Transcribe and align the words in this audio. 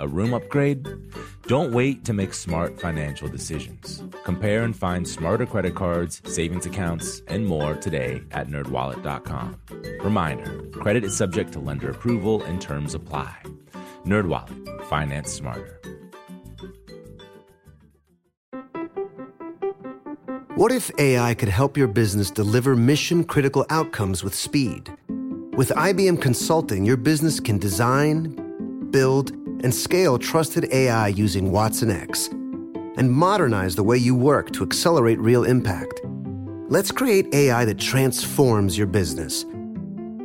A 0.00 0.08
room 0.08 0.34
upgrade? 0.34 0.86
Don't 1.46 1.72
wait 1.72 2.04
to 2.04 2.12
make 2.12 2.34
smart 2.34 2.80
financial 2.80 3.28
decisions. 3.28 4.02
Compare 4.24 4.62
and 4.62 4.76
find 4.76 5.06
smarter 5.06 5.46
credit 5.46 5.74
cards, 5.74 6.22
savings 6.24 6.66
accounts, 6.66 7.22
and 7.28 7.46
more 7.46 7.74
today 7.74 8.22
at 8.30 8.48
nerdwallet.com. 8.48 9.56
Reminder, 10.00 10.62
credit 10.72 11.04
is 11.04 11.16
subject 11.16 11.52
to 11.52 11.60
lender 11.60 11.90
approval 11.90 12.42
and 12.42 12.60
terms 12.60 12.94
apply. 12.94 13.36
NerdWallet, 14.04 14.84
finance 14.88 15.32
smarter. 15.32 15.80
What 20.54 20.70
if 20.70 20.90
AI 20.98 21.34
could 21.34 21.48
help 21.48 21.76
your 21.76 21.88
business 21.88 22.30
deliver 22.30 22.76
mission 22.76 23.24
critical 23.24 23.64
outcomes 23.70 24.22
with 24.22 24.34
speed? 24.34 24.92
With 25.56 25.70
IBM 25.70 26.20
Consulting, 26.20 26.84
your 26.84 26.96
business 26.96 27.40
can 27.40 27.58
design, 27.58 28.90
build, 28.90 29.32
and 29.62 29.74
scale 29.74 30.18
trusted 30.18 30.72
AI 30.72 31.08
using 31.08 31.50
watsonx 31.50 32.30
and 32.98 33.10
modernize 33.10 33.74
the 33.74 33.82
way 33.82 33.96
you 33.96 34.14
work 34.14 34.50
to 34.52 34.62
accelerate 34.62 35.18
real 35.18 35.44
impact. 35.44 36.00
Let's 36.68 36.90
create 36.90 37.34
AI 37.34 37.64
that 37.64 37.78
transforms 37.78 38.76
your 38.78 38.86
business. 38.86 39.44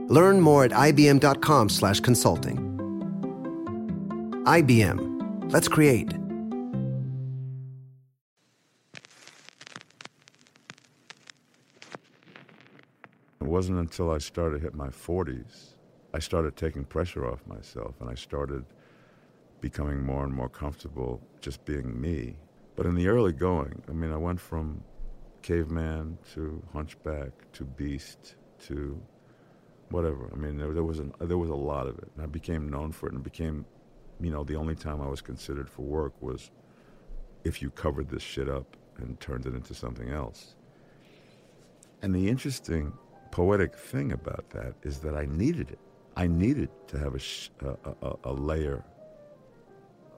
Learn 0.10 0.40
more 0.42 0.64
at 0.66 0.72
ibm.com/consulting. 0.72 2.64
IBM. 4.46 5.52
Let's 5.52 5.68
create. 5.68 6.14
It 13.42 13.48
wasn't 13.48 13.80
until 13.80 14.12
I 14.12 14.20
started 14.20 14.62
hit 14.62 14.74
my 14.74 14.90
40s, 14.90 15.76
I 16.14 16.20
started 16.20 16.56
taking 16.56 16.84
pressure 16.86 17.26
off 17.26 17.46
myself 17.46 17.96
and 18.00 18.10
I 18.10 18.16
started 18.16 18.66
becoming 19.62 20.04
more 20.04 20.24
and 20.24 20.34
more 20.34 20.50
comfortable 20.50 21.22
just 21.42 21.64
being 21.66 22.00
me. 22.00 22.38
But 22.76 22.86
in 22.86 22.96
the 22.96 23.08
early 23.08 23.34
going, 23.34 23.82
I 23.90 23.92
mean, 23.92 24.12
I 24.12 24.18
went 24.18 24.40
from 24.40 24.84
caveman 25.42 26.18
to 26.34 26.62
hunchback 26.74 27.32
to 27.54 27.64
beast 27.64 28.36
to 28.68 29.02
whatever. 29.90 30.30
I 30.32 30.36
mean, 30.36 30.58
there, 30.58 30.74
there 30.74 30.84
was 30.84 31.00
an, 31.00 31.14
there 31.20 31.38
was 31.38 31.50
a 31.50 31.56
lot 31.56 31.88
of 31.88 31.98
it, 31.98 32.10
and 32.16 32.24
I 32.24 32.28
became 32.28 32.70
known 32.70 32.92
for 32.92 33.08
it, 33.08 33.14
and 33.14 33.24
became, 33.24 33.66
you 34.20 34.30
know, 34.30 34.44
the 34.44 34.56
only 34.56 34.76
time 34.76 35.02
I 35.02 35.08
was 35.08 35.22
considered 35.22 35.70
for 35.70 35.84
work 35.84 36.14
was 36.22 36.52
if 37.44 37.62
you 37.62 37.70
covered 37.72 38.10
this 38.10 38.24
shit 38.24 38.50
up 38.50 38.76
and 38.98 39.20
turned 39.20 39.46
it 39.46 39.54
into 39.56 39.74
something 39.74 40.10
else. 40.10 40.56
And 42.02 42.14
the 42.14 42.28
interesting 42.28 42.94
poetic 43.32 43.76
thing 43.76 44.12
about 44.12 44.50
that 44.52 44.74
is 44.84 45.00
that 45.00 45.16
I 45.16 45.26
needed 45.26 45.72
it. 45.72 45.80
I 46.16 46.28
needed 46.28 46.70
to 46.88 47.00
have 47.00 47.16
a, 47.16 47.20
sh- 47.20 47.50
a, 47.62 47.76
a, 48.02 48.16
a 48.26 48.34
layer 48.34 48.84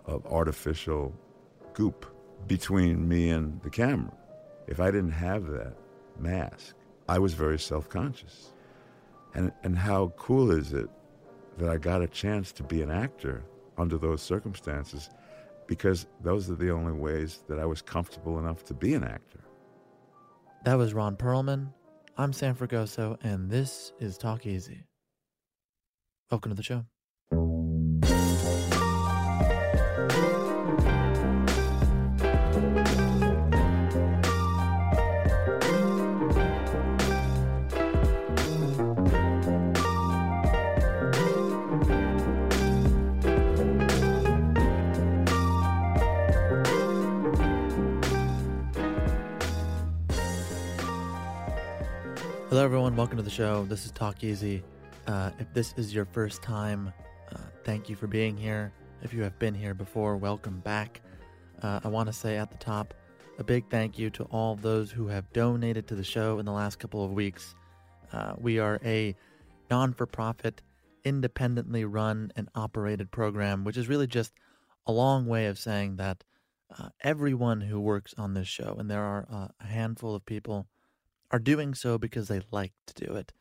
of 0.09 0.25
artificial 0.25 1.13
goop 1.73 2.05
between 2.47 3.07
me 3.07 3.29
and 3.29 3.61
the 3.61 3.69
camera. 3.69 4.11
If 4.67 4.79
I 4.79 4.91
didn't 4.91 5.11
have 5.11 5.45
that 5.47 5.75
mask, 6.19 6.75
I 7.07 7.19
was 7.19 7.33
very 7.33 7.59
self 7.59 7.87
conscious. 7.89 8.53
And, 9.35 9.51
and 9.63 9.77
how 9.77 10.13
cool 10.17 10.51
is 10.51 10.73
it 10.73 10.89
that 11.57 11.69
I 11.69 11.77
got 11.77 12.01
a 12.01 12.07
chance 12.07 12.51
to 12.53 12.63
be 12.63 12.81
an 12.81 12.89
actor 12.89 13.43
under 13.77 13.97
those 13.97 14.21
circumstances 14.21 15.09
because 15.67 16.07
those 16.21 16.49
are 16.49 16.55
the 16.55 16.71
only 16.71 16.93
ways 16.93 17.43
that 17.47 17.59
I 17.59 17.65
was 17.65 17.81
comfortable 17.81 18.39
enough 18.39 18.65
to 18.65 18.73
be 18.73 18.95
an 18.95 19.03
actor. 19.03 19.39
That 20.65 20.75
was 20.75 20.93
Ron 20.93 21.15
Perlman. 21.15 21.71
I'm 22.17 22.33
Sam 22.33 22.55
Fragoso, 22.55 23.17
and 23.23 23.49
this 23.49 23.93
is 23.99 24.17
Talk 24.17 24.45
Easy. 24.45 24.83
Welcome 26.31 26.51
to 26.51 26.55
the 26.55 26.63
show. 26.63 26.85
The 53.29 53.35
show. 53.35 53.63
This 53.65 53.85
is 53.85 53.91
Talk 53.91 54.23
Easy. 54.23 54.63
Uh, 55.05 55.29
if 55.37 55.53
this 55.53 55.75
is 55.77 55.93
your 55.93 56.05
first 56.05 56.41
time, 56.41 56.91
uh, 57.31 57.37
thank 57.63 57.87
you 57.87 57.95
for 57.95 58.07
being 58.07 58.35
here. 58.35 58.73
If 59.03 59.13
you 59.13 59.21
have 59.21 59.37
been 59.37 59.53
here 59.53 59.75
before, 59.75 60.17
welcome 60.17 60.61
back. 60.61 60.99
Uh, 61.61 61.79
I 61.83 61.89
want 61.89 62.07
to 62.07 62.13
say 62.13 62.37
at 62.37 62.49
the 62.49 62.57
top 62.57 62.95
a 63.37 63.43
big 63.43 63.69
thank 63.69 63.99
you 63.99 64.09
to 64.11 64.23
all 64.31 64.55
those 64.55 64.89
who 64.89 65.05
have 65.09 65.31
donated 65.31 65.87
to 65.89 65.95
the 65.95 66.03
show 66.03 66.39
in 66.39 66.45
the 66.47 66.51
last 66.51 66.79
couple 66.79 67.05
of 67.05 67.11
weeks. 67.11 67.53
Uh, 68.11 68.33
we 68.39 68.57
are 68.57 68.79
a 68.83 69.15
non 69.69 69.93
for 69.93 70.07
profit, 70.07 70.63
independently 71.03 71.85
run 71.85 72.31
and 72.35 72.49
operated 72.55 73.11
program, 73.11 73.63
which 73.63 73.77
is 73.77 73.87
really 73.87 74.07
just 74.07 74.33
a 74.87 74.91
long 74.91 75.27
way 75.27 75.45
of 75.45 75.59
saying 75.59 75.97
that 75.97 76.23
uh, 76.79 76.89
everyone 77.03 77.61
who 77.61 77.79
works 77.79 78.15
on 78.17 78.33
this 78.33 78.47
show, 78.47 78.75
and 78.79 78.89
there 78.89 79.03
are 79.03 79.27
uh, 79.31 79.47
a 79.59 79.67
handful 79.67 80.15
of 80.15 80.25
people 80.25 80.65
are 81.31 81.39
doing 81.39 81.73
so 81.73 81.97
because 81.97 82.27
they 82.27 82.41
like 82.51 82.73
to 82.87 83.05
do 83.05 83.13
it 83.13 83.31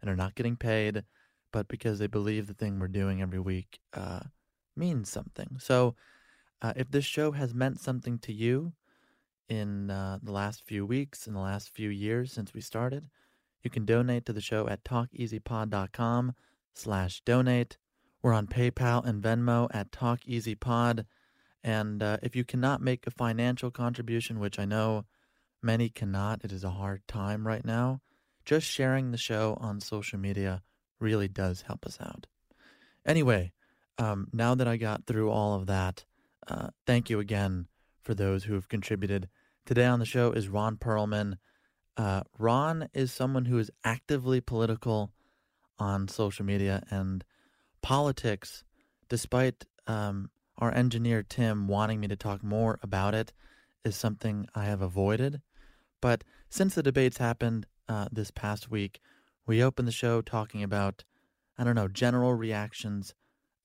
and 0.00 0.10
are 0.10 0.16
not 0.16 0.34
getting 0.34 0.56
paid, 0.56 1.04
but 1.52 1.68
because 1.68 1.98
they 1.98 2.06
believe 2.06 2.46
the 2.46 2.54
thing 2.54 2.78
we're 2.78 2.88
doing 2.88 3.20
every 3.22 3.40
week 3.40 3.78
uh, 3.94 4.20
means 4.76 5.08
something. 5.08 5.56
So, 5.58 5.94
uh, 6.60 6.72
if 6.74 6.90
this 6.90 7.04
show 7.04 7.32
has 7.32 7.54
meant 7.54 7.80
something 7.80 8.18
to 8.18 8.32
you 8.32 8.72
in 9.48 9.90
uh, 9.90 10.18
the 10.22 10.32
last 10.32 10.64
few 10.64 10.84
weeks, 10.84 11.26
in 11.26 11.34
the 11.34 11.40
last 11.40 11.70
few 11.70 11.88
years 11.88 12.32
since 12.32 12.52
we 12.52 12.60
started, 12.60 13.08
you 13.62 13.70
can 13.70 13.84
donate 13.84 14.26
to 14.26 14.32
the 14.32 14.40
show 14.40 14.68
at 14.68 14.84
talkeasypod.com 14.84 16.34
slash 16.74 17.20
donate. 17.24 17.76
We're 18.22 18.32
on 18.32 18.46
PayPal 18.46 19.04
and 19.04 19.22
Venmo 19.22 19.68
at 19.72 19.92
TalkEasyPod. 19.92 21.04
And 21.62 22.02
uh, 22.02 22.18
if 22.22 22.34
you 22.34 22.44
cannot 22.44 22.82
make 22.82 23.06
a 23.06 23.10
financial 23.10 23.70
contribution, 23.70 24.40
which 24.40 24.58
I 24.58 24.64
know 24.64 25.04
Many 25.62 25.88
cannot. 25.88 26.44
It 26.44 26.52
is 26.52 26.64
a 26.64 26.70
hard 26.70 27.06
time 27.08 27.46
right 27.46 27.64
now. 27.64 28.00
Just 28.44 28.66
sharing 28.66 29.10
the 29.10 29.18
show 29.18 29.56
on 29.60 29.80
social 29.80 30.18
media 30.18 30.62
really 31.00 31.28
does 31.28 31.62
help 31.62 31.84
us 31.84 31.98
out. 32.00 32.26
Anyway, 33.04 33.52
um, 33.98 34.28
now 34.32 34.54
that 34.54 34.68
I 34.68 34.76
got 34.76 35.06
through 35.06 35.30
all 35.30 35.54
of 35.54 35.66
that, 35.66 36.04
uh, 36.46 36.68
thank 36.86 37.10
you 37.10 37.20
again 37.20 37.66
for 38.02 38.14
those 38.14 38.44
who 38.44 38.54
have 38.54 38.68
contributed. 38.68 39.28
Today 39.66 39.84
on 39.84 39.98
the 39.98 40.06
show 40.06 40.32
is 40.32 40.48
Ron 40.48 40.76
Perlman. 40.76 41.38
Uh, 41.96 42.22
Ron 42.38 42.88
is 42.94 43.12
someone 43.12 43.46
who 43.46 43.58
is 43.58 43.70
actively 43.84 44.40
political 44.40 45.12
on 45.78 46.08
social 46.08 46.44
media 46.44 46.82
and 46.90 47.24
politics, 47.82 48.64
despite 49.08 49.66
um, 49.86 50.30
our 50.56 50.72
engineer 50.72 51.22
Tim 51.22 51.66
wanting 51.66 52.00
me 52.00 52.08
to 52.08 52.16
talk 52.16 52.42
more 52.42 52.78
about 52.82 53.14
it, 53.14 53.32
is 53.84 53.96
something 53.96 54.46
I 54.54 54.64
have 54.64 54.80
avoided. 54.80 55.40
But 56.00 56.24
since 56.48 56.74
the 56.74 56.82
debates 56.82 57.18
happened 57.18 57.66
uh, 57.88 58.08
this 58.12 58.30
past 58.30 58.70
week, 58.70 59.00
we 59.46 59.62
opened 59.62 59.88
the 59.88 59.92
show 59.92 60.20
talking 60.20 60.62
about, 60.62 61.04
I 61.56 61.64
don't 61.64 61.74
know, 61.74 61.88
general 61.88 62.34
reactions 62.34 63.14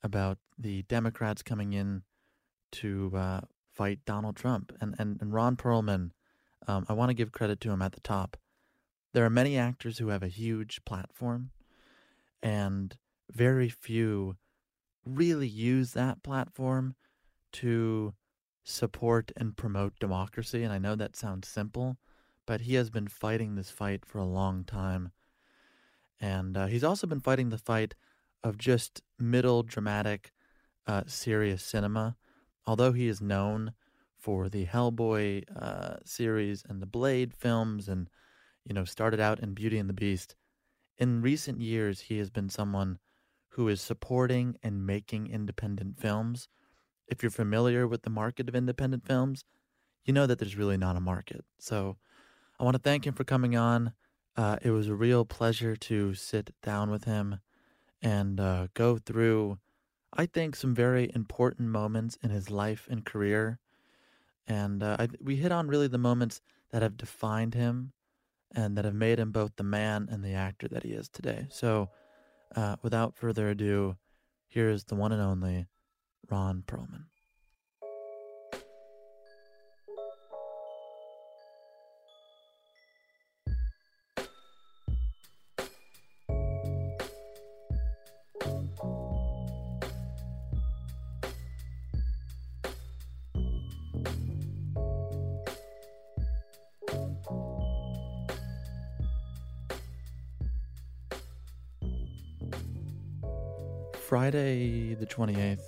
about 0.02 0.38
the 0.58 0.84
Democrats 0.84 1.42
coming 1.42 1.74
in 1.74 2.04
to 2.72 3.12
uh, 3.16 3.42
fight 3.72 4.00
Donald 4.06 4.36
Trump. 4.36 4.72
And, 4.82 4.96
and, 4.98 5.20
and 5.22 5.34
Ron 5.34 5.56
Perlman, 5.56 6.12
um, 6.68 6.86
I 6.90 6.94
want 6.94 7.10
to 7.10 7.16
give 7.16 7.32
credit 7.32 7.60
to 7.62 7.72
him 7.72 7.82
at 7.82 7.94
the 7.94 8.02
top. 8.02 8.38
There 9.14 9.26
are 9.26 9.30
many 9.30 9.58
actors 9.58 10.00
who 10.00 10.08
have 10.08 10.24
a 10.24 10.28
huge 10.28 10.84
platform, 10.86 11.52
and 12.42 12.98
very 13.32 13.70
few 13.70 14.38
really 15.06 15.48
use 15.48 15.92
that 15.94 16.24
platform 16.24 16.96
to 17.52 18.14
support 18.64 19.32
and 19.38 19.56
promote 19.56 19.94
democracy. 20.00 20.64
And 20.64 20.74
I 20.74 20.80
know 20.80 20.96
that 20.96 21.16
sounds 21.16 21.48
simple, 21.48 21.98
but 22.46 22.62
he 22.62 22.76
has 22.76 22.90
been 22.90 23.08
fighting 23.08 23.56
this 23.56 23.70
fight 23.70 24.06
for 24.06 24.18
a 24.18 24.26
long 24.26 24.64
time. 24.64 25.12
And 26.20 26.56
uh, 26.56 26.68
he's 26.68 26.84
also 26.84 27.08
been 27.08 27.20
fighting 27.20 27.50
the 27.50 27.58
fight 27.58 27.96
of 28.44 28.58
just 28.58 29.02
middle 29.20 29.64
dramatic, 29.64 30.32
uh, 30.88 31.04
serious 31.06 31.64
cinema. 31.64 32.16
Although 32.66 32.94
he 32.94 33.08
is 33.08 33.22
known 33.22 33.74
for 34.18 34.48
the 34.48 34.66
Hellboy 34.66 35.44
uh, 35.54 35.98
series 36.06 36.64
and 36.68 36.82
the 36.82 36.86
Blade 36.86 37.34
films, 37.34 37.90
and 37.90 38.10
you 38.64 38.74
know 38.74 38.86
started 38.86 39.20
out 39.20 39.40
in 39.40 39.54
Beauty 39.54 39.78
and 39.78 39.90
the 39.90 39.94
Beast, 39.94 40.36
in 40.98 41.22
recent 41.22 41.60
years 41.60 42.02
he 42.02 42.20
has 42.20 42.30
been 42.30 42.50
someone 42.50 43.00
who 43.50 43.68
is 43.68 43.82
supporting 43.82 44.58
and 44.64 44.86
making 44.86 45.28
independent 45.28 46.00
films. 46.00 46.48
If 47.08 47.22
you're 47.22 47.30
familiar 47.30 47.86
with 47.86 48.04
the 48.04 48.10
market 48.10 48.48
of 48.48 48.56
independent 48.56 49.06
films, 49.06 49.44
you 50.06 50.14
know 50.14 50.26
that 50.26 50.40
there's 50.40 50.56
really 50.56 50.78
not 50.78 50.96
a 50.96 51.02
market. 51.02 51.44
So 51.60 51.98
I 52.64 52.66
want 52.66 52.76
to 52.76 52.82
thank 52.82 53.06
him 53.06 53.14
for 53.14 53.26
coming 53.26 53.58
on. 53.58 53.92
Uh, 54.38 54.56
it 54.62 54.72
was 54.72 54.88
a 54.88 54.96
real 54.96 55.26
pleasure 55.26 55.76
to 55.76 56.14
sit 56.14 56.52
down 56.62 56.90
with 56.90 57.04
him 57.04 57.42
and 58.02 58.40
uh, 58.40 58.68
go 58.74 58.98
through, 58.98 59.60
I 60.14 60.28
think, 60.28 60.56
some 60.56 60.74
very 60.74 61.12
important 61.14 61.68
moments 61.68 62.18
in 62.24 62.30
his 62.30 62.50
life 62.50 62.88
and 62.90 63.04
career. 63.04 63.60
And 64.48 64.82
uh, 64.82 64.96
I, 64.98 65.10
we 65.20 65.36
hit 65.36 65.52
on 65.52 65.68
really 65.68 65.90
the 65.90 65.98
moments 65.98 66.40
that 66.72 66.82
have 66.82 66.96
defined 66.96 67.54
him 67.54 67.92
and 68.56 68.78
that 68.78 68.86
have 68.86 68.96
made 68.96 69.20
him 69.20 69.34
both 69.34 69.58
the 69.58 69.64
man 69.64 70.08
and 70.10 70.24
the 70.24 70.34
actor 70.34 70.70
that 70.70 70.84
he 70.84 70.94
is 70.94 71.10
today. 71.10 71.48
So, 71.50 71.90
uh, 72.56 72.78
without 72.82 73.18
further 73.18 73.50
ado, 73.50 73.98
here's 74.48 74.86
the 74.86 74.96
one 74.96 75.12
and 75.12 75.22
only 75.22 75.68
Ron 76.32 76.64
Perlman. 76.66 77.08
The 105.04 105.14
28th 105.14 105.60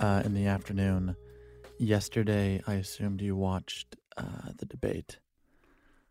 uh, 0.00 0.22
in 0.24 0.34
the 0.34 0.46
afternoon. 0.46 1.14
Yesterday, 1.78 2.60
I 2.66 2.74
assumed 2.74 3.20
you 3.20 3.36
watched 3.36 3.94
uh, 4.16 4.50
the 4.58 4.66
debate. 4.66 5.20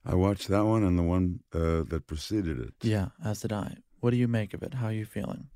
I 0.05 0.15
watched 0.15 0.47
that 0.47 0.63
one 0.65 0.85
and 0.85 0.97
the 0.97 1.03
one 1.03 1.41
uh, 1.53 1.83
that 1.89 2.05
preceded 2.07 2.57
it. 2.59 2.73
Yeah, 2.81 3.09
as 3.25 3.41
did 3.41 3.51
I. 3.51 3.75
What 3.99 4.11
do 4.11 4.17
you 4.17 4.29
make 4.29 4.53
of 4.53 4.63
it? 4.63 4.75
How 4.75 4.85
are 4.85 4.93
you 4.93 5.03
feeling? 5.03 5.49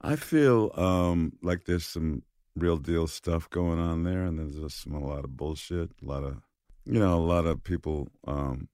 I 0.00 0.14
feel 0.14 0.70
um, 0.76 1.32
like 1.42 1.64
there's 1.64 1.84
some 1.84 2.22
real 2.54 2.76
deal 2.76 3.08
stuff 3.08 3.50
going 3.50 3.80
on 3.80 4.04
there, 4.04 4.22
and 4.22 4.38
there's 4.38 4.54
just 4.54 4.84
some, 4.84 4.94
a 4.94 5.04
lot 5.04 5.24
of 5.24 5.36
bullshit, 5.36 5.90
a 6.00 6.06
lot 6.06 6.22
of, 6.22 6.36
you 6.84 7.00
know, 7.00 7.14
a 7.14 7.26
lot 7.34 7.46
of 7.46 7.64
people 7.64 8.06
um, 8.28 8.68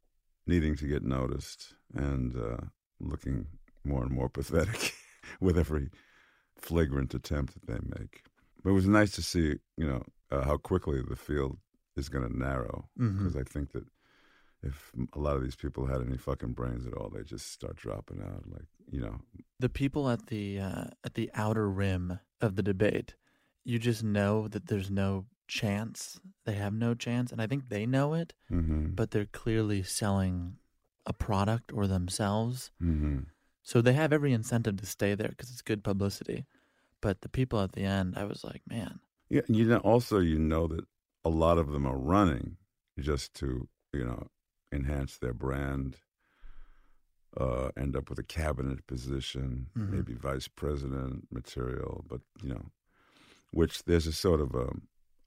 needing 0.46 0.76
to 0.76 0.86
get 0.86 1.02
noticed 1.02 1.76
and 1.94 2.36
uh, 2.36 2.66
looking 3.00 3.46
more 3.84 4.02
and 4.02 4.12
more 4.12 4.28
pathetic. 4.38 4.92
with 5.40 5.58
every 5.58 5.88
flagrant 6.64 7.14
attempt 7.14 7.54
that 7.54 7.66
they 7.66 8.00
make. 8.00 8.22
But 8.62 8.70
it 8.70 8.74
was 8.74 8.88
nice 8.88 9.12
to 9.12 9.22
see, 9.22 9.56
you 9.76 9.86
know, 9.86 10.02
uh, 10.30 10.42
how 10.44 10.56
quickly 10.56 11.00
the 11.06 11.16
field 11.16 11.58
is 11.96 12.08
going 12.08 12.26
to 12.26 12.36
narrow 12.36 12.88
because 12.96 13.14
mm-hmm. 13.14 13.38
I 13.38 13.42
think 13.44 13.72
that 13.72 13.84
if 14.62 14.92
a 15.14 15.18
lot 15.18 15.36
of 15.36 15.42
these 15.42 15.56
people 15.56 15.86
had 15.86 16.00
any 16.00 16.16
fucking 16.16 16.52
brains 16.52 16.86
at 16.86 16.94
all, 16.94 17.10
they 17.10 17.22
just 17.22 17.52
start 17.52 17.76
dropping 17.76 18.22
out. 18.22 18.44
Like 18.50 18.66
you 18.90 19.00
know, 19.00 19.20
the 19.60 19.68
people 19.68 20.08
at 20.08 20.26
the 20.28 20.60
uh, 20.60 20.84
at 21.04 21.14
the 21.14 21.30
outer 21.34 21.68
rim 21.68 22.18
of 22.40 22.56
the 22.56 22.62
debate, 22.62 23.14
you 23.64 23.78
just 23.78 24.02
know 24.02 24.48
that 24.48 24.66
there's 24.66 24.90
no 24.90 25.26
chance. 25.46 26.18
They 26.46 26.54
have 26.54 26.72
no 26.72 26.94
chance, 26.94 27.30
and 27.30 27.40
I 27.42 27.46
think 27.46 27.68
they 27.68 27.86
know 27.86 28.14
it. 28.14 28.32
Mm-hmm. 28.50 28.94
But 28.94 29.10
they're 29.10 29.26
clearly 29.26 29.82
selling 29.82 30.56
a 31.06 31.12
product 31.12 31.70
or 31.72 31.86
themselves. 31.86 32.70
Mm-hmm. 32.82 33.18
So 33.62 33.80
they 33.80 33.92
have 33.94 34.12
every 34.12 34.32
incentive 34.32 34.78
to 34.78 34.86
stay 34.86 35.14
there 35.14 35.28
because 35.28 35.50
it's 35.50 35.62
good 35.62 35.84
publicity. 35.84 36.46
But 37.04 37.20
the 37.20 37.28
people 37.28 37.60
at 37.60 37.72
the 37.72 37.84
end, 37.84 38.14
I 38.16 38.24
was 38.24 38.42
like, 38.44 38.62
man. 38.66 38.98
Yeah, 39.28 39.42
you 39.46 39.66
know. 39.66 39.76
Also, 39.76 40.20
you 40.20 40.38
know 40.38 40.66
that 40.68 40.86
a 41.22 41.28
lot 41.28 41.58
of 41.58 41.70
them 41.70 41.84
are 41.84 41.98
running 41.98 42.56
just 42.98 43.34
to 43.34 43.68
you 43.92 44.06
know 44.06 44.28
enhance 44.72 45.18
their 45.18 45.34
brand, 45.34 45.98
uh, 47.38 47.68
end 47.76 47.94
up 47.94 48.08
with 48.08 48.18
a 48.18 48.22
cabinet 48.22 48.86
position, 48.86 49.66
mm-hmm. 49.76 49.96
maybe 49.96 50.14
vice 50.14 50.48
president 50.48 51.28
material. 51.30 52.06
But 52.08 52.22
you 52.42 52.54
know, 52.54 52.64
which 53.52 53.84
there's 53.84 54.06
a 54.06 54.12
sort 54.12 54.40
of 54.40 54.54
a 54.54 54.70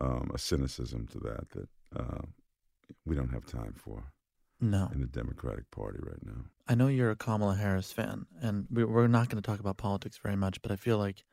um, 0.04 0.32
a 0.34 0.40
cynicism 0.40 1.06
to 1.12 1.20
that 1.20 1.50
that 1.52 1.70
uh, 1.96 2.22
we 3.06 3.16
don't 3.16 3.34
have 3.34 3.46
time 3.46 3.76
for 3.78 4.02
no. 4.60 4.90
in 4.96 5.02
the 5.02 5.06
Democratic 5.06 5.70
Party 5.70 6.00
right 6.02 6.26
now. 6.26 6.46
I 6.68 6.74
know 6.74 6.88
you're 6.88 7.12
a 7.12 7.16
Kamala 7.16 7.54
Harris 7.54 7.92
fan, 7.92 8.26
and 8.42 8.66
we're 8.72 9.06
not 9.06 9.30
going 9.30 9.40
to 9.40 9.48
talk 9.48 9.60
about 9.60 9.78
politics 9.78 10.18
very 10.18 10.36
much, 10.36 10.60
but 10.64 10.72
I 10.72 10.76
feel 10.76 10.98
like 10.98 11.24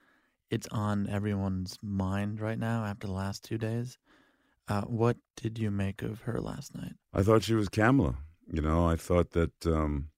it's 0.50 0.69
on 0.69 1.08
everyone's 1.08 1.79
mind 1.82 2.41
right 2.41 2.58
now 2.58 2.85
after 2.85 3.06
the 3.06 3.12
last 3.12 3.44
two 3.44 3.58
days. 3.58 3.99
Uh, 4.69 4.82
what 4.82 5.17
did 5.37 5.58
you 5.58 5.70
make 5.70 6.02
of 6.02 6.23
her 6.23 6.41
last 6.41 6.75
night? 6.75 6.94
I 7.12 7.23
thought 7.23 7.43
she 7.43 7.55
was 7.55 7.69
Kamala. 7.69 8.17
You 8.50 8.62
know, 8.62 8.88
I 8.88 8.96
thought 8.96 9.32
that 9.32 9.67
um, 9.67 10.08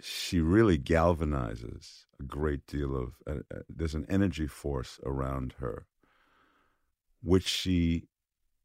she 0.00 0.40
really 0.40 0.78
galvanizes 0.78 2.04
a 2.20 2.22
great 2.22 2.66
deal 2.66 2.96
of. 2.96 3.14
Uh, 3.26 3.40
uh, 3.54 3.60
there's 3.68 3.94
an 3.94 4.06
energy 4.08 4.46
force 4.46 5.00
around 5.04 5.54
her, 5.58 5.86
which 7.22 7.48
she 7.48 8.08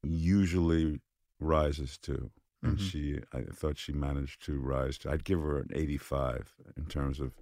usually 0.03 0.99
rises 1.39 1.97
to 1.99 2.31
and 2.63 2.77
mm-hmm. 2.77 2.85
she 2.85 3.19
I 3.33 3.41
thought 3.53 3.77
she 3.77 3.91
managed 3.91 4.45
to 4.45 4.59
rise. 4.59 4.97
To, 4.99 5.11
I'd 5.11 5.23
give 5.23 5.41
her 5.41 5.59
an 5.59 5.69
85 5.73 6.53
in 6.77 6.85
terms 6.85 7.19
of 7.19 7.33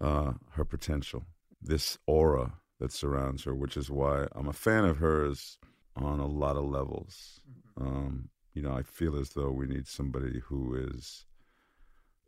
uh, 0.00 0.32
her 0.52 0.64
potential. 0.64 1.24
This 1.62 1.98
aura 2.06 2.54
that 2.80 2.92
surrounds 2.92 3.44
her, 3.44 3.54
which 3.54 3.76
is 3.76 3.90
why 3.90 4.26
I'm 4.32 4.48
a 4.48 4.52
fan 4.52 4.84
of 4.84 4.98
hers 4.98 5.58
on 5.96 6.20
a 6.20 6.26
lot 6.26 6.56
of 6.56 6.64
levels. 6.64 7.40
Mm-hmm. 7.78 7.86
Um, 7.86 8.28
you 8.52 8.62
know, 8.62 8.72
I 8.72 8.82
feel 8.82 9.16
as 9.16 9.30
though 9.30 9.50
we 9.50 9.66
need 9.66 9.86
somebody 9.86 10.40
who 10.46 10.74
is 10.74 11.26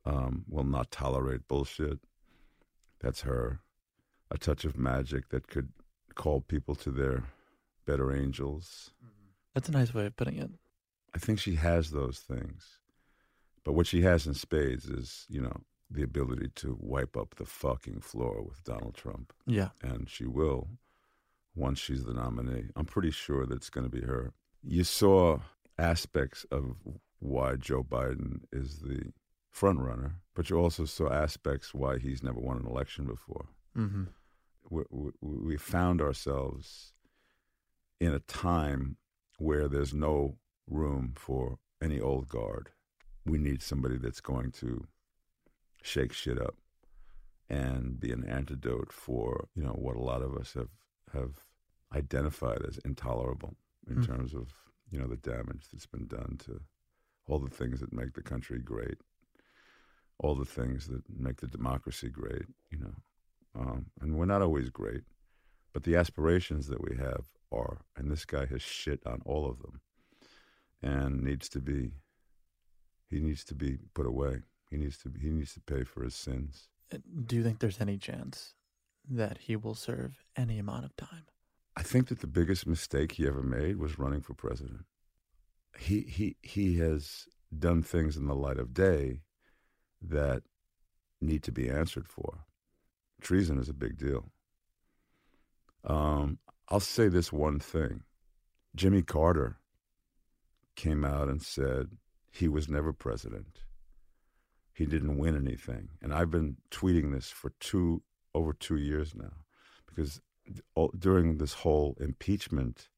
um, 0.05 0.45
will 0.49 0.65
not 0.65 0.91
tolerate 0.91 1.49
bullshit. 1.49 1.99
That's 3.01 3.23
her. 3.23 3.61
A 4.31 4.39
touch 4.39 4.65
of 4.65 4.77
magic 4.77 5.29
that 5.29 5.47
could 5.49 5.69
call 6.15 6.41
people 6.41 6.75
to 6.77 6.91
their 6.91 7.25
better 7.87 8.15
angels. 8.15 8.91
Mm-hmm. 9.05 9.31
That's 9.55 9.69
a 9.69 9.73
nice 9.73 9.95
way 9.95 10.07
of 10.07 10.17
putting 10.17 10.39
it. 10.39 10.51
I 11.15 11.19
think 11.19 11.39
she 11.39 11.55
has 11.55 11.91
those 11.91 12.19
things. 12.19 12.79
But 13.65 13.73
what 13.73 13.87
she 13.87 14.03
has 14.03 14.27
in 14.27 14.35
spades 14.35 14.87
is, 14.87 15.27
you 15.29 15.41
know, 15.41 15.61
the 15.91 16.03
ability 16.03 16.51
to 16.57 16.77
wipe 16.81 17.17
up 17.17 17.37
the 17.37 17.45
fucking 17.45 18.01
floor 18.01 18.43
with 18.43 18.65
Donald 18.65 18.95
Trump. 18.95 19.33
Yeah. 19.47 19.69
And 19.83 20.09
she 20.09 20.27
will 20.27 20.69
once 21.55 21.79
she's 21.79 22.05
the 22.05 22.15
nominee. 22.15 22.67
I'm 22.75 22.85
pretty 22.85 23.11
sure 23.11 23.47
that 23.47 23.55
it's 23.55 23.71
going 23.71 23.89
to 23.89 23.91
be 23.91 24.05
her. 24.05 24.33
You 24.63 24.85
saw 24.85 25.39
aspects 25.79 26.45
of 26.51 26.77
why 27.19 27.57
Joe 27.57 27.83
Biden 27.83 28.41
is 28.53 28.81
the 28.81 29.13
front 29.51 29.81
runner, 29.81 30.17
but 30.35 30.51
you 30.51 30.57
also 30.59 30.85
saw 30.85 31.11
aspects 31.11 31.73
why 31.73 31.99
he's 31.99 32.23
never 32.23 32.41
won 32.41 32.59
an 32.59 32.67
election 32.67 33.07
before. 33.07 33.47
Mm-hmm. 33.77 34.05
We, 34.69 34.83
we, 34.91 35.11
we 35.21 35.57
found 35.57 36.03
ourselves 36.03 36.93
in 38.01 38.13
a 38.13 38.19
time 38.19 38.97
where 39.39 39.69
there's 39.69 39.95
no 39.95 40.37
room 40.69 41.13
for 41.17 41.59
any 41.83 42.01
old 42.01 42.29
guard. 42.29 42.71
We 43.25 43.39
need 43.39 43.63
somebody 43.63 43.97
that's 43.97 44.21
going 44.21 44.53
to 44.53 44.87
shake 45.87 46.13
shit 46.13 46.41
up 46.41 46.57
and 47.49 48.01
be 48.01 48.11
an 48.11 48.25
antidote 48.25 48.93
for 48.93 49.49
you 49.55 49.63
know 49.63 49.71
what 49.71 49.97
a 49.97 50.03
lot 50.03 50.23
of 50.23 50.37
us 50.37 50.55
have 50.55 50.71
have 51.13 51.45
identified 51.95 52.63
as 52.67 52.79
intolerable 52.85 53.55
in 53.89 53.97
mm. 53.97 54.07
terms 54.07 54.35
of 54.35 54.53
you 54.91 54.99
know 54.99 55.07
the 55.07 55.17
damage 55.17 55.67
that's 55.73 55.87
been 55.87 56.07
done 56.07 56.37
to 56.45 56.61
all 57.29 57.39
the 57.39 57.51
things 57.51 57.81
that 57.81 57.93
make 57.93 58.15
the 58.15 58.23
country 58.23 58.59
great, 58.59 58.99
all 60.19 60.35
the 60.35 60.45
things 60.45 60.87
that 60.87 61.03
make 61.09 61.39
the 61.39 61.47
democracy 61.47 62.09
great. 62.09 62.47
You 62.71 62.79
know, 62.79 62.95
um, 63.59 63.87
and 64.01 64.17
we're 64.17 64.27
not 64.27 64.43
always 64.43 64.71
great, 64.71 65.03
But 65.73 65.85
the 65.85 65.97
aspirations 65.97 66.69
that 66.69 66.81
we 66.81 66.97
have 66.97 67.25
are, 67.53 67.83
and 67.97 68.11
this 68.11 68.25
guy 68.25 68.47
has 68.47 68.63
shit 68.63 69.01
on 69.07 69.23
all 69.25 69.49
of 69.49 69.61
them, 69.61 69.81
and 70.83 71.23
needs 71.23 71.49
to 71.51 71.61
be. 71.61 71.93
He 73.09 73.21
needs 73.21 73.45
to 73.45 73.55
be 73.55 73.79
put 73.95 74.07
away. 74.07 74.41
He 74.71 74.77
needs 74.77 74.99
to. 74.99 75.13
He 75.21 75.31
needs 75.31 75.55
to 75.55 75.61
pay 75.61 75.85
for 75.85 76.03
his 76.03 76.15
sins. 76.15 76.69
Uh, 76.93 76.99
Do 77.27 77.37
you 77.37 77.43
think 77.43 77.59
there's 77.59 77.81
any 77.81 77.99
chance 77.99 78.55
that 79.09 79.39
he 79.39 79.57
will 79.57 79.75
serve 79.75 80.25
any 80.37 80.59
amount 80.59 80.85
of 80.85 80.97
time? 80.97 81.25
I 81.77 81.83
think 81.83 82.09
that 82.09 82.21
the 82.21 82.27
biggest 82.27 82.67
mistake 82.67 83.13
he 83.13 83.27
ever 83.27 83.43
made 83.43 83.77
was 83.77 83.99
running 83.99 84.23
for 84.23 84.35
president. 84.35 84.85
He 85.79 86.01
he 86.01 86.37
he 86.43 86.79
has 86.79 87.27
done 87.57 87.83
things 87.83 88.17
in 88.17 88.27
the 88.27 88.35
light 88.35 88.59
of 88.59 88.75
day 88.75 89.21
that 90.03 90.43
need 91.21 91.43
to 91.45 91.53
be 91.53 91.69
answered 91.69 92.09
for. 92.09 92.45
Treason 93.21 93.59
is 93.59 93.69
a 93.69 93.75
big 93.75 93.97
deal. 93.99 94.31
Um, 95.85 96.39
I'll 96.69 96.81
say 96.81 97.09
this 97.09 97.33
one 97.33 97.61
thing: 97.61 98.03
Jimmy 98.75 99.03
Carter 99.03 99.59
came 100.75 101.05
out 101.05 101.29
and 101.29 101.43
said 101.43 101.91
he 102.31 102.49
was 102.49 102.69
never 102.69 102.93
president. 102.93 103.61
He 104.77 104.85
didn't 104.85 105.17
win 105.17 105.35
anything, 105.35 105.89
and 106.03 106.13
I've 106.13 106.31
been 106.31 106.59
tweeting 106.71 107.11
this 107.13 107.31
for 107.31 107.51
two 107.61 108.03
over 108.35 108.53
two 108.53 108.77
years 108.77 109.15
now, 109.15 109.33
because 109.87 110.21
during 110.99 111.39
this 111.39 111.55
whole 111.55 111.97
impeachment 111.99 112.89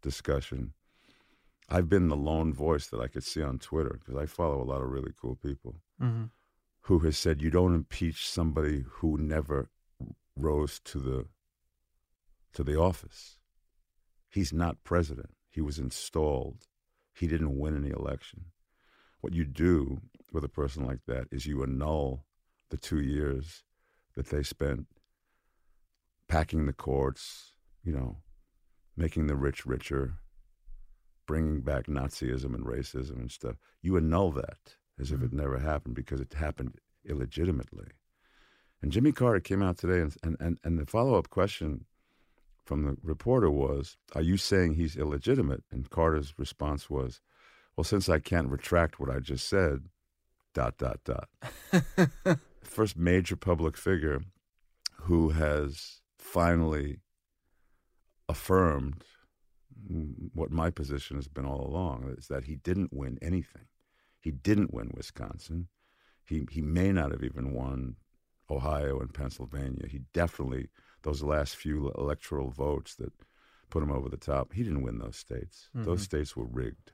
discussion, 0.00 0.72
I've 1.68 1.90
been 1.90 2.08
the 2.08 2.16
lone 2.16 2.54
voice 2.54 2.86
that 2.86 3.00
I 3.00 3.08
could 3.08 3.22
see 3.22 3.42
on 3.42 3.58
Twitter 3.58 3.98
because 4.00 4.16
I 4.16 4.24
follow 4.24 4.62
a 4.62 4.64
lot 4.72 4.80
of 4.82 4.88
really 4.90 5.12
cool 5.20 5.36
people 5.36 5.76
Mm-hmm. 6.02 6.24
who 6.82 6.98
has 7.00 7.18
said 7.18 7.42
you 7.42 7.50
don't 7.50 7.74
impeach 7.74 8.28
somebody 8.28 8.84
who 8.88 9.18
never 9.18 9.68
rose 10.36 10.78
to 10.84 10.98
the 10.98 11.26
to 12.54 12.62
the 12.64 12.78
office. 12.78 13.38
He's 14.30 14.52
not 14.52 14.84
president. 14.84 15.34
He 15.50 15.60
was 15.60 15.78
installed. 15.78 16.66
He 17.14 17.26
didn't 17.26 17.58
win 17.58 17.76
any 17.76 17.90
election. 17.90 18.46
What 19.20 19.32
you 19.32 19.44
do 19.44 20.00
with 20.32 20.44
a 20.44 20.48
person 20.48 20.84
like 20.84 21.00
that 21.06 21.28
is 21.30 21.46
you 21.46 21.62
annul 21.62 22.24
the 22.70 22.76
two 22.76 23.00
years 23.00 23.64
that 24.14 24.26
they 24.26 24.42
spent 24.42 24.86
packing 26.28 26.66
the 26.66 26.72
courts, 26.72 27.52
you 27.84 27.92
know, 27.92 28.18
making 28.96 29.26
the 29.26 29.36
rich 29.36 29.66
richer, 29.66 30.14
bringing 31.26 31.60
back 31.60 31.86
Nazism 31.86 32.54
and 32.54 32.64
racism 32.64 33.16
and 33.16 33.30
stuff. 33.30 33.56
You 33.82 33.96
annul 33.96 34.32
that 34.32 34.76
as 34.98 35.12
if 35.12 35.20
it 35.22 35.26
mm-hmm. 35.26 35.38
never 35.38 35.58
happened 35.58 35.94
because 35.94 36.20
it 36.20 36.34
happened 36.34 36.78
illegitimately. 37.04 37.88
And 38.82 38.92
Jimmy 38.92 39.12
Carter 39.12 39.40
came 39.40 39.62
out 39.62 39.78
today, 39.78 40.00
and, 40.00 40.14
and, 40.22 40.36
and, 40.38 40.58
and 40.62 40.78
the 40.78 40.86
follow 40.86 41.18
up 41.18 41.30
question 41.30 41.86
from 42.64 42.84
the 42.84 42.96
reporter 43.02 43.50
was, 43.50 43.96
Are 44.14 44.22
you 44.22 44.36
saying 44.36 44.74
he's 44.74 44.96
illegitimate? 44.96 45.64
And 45.70 45.88
Carter's 45.88 46.34
response 46.38 46.90
was, 46.90 47.20
Well, 47.76 47.84
since 47.84 48.08
I 48.08 48.18
can't 48.18 48.50
retract 48.50 48.98
what 48.98 49.10
I 49.10 49.18
just 49.18 49.48
said, 49.48 49.88
dot, 50.54 50.78
dot, 50.78 51.00
dot. 51.04 51.28
First 52.62 52.96
major 52.96 53.36
public 53.36 53.76
figure 53.76 54.22
who 55.02 55.30
has 55.30 56.00
finally 56.18 57.00
affirmed 58.28 59.04
what 60.32 60.50
my 60.50 60.70
position 60.70 61.16
has 61.16 61.28
been 61.28 61.44
all 61.44 61.64
along 61.64 62.14
is 62.16 62.28
that 62.28 62.44
he 62.44 62.56
didn't 62.56 62.92
win 62.92 63.18
anything. 63.22 63.66
He 64.18 64.30
didn't 64.30 64.74
win 64.74 64.90
Wisconsin. 64.94 65.68
He 66.24 66.46
he 66.50 66.60
may 66.60 66.90
not 66.90 67.12
have 67.12 67.22
even 67.22 67.52
won 67.52 67.96
Ohio 68.50 68.98
and 68.98 69.14
Pennsylvania. 69.14 69.86
He 69.88 70.00
definitely 70.12 70.68
those 71.02 71.22
last 71.22 71.54
few 71.54 71.92
electoral 71.96 72.50
votes 72.50 72.96
that 72.96 73.12
put 73.70 73.82
him 73.82 73.92
over 73.92 74.08
the 74.08 74.16
top. 74.16 74.52
He 74.52 74.64
didn't 74.64 74.82
win 74.82 74.98
those 74.98 75.16
states. 75.16 75.68
Those 75.74 75.98
mm-hmm. 75.98 76.04
states 76.04 76.36
were 76.36 76.46
rigged. 76.46 76.92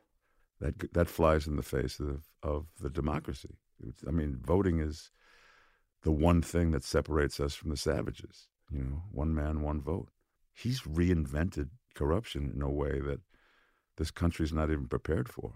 That 0.62 0.92
that 0.92 1.08
flies 1.08 1.46
in 1.46 1.56
the 1.56 1.62
face 1.62 1.98
of 2.00 2.22
of 2.42 2.66
the 2.80 2.90
democracy. 2.90 3.56
I 4.06 4.12
mean, 4.12 4.38
voting 4.40 4.78
is 4.78 5.10
the 6.02 6.12
one 6.12 6.40
thing 6.40 6.70
that 6.70 6.84
separates 6.84 7.40
us 7.40 7.54
from 7.54 7.70
the 7.70 7.76
savages. 7.76 8.46
You 8.70 8.84
know, 8.84 9.02
one 9.10 9.34
man, 9.34 9.62
one 9.62 9.80
vote. 9.80 10.08
He's 10.54 10.82
reinvented 10.82 11.70
corruption 11.94 12.52
in 12.54 12.62
a 12.62 12.70
way 12.70 13.00
that 13.00 13.20
this 13.96 14.10
country's 14.10 14.52
not 14.52 14.70
even 14.70 14.86
prepared 14.86 15.28
for. 15.28 15.54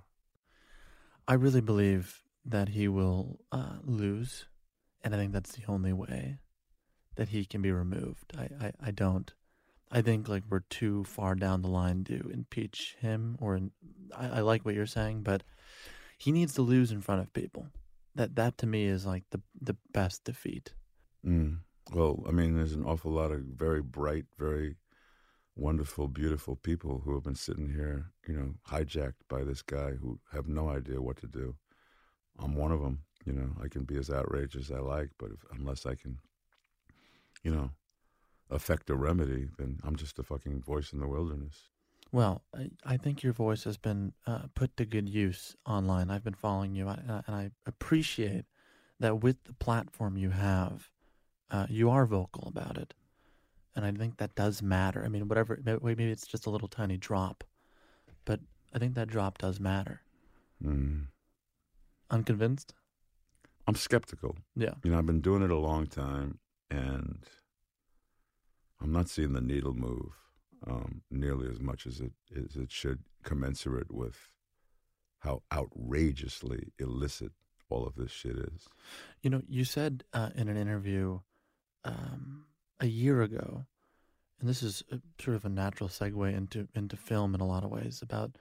I 1.29 1.35
really 1.35 1.61
believe 1.61 2.23
that 2.45 2.71
he 2.71 2.89
will 2.89 3.41
uh, 3.53 3.79
lose, 3.85 4.47
and 5.03 5.15
I 5.15 5.19
think 5.19 5.33
that's 5.33 5.53
the 5.53 5.65
only 5.69 5.93
way 5.93 6.39
that 7.17 7.29
he 7.29 7.45
can 7.45 7.63
be 7.63 7.73
removed. 7.73 8.33
I, 8.37 8.49
I, 8.67 8.73
I 8.89 8.91
don't. 8.91 9.33
I 9.91 10.03
think 10.03 10.29
like 10.29 10.43
we're 10.49 10.61
too 10.71 11.05
far 11.05 11.35
down 11.35 11.63
the 11.63 11.69
line 11.69 12.05
to 12.05 12.31
impeach 12.33 12.97
him, 13.01 13.37
or 13.41 13.57
in, 13.57 13.71
I, 14.17 14.39
I 14.39 14.41
like 14.41 14.65
what 14.65 14.75
you're 14.75 14.87
saying, 14.87 15.23
but 15.23 15.43
he 16.19 16.33
needs 16.33 16.55
to 16.55 16.63
lose 16.63 16.91
in 16.91 17.01
front 17.01 17.21
of 17.21 17.33
people. 17.33 17.69
That 18.15 18.35
that 18.37 18.59
to 18.59 18.67
me 18.67 18.87
is 18.87 19.07
like 19.07 19.25
the 19.31 19.41
the 19.61 19.77
best 19.93 20.25
defeat. 20.25 20.73
Mm. 21.25 21.59
Well, 21.93 22.25
I 22.27 22.33
mean, 22.33 22.57
there's 22.57 22.73
an 22.73 22.85
awful 22.85 23.13
lot 23.13 23.31
of 23.31 23.41
very 23.43 23.81
bright, 23.81 24.25
very 24.37 24.77
wonderful, 25.55 26.09
beautiful 26.09 26.57
people 26.57 27.01
who 27.05 27.15
have 27.15 27.25
been 27.25 27.37
sitting 27.37 27.69
here, 27.69 28.11
you 28.27 28.35
know, 28.35 28.55
hijacked 28.69 29.23
by 29.29 29.45
this 29.45 29.63
guy 29.63 29.93
who 29.93 30.19
have 30.33 30.49
no 30.49 30.69
idea 30.69 31.01
what 31.01 31.17
to 31.19 31.27
do. 31.27 31.55
I'm 32.39 32.55
one 32.55 32.73
of 32.73 32.81
them. 32.81 33.01
You 33.25 33.33
know, 33.33 33.51
I 33.63 33.69
can 33.69 33.85
be 33.85 33.97
as 33.97 34.11
outrageous 34.11 34.71
as 34.71 34.77
I 34.77 34.81
like, 34.81 35.11
but 35.19 35.31
if, 35.31 35.45
unless 35.59 35.85
I 35.87 35.95
can, 35.95 36.19
you 37.43 37.53
know, 37.53 37.71
affect 38.51 38.91
a 38.91 38.95
remedy, 38.95 39.49
then 39.59 39.79
I'm 39.83 39.97
just 39.97 40.19
a 40.19 40.23
fucking 40.23 40.63
voice 40.63 40.93
in 40.93 41.01
the 41.01 41.09
wilderness. 41.09 41.71
Well, 42.13 42.43
I, 42.57 42.71
I 42.85 42.97
think 42.97 43.23
your 43.23 43.33
voice 43.33 43.65
has 43.65 43.77
been 43.77 44.13
uh, 44.27 44.43
put 44.55 44.77
to 44.77 44.85
good 44.85 45.09
use 45.09 45.57
online. 45.67 46.11
I've 46.11 46.25
been 46.25 46.35
following 46.35 46.75
you, 46.75 46.89
and 46.89 47.23
I 47.29 47.51
appreciate 47.67 48.45
that 49.01 49.23
with 49.23 49.43
the 49.45 49.55
platform 49.55 50.17
you 50.17 50.31
have, 50.31 50.91
uh, 51.51 51.67
you 51.69 51.91
are 51.91 52.07
vocal 52.07 52.49
about 52.49 52.79
it. 52.79 52.95
And 53.75 53.85
I 53.85 53.93
think 53.93 54.17
that 54.19 54.35
does 54.35 54.63
matter. 54.63 55.05
I 55.05 55.09
mean, 55.09 55.29
whatever, 55.29 55.61
maybe 55.83 56.11
it's 56.11 56.27
just 56.27 56.47
a 56.47 56.51
little 56.51 56.69
tiny 56.69 56.97
drop, 56.97 57.45
but 58.25 58.41
I 58.73 58.79
think 58.79 58.95
that 58.95 59.09
drop 59.09 59.39
does 59.39 59.61
matter. 59.61 60.01
Mm. 60.65 61.09
Unconvinced? 62.11 62.73
I'm 63.67 63.75
skeptical. 63.75 64.37
Yeah. 64.55 64.75
You 64.85 64.93
know, 64.93 64.99
I've 64.99 65.07
been 65.07 65.21
doing 65.21 65.43
it 65.43 65.51
a 65.51 65.57
long 65.57 65.89
time, 65.89 66.39
and 66.71 67.19
I'm 68.81 68.93
not 68.93 69.09
seeing 69.09 69.33
the 69.33 69.41
needle 69.41 69.75
move 69.75 70.13
um, 70.67 71.03
nearly 71.11 71.49
as 71.51 71.61
much 71.61 71.87
as 71.87 72.01
it 72.01 72.13
as 72.37 72.57
it 72.57 72.71
should, 72.71 73.01
commensurate 73.23 73.93
with 73.93 74.29
how 75.21 75.43
outrageously 75.53 76.73
illicit 76.79 77.33
all 77.69 77.87
of 77.87 77.97
this 77.97 78.11
shit 78.11 78.37
is. 78.37 78.69
You 79.23 79.31
know, 79.31 79.43
you 79.49 79.65
said 79.65 80.05
uh, 80.13 80.31
in 80.35 80.49
an 80.49 80.57
interview 80.57 81.21
um, 81.85 82.45
a 82.81 82.87
year 82.87 83.23
ago, 83.23 83.67
and 84.41 84.49
this 84.49 84.63
is 84.63 84.83
a, 84.91 85.01
sort 85.21 85.37
of 85.37 85.45
a 85.45 85.49
natural 85.49 85.89
segue 85.89 86.35
into 86.35 86.69
into 86.75 86.97
film 86.97 87.35
in 87.35 87.41
a 87.41 87.47
lot 87.47 87.65
of 87.65 87.71
ways 87.71 88.01
about 88.03 88.37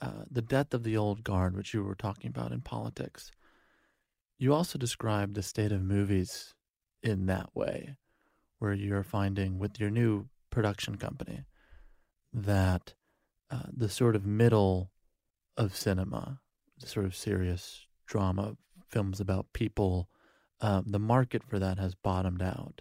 uh, 0.00 0.24
the 0.30 0.42
death 0.42 0.74
of 0.74 0.82
the 0.82 0.96
old 0.96 1.24
guard, 1.24 1.56
which 1.56 1.74
you 1.74 1.82
were 1.82 1.94
talking 1.94 2.28
about 2.28 2.52
in 2.52 2.60
politics. 2.60 3.30
You 4.38 4.52
also 4.52 4.78
described 4.78 5.34
the 5.34 5.42
state 5.42 5.72
of 5.72 5.82
movies 5.82 6.54
in 7.02 7.26
that 7.26 7.54
way, 7.54 7.96
where 8.64 8.72
you're 8.72 9.02
finding 9.02 9.58
with 9.58 9.78
your 9.78 9.90
new 9.90 10.26
production 10.48 10.96
company 10.96 11.44
that 12.32 12.94
uh, 13.50 13.64
the 13.70 13.90
sort 13.90 14.16
of 14.16 14.24
middle 14.24 14.90
of 15.58 15.76
cinema, 15.76 16.40
the 16.80 16.86
sort 16.86 17.04
of 17.04 17.14
serious 17.14 17.86
drama 18.06 18.56
films 18.88 19.20
about 19.20 19.52
people, 19.52 20.08
uh, 20.62 20.80
the 20.86 20.98
market 20.98 21.42
for 21.44 21.58
that 21.58 21.78
has 21.78 21.94
bottomed 21.94 22.40
out. 22.40 22.80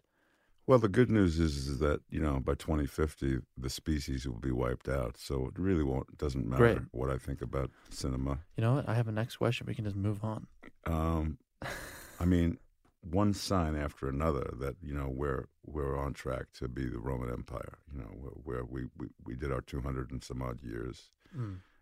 Well, 0.65 0.79
the 0.79 0.87
good 0.87 1.11
news 1.11 1.37
is, 1.37 1.67
is 1.67 1.79
that 1.79 1.99
you 2.09 2.21
know 2.21 2.39
by 2.39 2.53
2050 2.53 3.39
the 3.57 3.69
species 3.69 4.25
will 4.25 4.39
be 4.39 4.51
wiped 4.51 4.87
out, 4.87 5.17
so 5.17 5.47
it 5.47 5.59
really 5.59 5.83
won't 5.83 6.17
doesn't 6.17 6.47
matter 6.47 6.75
Great. 6.75 6.77
what 6.91 7.09
I 7.09 7.17
think 7.17 7.41
about 7.41 7.71
cinema. 7.89 8.39
You 8.55 8.61
know 8.61 8.75
what? 8.75 8.87
I 8.87 8.93
have 8.93 9.09
a 9.09 9.11
next 9.11 9.35
question. 9.35 9.67
We 9.67 9.75
can 9.75 9.83
just 9.83 9.97
move 9.97 10.23
on. 10.23 10.47
Um, 10.85 11.39
I 12.21 12.23
mean, 12.23 12.57
one 13.03 13.33
sign 13.33 13.75
after 13.75 14.07
another 14.07 14.53
that 14.59 14.75
you 14.81 14.93
know 14.93 15.09
we're 15.09 15.47
we're 15.65 15.97
on 15.97 16.13
track 16.13 16.45
to 16.59 16.67
be 16.67 16.85
the 16.85 16.99
Roman 16.99 17.29
Empire. 17.29 17.79
You 17.91 17.99
know, 17.99 18.09
where, 18.15 18.31
where 18.43 18.65
we, 18.65 18.85
we 18.97 19.07
we 19.25 19.35
did 19.35 19.51
our 19.51 19.61
200 19.61 20.11
and 20.11 20.23
some 20.23 20.41
odd 20.41 20.61
years, 20.63 21.11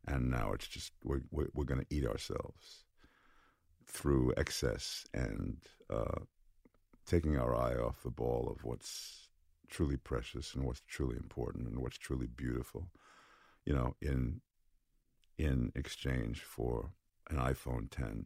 and 0.08 0.30
now 0.30 0.52
it's 0.54 0.68
just 0.68 0.92
we're 1.04 1.22
we're, 1.32 1.48
we're 1.54 1.66
going 1.66 1.82
to 1.82 1.96
eat 1.96 2.06
ourselves 2.06 2.86
through 3.86 4.34
excess 4.38 5.06
and 5.14 5.58
uh, 5.90 6.20
taking 7.06 7.38
our 7.38 7.56
eye 7.56 7.76
off 7.76 8.04
the 8.04 8.10
ball 8.10 8.52
of 8.56 8.64
what's 8.64 9.28
truly 9.70 9.98
precious 9.98 10.54
and 10.54 10.64
what's 10.64 10.82
truly 10.88 11.18
important 11.18 11.68
and 11.68 11.80
what's 11.80 11.98
truly 11.98 12.28
beautiful. 12.28 12.88
You 13.66 13.74
know, 13.74 13.96
in 14.02 14.42
in 15.38 15.72
exchange 15.76 16.42
for 16.42 16.92
an 17.30 17.38
iPhone 17.38 17.90
10 17.90 18.26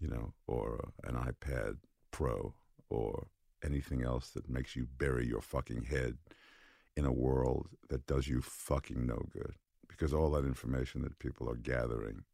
you 0.00 0.08
know, 0.08 0.32
or 0.46 0.92
an 1.04 1.14
iPad 1.14 1.78
Pro 2.10 2.54
or 2.88 3.28
anything 3.64 4.02
else 4.02 4.30
that 4.30 4.48
makes 4.48 4.76
you 4.76 4.86
bury 4.98 5.26
your 5.26 5.40
fucking 5.40 5.84
head 5.84 6.18
in 6.96 7.04
a 7.04 7.12
world 7.12 7.68
that 7.88 8.06
does 8.06 8.28
you 8.28 8.40
fucking 8.40 9.06
no 9.06 9.26
good 9.32 9.54
because 9.88 10.12
all 10.12 10.30
that 10.30 10.44
information 10.44 11.02
that 11.02 11.18
people 11.18 11.48
are 11.48 11.56
gathering 11.56 12.24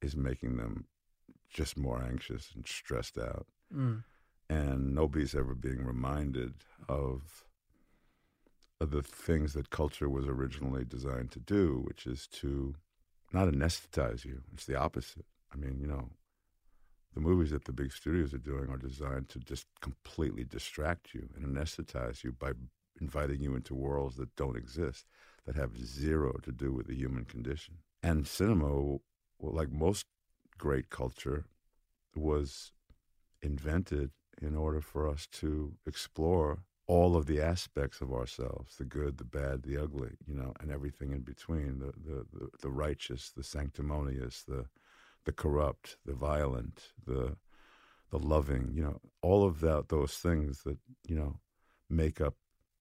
is 0.00 0.16
making 0.16 0.56
them 0.56 0.86
just 1.50 1.76
more 1.76 2.02
anxious 2.02 2.50
and 2.54 2.66
stressed 2.66 3.18
out. 3.18 3.46
Mm. 3.74 4.04
And 4.48 4.94
nobody's 4.94 5.34
ever 5.34 5.54
being 5.54 5.84
reminded 5.84 6.54
of, 6.88 7.44
of 8.80 8.90
the 8.90 9.02
things 9.02 9.54
that 9.54 9.70
culture 9.70 10.08
was 10.08 10.26
originally 10.26 10.84
designed 10.84 11.30
to 11.32 11.40
do, 11.40 11.82
which 11.86 12.06
is 12.06 12.26
to 12.28 12.74
not 13.32 13.48
anesthetize 13.48 14.24
you. 14.24 14.42
It's 14.52 14.66
the 14.66 14.76
opposite. 14.76 15.24
I 15.52 15.56
mean, 15.56 15.78
you 15.80 15.86
know, 15.86 16.08
the 17.14 17.20
movies 17.20 17.50
that 17.50 17.64
the 17.64 17.72
big 17.72 17.92
studios 17.92 18.32
are 18.32 18.38
doing 18.38 18.70
are 18.70 18.78
designed 18.78 19.28
to 19.30 19.38
just 19.38 19.66
completely 19.80 20.44
distract 20.44 21.14
you 21.14 21.28
and 21.36 21.44
anesthetize 21.44 22.24
you 22.24 22.32
by 22.32 22.52
inviting 23.00 23.40
you 23.40 23.54
into 23.54 23.74
worlds 23.74 24.16
that 24.16 24.34
don't 24.36 24.56
exist, 24.56 25.06
that 25.46 25.56
have 25.56 25.76
zero 25.76 26.32
to 26.42 26.52
do 26.52 26.72
with 26.72 26.86
the 26.86 26.94
human 26.94 27.24
condition. 27.24 27.74
And 28.02 28.26
cinema, 28.26 28.68
well, 28.72 29.00
like 29.40 29.70
most 29.70 30.06
great 30.58 30.90
culture, 30.90 31.44
was 32.14 32.72
invented 33.42 34.10
in 34.40 34.56
order 34.56 34.80
for 34.80 35.08
us 35.08 35.26
to 35.26 35.74
explore 35.86 36.64
all 36.86 37.16
of 37.16 37.26
the 37.26 37.40
aspects 37.40 38.00
of 38.00 38.12
ourselves 38.12 38.76
the 38.76 38.84
good, 38.84 39.18
the 39.18 39.24
bad, 39.24 39.62
the 39.62 39.76
ugly, 39.76 40.10
you 40.26 40.34
know, 40.34 40.52
and 40.60 40.70
everything 40.70 41.12
in 41.12 41.20
between 41.20 41.78
the, 41.78 41.92
the, 42.04 42.26
the, 42.32 42.48
the 42.60 42.70
righteous, 42.70 43.30
the 43.36 43.44
sanctimonious, 43.44 44.42
the, 44.42 44.66
the 45.24 45.32
corrupt, 45.32 45.96
the 46.04 46.14
violent, 46.14 46.92
the, 47.04 47.36
the 48.10 48.18
loving, 48.18 48.72
you 48.74 48.82
know, 48.82 49.00
all 49.20 49.44
of 49.44 49.60
that, 49.60 49.88
those 49.88 50.14
things 50.14 50.62
that, 50.64 50.78
you 51.06 51.14
know, 51.14 51.40
make 51.88 52.20
up 52.20 52.34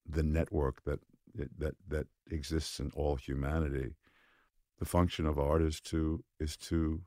the 0.08 0.24
network 0.24 0.84
that, 0.84 1.00
that, 1.36 1.76
that 1.88 2.08
exists 2.30 2.80
in 2.80 2.92
all 2.96 3.16
humanity. 3.16 3.96
The 4.80 4.86
function 4.86 5.26
of 5.26 5.38
art 5.38 5.62
is 5.62 5.80
to, 5.82 6.24
is 6.40 6.58
to 6.58 7.02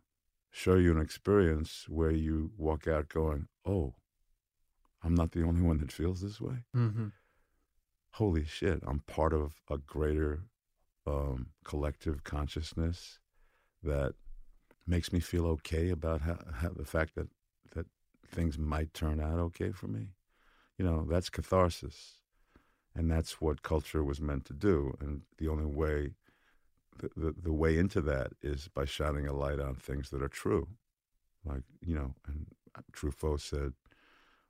show 0.51 0.77
you 0.77 0.93
an 0.93 1.01
experience 1.01 1.87
where 1.89 2.13
you 2.13 2.53
walk 2.57 2.87
out 2.87 3.09
going, 3.09 3.49
oh, 3.67 3.95
I'm 5.03 5.15
not 5.15 5.33
the 5.33 5.43
only 5.43 5.63
one 5.63 5.79
that 5.79 5.93
feels 5.93 6.21
this 6.21 6.41
way. 6.41 6.65
Mm-hmm. 6.75 7.09
Holy 8.13 8.45
shit, 8.45 8.81
I'm 8.87 9.01
part 9.01 9.33
of 9.33 9.61
a 9.69 9.77
greater 9.77 10.45
um, 11.07 11.49
collective 11.65 12.23
consciousness 12.25 13.19
that 13.83 14.15
makes 14.87 15.13
me 15.13 15.21
feel 15.21 15.47
okay 15.47 15.91
about 15.91 16.23
how, 16.23 16.39
how, 16.55 16.71
the 16.71 16.85
fact 16.85 17.15
that 17.15 17.29
that 17.75 17.87
things 18.27 18.59
might 18.59 18.93
turn 18.95 19.21
out 19.21 19.39
okay 19.39 19.73
for 19.73 19.87
me. 19.89 20.09
You 20.79 20.85
know, 20.85 21.07
that's 21.09 21.31
catharsis, 21.31 22.19
and 22.95 23.11
that's 23.11 23.41
what 23.41 23.63
culture 23.63 24.03
was 24.03 24.21
meant 24.21 24.45
to 24.47 24.53
do. 24.53 24.95
And 25.01 25.23
the 25.39 25.49
only 25.49 25.65
way, 25.65 26.15
the, 26.99 27.11
the, 27.17 27.35
the 27.43 27.53
way 27.53 27.79
into 27.79 28.01
that 28.03 28.33
is 28.43 28.69
by 28.75 28.85
shining 28.85 29.27
a 29.27 29.33
light 29.33 29.61
on 29.61 29.75
things 29.75 30.11
that 30.11 30.23
are 30.23 30.29
true, 30.29 30.69
like 31.45 31.63
you 31.81 31.95
know. 31.95 32.15
And 32.27 32.47
Truffaut 32.93 33.41
said, 33.41 33.73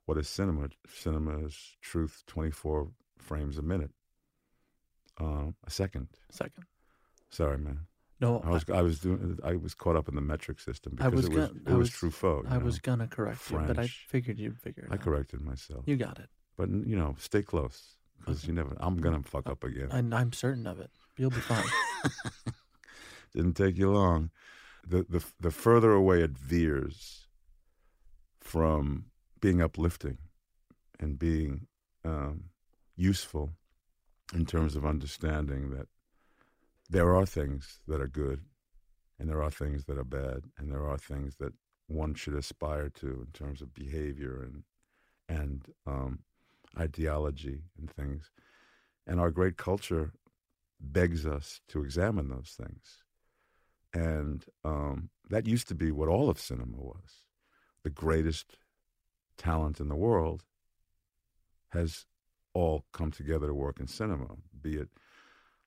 what 0.05 0.17
is 0.17 0.29
cinema? 0.29 0.69
Cinema 0.87 1.45
is 1.45 1.75
truth 1.81 2.23
24 2.27 2.89
frames 3.17 3.57
a 3.57 3.61
minute. 3.61 3.91
Um, 5.19 5.55
a 5.65 5.69
second. 5.69 6.09
Second. 6.29 6.65
Sorry, 7.29 7.57
man. 7.57 7.81
No, 8.21 8.41
I 8.45 8.49
was 8.49 8.63
I 8.69 8.81
was 8.81 8.99
doing 8.99 9.37
I 9.43 9.55
was 9.55 9.73
caught 9.73 9.95
up 9.97 10.07
in 10.07 10.15
the 10.15 10.21
metric 10.21 10.59
system 10.61 10.97
I 11.01 11.09
because 11.09 11.13
was 11.15 11.25
it 11.25 11.29
was 11.29 11.47
gonna- 11.49 11.59
it 11.65 11.71
I 11.71 11.75
was, 11.75 12.01
was- 12.01 12.13
Truffaut. 12.13 12.49
I 12.51 12.57
was 12.57 12.79
gonna 12.79 13.07
correct 13.07 13.51
you, 13.51 13.59
but 13.59 13.77
I 13.77 13.87
figured 13.87 14.39
you'd 14.39 14.57
figure 14.57 14.83
it 14.85 14.91
I 14.91 14.95
out. 14.95 15.01
corrected 15.01 15.41
myself, 15.41 15.83
You 15.85 15.97
got 15.97 16.19
it. 16.19 16.29
but 16.57 16.69
you 16.69 16.95
know, 16.95 17.15
stay 17.19 17.41
close 17.41 17.97
because 18.19 18.39
Okay. 18.39 18.47
you 18.47 18.53
never. 18.53 18.75
I'm 18.79 18.97
gonna 18.97 19.21
fuck 19.23 19.47
up 19.49 19.63
again. 19.65 19.89
And 19.91 20.15
I'm 20.15 20.31
certain 20.31 20.65
of 20.65 20.79
it. 20.79 20.91
You'll 21.17 21.29
be 21.29 21.37
fine. 21.41 21.65
Didn't 23.33 23.55
take 23.55 23.77
you 23.77 23.91
long. 23.91 24.31
The 24.87 25.05
the 25.09 25.23
the 25.39 25.51
further 25.51 25.91
away 25.91 26.21
it 26.21 26.37
veers 26.37 27.27
from 28.39 29.05
being 29.41 29.61
uplifting 29.61 30.17
and 30.99 31.19
being 31.19 31.67
um, 32.05 32.45
useful 32.95 33.51
in 34.33 34.45
terms 34.45 34.75
of 34.75 34.85
understanding 34.85 35.71
that 35.71 35.87
there 36.89 37.15
are 37.15 37.25
things 37.25 37.79
that 37.87 38.01
are 38.01 38.07
good 38.07 38.41
and 39.19 39.29
there 39.29 39.41
are 39.41 39.51
things 39.51 39.85
that 39.85 39.97
are 39.97 40.03
bad 40.03 40.43
and 40.57 40.71
there 40.71 40.85
are 40.85 40.97
things 40.97 41.35
that 41.37 41.53
one 41.87 42.13
should 42.13 42.35
aspire 42.35 42.89
to 42.89 43.07
in 43.07 43.27
terms 43.33 43.61
of 43.61 43.73
behavior 43.73 44.41
and 44.43 44.63
and 45.27 45.65
um, 45.87 46.19
ideology 46.79 47.61
and 47.77 47.89
things. 47.89 48.31
And 49.07 49.19
our 49.19 49.31
great 49.31 49.57
culture 49.57 50.13
begs 50.79 51.25
us 51.25 51.61
to 51.69 51.81
examine 51.81 52.29
those 52.29 52.55
things. 52.57 53.03
And 53.93 54.43
um, 54.63 55.09
that 55.29 55.47
used 55.47 55.67
to 55.69 55.75
be 55.75 55.91
what 55.91 56.09
all 56.09 56.29
of 56.29 56.39
cinema 56.39 56.77
was. 56.77 57.23
The 57.83 57.89
greatest 57.89 58.57
talent 59.37 59.79
in 59.79 59.87
the 59.87 59.95
world 59.95 60.43
has 61.69 62.05
all 62.53 62.85
come 62.93 63.11
together 63.11 63.47
to 63.47 63.53
work 63.53 63.79
in 63.79 63.87
cinema, 63.87 64.27
be 64.61 64.75
it 64.75 64.89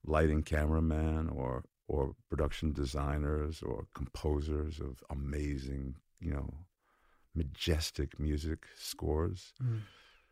lighting 0.04 0.42
cameraman 0.42 1.28
or 1.28 1.64
or 1.86 2.14
production 2.28 2.72
designers 2.72 3.62
or 3.62 3.86
composers 3.94 4.78
of 4.78 5.02
amazing, 5.08 5.94
you 6.20 6.30
know, 6.30 6.52
majestic 7.34 8.18
music 8.20 8.66
scores, 8.76 9.54
Mm. 9.62 9.80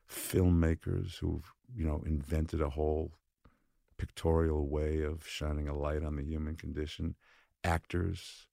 filmmakers 0.07 1.17
who've, 1.17 1.51
you 1.75 1.87
know, 1.87 2.03
invented 2.07 2.61
a 2.61 2.69
whole 2.71 3.13
pictorial 3.97 4.69
way 4.69 5.01
of 5.03 5.27
shining 5.27 5.67
a 5.67 5.75
light 5.77 6.03
on 6.05 6.17
the 6.17 6.23
human 6.25 6.57
condition, 6.57 7.15
actors 7.65 8.47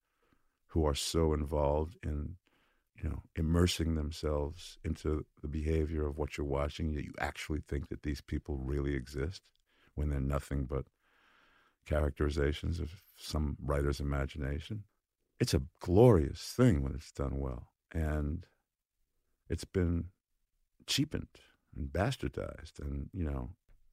who 0.67 0.85
are 0.85 0.95
so 0.95 1.33
involved 1.33 1.97
in 2.03 2.37
you 3.01 3.09
know, 3.09 3.23
immersing 3.35 3.95
themselves 3.95 4.77
into 4.85 5.25
the 5.41 5.47
behavior 5.47 6.07
of 6.07 6.17
what 6.17 6.37
you're 6.37 6.45
watching, 6.47 6.93
that 6.93 7.03
you 7.03 7.13
actually 7.19 7.59
think 7.67 7.89
that 7.89 8.03
these 8.03 8.21
people 8.21 8.55
really 8.57 8.93
exist 8.93 9.41
when 9.95 10.09
they're 10.09 10.21
nothing 10.21 10.63
but 10.63 10.85
characterizations 11.85 12.79
of 12.79 12.91
some 13.17 13.57
writer's 13.61 13.99
imagination. 13.99 14.83
It's 15.39 15.53
a 15.53 15.63
glorious 15.79 16.41
thing 16.41 16.81
when 16.83 16.93
it's 16.95 17.11
done 17.11 17.39
well. 17.39 17.69
And 17.91 18.45
it's 19.49 19.65
been 19.65 20.05
cheapened 20.87 21.27
and 21.75 21.89
bastardized. 21.89 22.79
And, 22.79 23.09
you 23.13 23.23
know, 23.25 23.49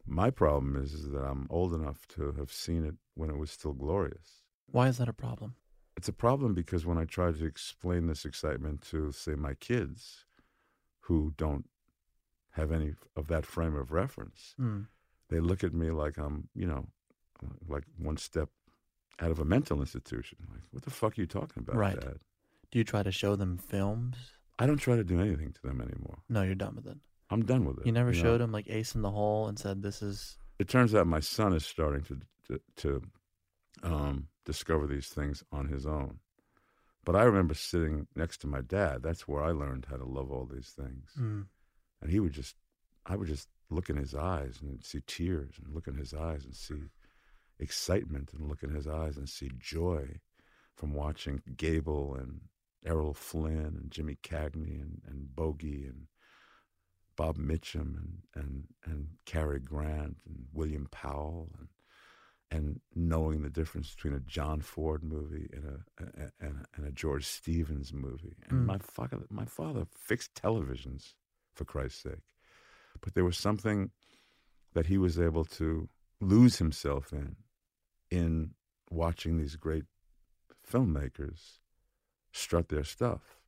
my 0.06 0.30
problem 0.30 0.76
is, 0.76 0.94
is 0.94 1.10
that 1.10 1.22
I'm 1.24 1.46
old 1.50 1.74
enough 1.74 2.06
to 2.16 2.32
have 2.32 2.52
seen 2.52 2.84
it 2.84 2.94
when 3.14 3.30
it 3.30 3.36
was 3.36 3.50
still 3.50 3.72
glorious 3.74 4.42
Why 4.66 4.88
is 4.88 4.98
that 4.98 5.08
a 5.08 5.12
problem? 5.12 5.54
it's 5.96 6.08
a 6.08 6.12
problem 6.14 6.54
because 6.54 6.86
when 6.86 6.96
I 6.98 7.04
try 7.04 7.30
to 7.32 7.44
explain 7.44 8.06
this 8.06 8.24
excitement 8.24 8.80
to, 8.90 9.12
say, 9.12 9.34
my 9.34 9.52
kids 9.54 10.24
who 11.00 11.34
don't 11.36 11.68
have 12.52 12.72
any 12.72 12.94
of 13.16 13.26
that 13.28 13.44
frame 13.44 13.76
of 13.76 13.92
reference, 13.92 14.54
Mm. 14.58 14.86
they 15.28 15.40
look 15.40 15.62
at 15.62 15.74
me 15.74 15.90
like 15.90 16.16
I'm, 16.16 16.48
you 16.54 16.66
know, 16.66 16.88
like 17.68 17.84
one 17.98 18.16
step 18.16 18.48
out 19.20 19.30
of 19.30 19.38
a 19.38 19.44
mental 19.44 19.80
institution. 19.80 20.38
Like, 20.50 20.62
what 20.70 20.82
the 20.82 20.90
fuck 20.90 21.18
are 21.18 21.20
you 21.20 21.26
talking 21.26 21.62
about, 21.62 21.76
Right. 21.76 22.00
Dad? 22.00 22.18
Do 22.70 22.78
you 22.78 22.84
try 22.84 23.02
to 23.02 23.12
show 23.12 23.36
them 23.36 23.58
films? 23.58 24.16
I 24.58 24.66
don't 24.66 24.78
try 24.78 24.96
to 24.96 25.04
do 25.04 25.20
anything 25.20 25.52
to 25.52 25.62
them 25.62 25.80
anymore. 25.80 26.18
No, 26.28 26.42
you're 26.42 26.54
done 26.54 26.76
with 26.76 26.86
it. 26.86 26.98
I'm 27.30 27.44
done 27.44 27.64
with 27.64 27.78
it. 27.78 27.86
You 27.86 27.92
never 27.92 28.12
know? 28.12 28.20
showed 28.20 28.40
them 28.40 28.52
like 28.52 28.68
Ace 28.68 28.94
in 28.94 29.02
the 29.02 29.10
Hole 29.10 29.48
and 29.48 29.58
said, 29.58 29.82
"This 29.82 30.02
is." 30.02 30.36
It 30.58 30.68
turns 30.68 30.94
out 30.94 31.06
my 31.06 31.20
son 31.20 31.52
is 31.54 31.64
starting 31.64 32.02
to 32.04 32.20
to, 32.48 32.60
to 32.76 33.02
um, 33.82 34.28
discover 34.44 34.86
these 34.86 35.08
things 35.08 35.42
on 35.52 35.68
his 35.68 35.86
own. 35.86 36.18
But 37.04 37.16
I 37.16 37.22
remember 37.22 37.54
sitting 37.54 38.06
next 38.14 38.38
to 38.42 38.46
my 38.46 38.60
dad. 38.60 39.02
That's 39.02 39.26
where 39.26 39.42
I 39.42 39.52
learned 39.52 39.86
how 39.88 39.96
to 39.96 40.04
love 40.04 40.30
all 40.30 40.44
these 40.44 40.68
things. 40.68 41.10
Mm. 41.18 41.46
And 42.02 42.10
he 42.10 42.20
would 42.20 42.32
just, 42.32 42.56
I 43.06 43.16
would 43.16 43.28
just 43.28 43.48
look 43.70 43.88
in 43.88 43.96
his 43.96 44.14
eyes 44.14 44.58
and 44.60 44.84
see 44.84 45.00
tears, 45.06 45.54
and 45.64 45.74
look 45.74 45.86
in 45.86 45.94
his 45.94 46.12
eyes 46.12 46.44
and 46.44 46.54
see 46.54 46.82
excitement, 47.60 48.30
and 48.32 48.48
look 48.48 48.62
in 48.62 48.74
his 48.74 48.86
eyes 48.86 49.16
and 49.16 49.28
see 49.28 49.50
joy 49.58 50.18
from 50.74 50.94
watching 50.94 51.42
Gable 51.56 52.14
and 52.14 52.40
Errol 52.84 53.14
Flynn 53.14 53.76
and 53.80 53.90
Jimmy 53.90 54.16
Cagney 54.22 54.80
and, 54.80 55.02
and 55.06 55.34
Bogey 55.36 55.84
and 55.84 56.06
Bob 57.16 57.36
Mitchum 57.36 57.96
and, 57.96 58.22
and, 58.34 58.64
and 58.84 59.08
Cary 59.26 59.60
Grant 59.60 60.16
and 60.26 60.46
William 60.52 60.88
Powell 60.90 61.50
and 61.58 61.68
and 62.52 62.80
knowing 62.96 63.42
the 63.42 63.48
difference 63.50 63.94
between 63.94 64.14
a 64.14 64.20
John 64.20 64.60
Ford 64.60 65.04
movie 65.04 65.48
and 65.52 65.64
a, 65.64 66.04
and 66.40 66.40
a, 66.40 66.64
and 66.74 66.86
a 66.86 66.90
George 66.90 67.24
Stevens 67.24 67.92
movie. 67.92 68.34
And 68.48 68.62
Mm. 68.62 68.66
my 68.66 68.78
father, 68.78 69.18
my 69.30 69.44
father 69.44 69.86
fixed 69.96 70.34
televisions, 70.34 71.14
for 71.54 71.64
Christ's 71.64 72.02
sake. 72.02 72.24
But 73.00 73.14
there 73.14 73.24
was 73.24 73.38
something 73.38 73.92
that 74.72 74.86
he 74.86 74.98
was 74.98 75.18
able 75.18 75.44
to 75.44 75.88
lose 76.20 76.56
himself 76.56 77.12
in, 77.12 77.36
in 78.10 78.50
watching 78.90 79.38
these 79.38 79.56
great 79.56 79.84
filmmakers 80.68 81.58
strut 82.32 82.68
their 82.68 82.84
stuff 82.84 83.40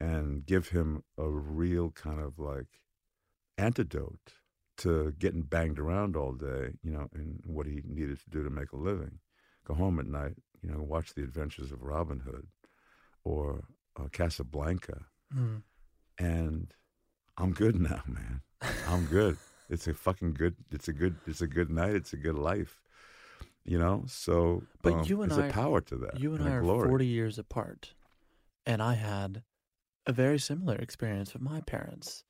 and 0.00 0.44
give 0.44 0.68
him 0.68 1.02
a 1.16 1.28
real 1.28 1.90
kind 1.90 2.20
of 2.20 2.38
like 2.38 2.66
antidote 3.56 4.34
to 4.78 5.12
getting 5.18 5.42
banged 5.42 5.78
around 5.78 6.16
all 6.16 6.32
day, 6.32 6.70
you 6.82 6.90
know, 6.90 7.08
and 7.14 7.40
what 7.44 7.66
he 7.66 7.82
needed 7.84 8.18
to 8.18 8.30
do 8.30 8.42
to 8.42 8.50
make 8.50 8.72
a 8.72 8.76
living. 8.76 9.18
Go 9.64 9.74
home 9.74 10.00
at 10.00 10.06
night, 10.06 10.34
you 10.60 10.70
know, 10.70 10.82
watch 10.82 11.14
the 11.14 11.22
adventures 11.22 11.70
of 11.70 11.82
Robin 11.82 12.20
Hood 12.20 12.48
or 13.22 13.64
uh, 13.98 14.08
Casablanca. 14.10 15.04
Mm. 15.34 15.62
And 16.18 16.74
I'm 17.36 17.52
good 17.52 17.80
now, 17.80 18.02
man. 18.06 18.40
I'm 18.88 19.06
good. 19.06 19.36
it's 19.68 19.86
a 19.86 19.94
fucking 19.94 20.34
good. 20.34 20.56
It's 20.70 20.88
a 20.88 20.92
good. 20.92 21.16
It's 21.26 21.40
a 21.40 21.46
good 21.46 21.70
night. 21.70 21.94
It's 21.94 22.12
a 22.12 22.16
good 22.16 22.36
life. 22.38 22.80
You 23.64 23.78
know. 23.78 24.04
So, 24.08 24.62
But 24.82 24.92
um, 24.94 25.04
you 25.06 25.22
and 25.22 25.30
there's 25.30 25.40
I- 25.44 25.46
a 25.48 25.52
power 25.52 25.80
to 25.80 25.96
that. 25.96 26.18
You 26.20 26.34
and 26.34 26.46
a 26.46 26.50
I 26.50 26.54
are 26.54 26.62
glory. 26.62 26.88
40 26.88 27.06
years 27.06 27.38
apart. 27.38 27.94
And 28.66 28.82
I 28.82 28.94
had 28.94 29.42
a 30.06 30.12
very 30.12 30.38
similar 30.38 30.76
experience 30.76 31.32
with 31.32 31.42
my 31.42 31.60
parents 31.60 32.24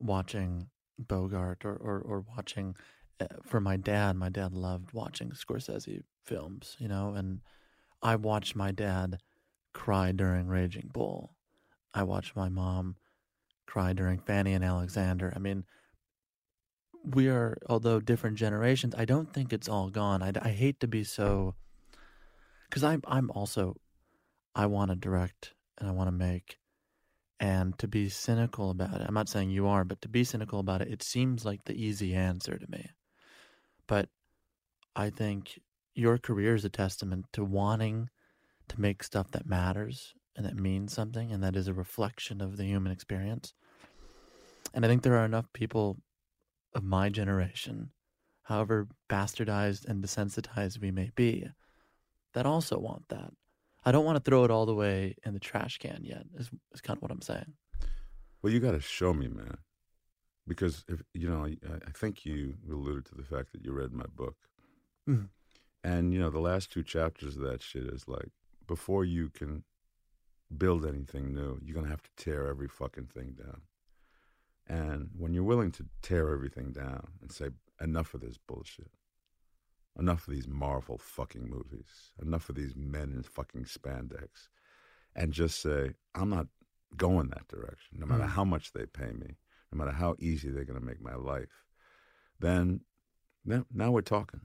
watching 0.00 0.68
Bogart 0.98 1.64
or, 1.64 1.74
or, 1.76 1.98
or 2.00 2.20
watching, 2.36 2.74
uh, 3.20 3.26
for 3.42 3.60
my 3.60 3.76
dad, 3.76 4.16
my 4.16 4.28
dad 4.28 4.52
loved 4.52 4.92
watching 4.92 5.30
Scorsese 5.30 6.02
films, 6.24 6.76
you 6.78 6.88
know, 6.88 7.14
and 7.14 7.40
I 8.02 8.16
watched 8.16 8.54
my 8.56 8.70
dad 8.70 9.18
cry 9.72 10.12
during 10.12 10.46
Raging 10.46 10.90
Bull. 10.92 11.34
I 11.94 12.02
watched 12.02 12.36
my 12.36 12.48
mom 12.48 12.96
cry 13.66 13.92
during 13.92 14.18
Fanny 14.20 14.52
and 14.54 14.64
Alexander. 14.64 15.32
I 15.34 15.38
mean, 15.38 15.64
we 17.04 17.28
are, 17.28 17.56
although 17.68 18.00
different 18.00 18.36
generations, 18.36 18.94
I 18.96 19.04
don't 19.04 19.32
think 19.32 19.52
it's 19.52 19.68
all 19.68 19.90
gone. 19.90 20.22
I, 20.22 20.32
I 20.40 20.50
hate 20.50 20.80
to 20.80 20.88
be 20.88 21.04
so, 21.04 21.54
because 22.68 22.84
I'm, 22.84 23.02
I'm 23.06 23.30
also, 23.30 23.76
I 24.54 24.66
want 24.66 24.90
to 24.90 24.96
direct 24.96 25.54
and 25.78 25.88
I 25.88 25.92
want 25.92 26.08
to 26.08 26.12
make, 26.12 26.58
and 27.40 27.78
to 27.78 27.88
be 27.88 28.08
cynical 28.08 28.70
about 28.70 29.00
it. 29.00 29.06
I'm 29.06 29.14
not 29.14 29.28
saying 29.28 29.50
you 29.50 29.68
are, 29.68 29.84
but 29.84 30.02
to 30.02 30.08
be 30.08 30.24
cynical 30.24 30.58
about 30.58 30.82
it, 30.82 30.88
it 30.88 31.02
seems 31.02 31.44
like 31.44 31.64
the 31.64 31.80
easy 31.80 32.14
answer 32.14 32.58
to 32.58 32.66
me. 32.68 32.90
But 33.86 34.08
I 34.96 35.10
think 35.10 35.60
your 35.94 36.18
career 36.18 36.54
is 36.54 36.64
a 36.64 36.68
testament 36.70 37.26
to 37.32 37.44
wanting 37.44 38.10
to 38.68 38.80
make 38.80 39.02
stuff 39.02 39.30
that 39.32 39.46
matters 39.46 40.14
and 40.36 40.44
that 40.46 40.56
means 40.56 40.92
something 40.92 41.32
and 41.32 41.42
that 41.42 41.56
is 41.56 41.68
a 41.68 41.74
reflection 41.74 42.40
of 42.40 42.56
the 42.56 42.64
human 42.64 42.92
experience. 42.92 43.54
And 44.74 44.84
I 44.84 44.88
think 44.88 45.02
there 45.02 45.16
are 45.16 45.24
enough 45.24 45.46
people 45.52 45.98
of 46.74 46.82
my 46.84 47.08
generation, 47.08 47.90
however 48.42 48.88
bastardized 49.08 49.84
and 49.86 50.02
desensitized 50.02 50.80
we 50.80 50.90
may 50.90 51.10
be, 51.14 51.48
that 52.34 52.46
also 52.46 52.78
want 52.78 53.08
that. 53.08 53.32
I 53.84 53.92
don't 53.92 54.04
want 54.04 54.22
to 54.22 54.28
throw 54.28 54.44
it 54.44 54.50
all 54.50 54.66
the 54.66 54.74
way 54.74 55.14
in 55.24 55.32
the 55.34 55.40
trash 55.40 55.78
can 55.78 56.00
yet, 56.02 56.24
is, 56.36 56.50
is 56.72 56.80
kind 56.80 56.96
of 56.98 57.02
what 57.02 57.10
I'm 57.10 57.22
saying. 57.22 57.54
Well, 58.42 58.52
you 58.52 58.60
got 58.60 58.72
to 58.72 58.80
show 58.80 59.12
me, 59.14 59.28
man, 59.28 59.56
because 60.46 60.84
if 60.88 61.02
you 61.14 61.28
know, 61.28 61.44
I, 61.46 61.56
I 61.86 61.90
think 61.94 62.24
you 62.24 62.54
alluded 62.70 63.06
to 63.06 63.14
the 63.14 63.24
fact 63.24 63.52
that 63.52 63.64
you 63.64 63.72
read 63.72 63.92
my 63.92 64.06
book, 64.14 64.36
Mhm. 65.08 65.28
and 65.82 66.12
you 66.12 66.20
know, 66.20 66.30
the 66.30 66.38
last 66.40 66.70
two 66.70 66.82
chapters 66.82 67.36
of 67.36 67.42
that 67.42 67.62
shit 67.62 67.84
is 67.84 68.06
like 68.06 68.30
before 68.66 69.04
you 69.04 69.30
can 69.30 69.64
build 70.56 70.84
anything 70.84 71.34
new, 71.34 71.58
you're 71.62 71.74
gonna 71.74 71.88
have 71.88 72.02
to 72.02 72.10
tear 72.16 72.46
every 72.46 72.68
fucking 72.68 73.06
thing 73.06 73.32
down. 73.32 73.62
And 74.68 75.10
when 75.16 75.32
you're 75.32 75.44
willing 75.44 75.72
to 75.72 75.86
tear 76.02 76.30
everything 76.30 76.72
down 76.72 77.08
and 77.22 77.32
say 77.32 77.48
enough 77.80 78.12
of 78.14 78.20
this 78.20 78.38
bullshit, 78.38 78.90
enough 79.98 80.28
of 80.28 80.34
these 80.34 80.46
Marvel 80.46 80.98
fucking 80.98 81.48
movies, 81.48 82.12
enough 82.20 82.48
of 82.48 82.54
these 82.56 82.74
men 82.76 83.12
in 83.16 83.22
fucking 83.22 83.64
spandex, 83.64 84.48
and 85.16 85.32
just 85.32 85.60
say 85.60 85.94
I'm 86.14 86.30
not 86.30 86.48
going 86.96 87.28
that 87.28 87.48
direction, 87.48 87.98
no 87.98 88.06
matter 88.06 88.24
Mm. 88.24 88.30
how 88.30 88.44
much 88.44 88.72
they 88.72 88.86
pay 88.86 89.12
me, 89.12 89.38
no 89.72 89.78
matter 89.78 89.92
how 89.92 90.16
easy 90.18 90.50
they're 90.50 90.64
going 90.64 90.78
to 90.78 90.84
make 90.84 91.00
my 91.00 91.14
life, 91.14 91.64
then 92.38 92.82
now, 93.44 93.64
now 93.72 93.90
we're 93.90 94.02
talking. 94.02 94.42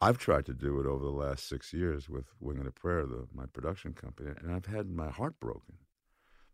I've 0.00 0.18
tried 0.18 0.46
to 0.46 0.54
do 0.54 0.78
it 0.78 0.86
over 0.86 1.02
the 1.04 1.10
last 1.10 1.48
six 1.48 1.72
years 1.72 2.08
with 2.08 2.26
Wing 2.38 2.58
and 2.58 2.68
a 2.68 2.70
Prayer, 2.70 3.04
the, 3.04 3.26
my 3.32 3.46
production 3.46 3.94
company, 3.94 4.30
and 4.38 4.52
I've 4.52 4.66
had 4.66 4.88
my 4.88 5.10
heart 5.10 5.40
broken 5.40 5.78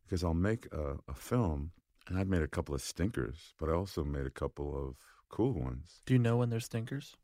because 0.02 0.24
I'll 0.24 0.32
make 0.34 0.66
a, 0.72 0.96
a 1.08 1.14
film, 1.14 1.72
and 2.06 2.18
I've 2.18 2.28
made 2.28 2.42
a 2.42 2.48
couple 2.48 2.74
of 2.74 2.82
stinkers, 2.82 3.54
but 3.58 3.68
I 3.68 3.72
also 3.72 4.04
made 4.04 4.26
a 4.26 4.30
couple 4.30 4.76
of 4.88 4.96
cool 5.28 5.52
ones. 5.52 6.00
Do 6.06 6.12
you 6.14 6.18
know 6.18 6.36
when 6.36 6.50
they're 6.50 6.60
stinkers? 6.60 7.16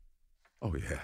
Oh 0.61 0.75
yeah. 0.75 1.01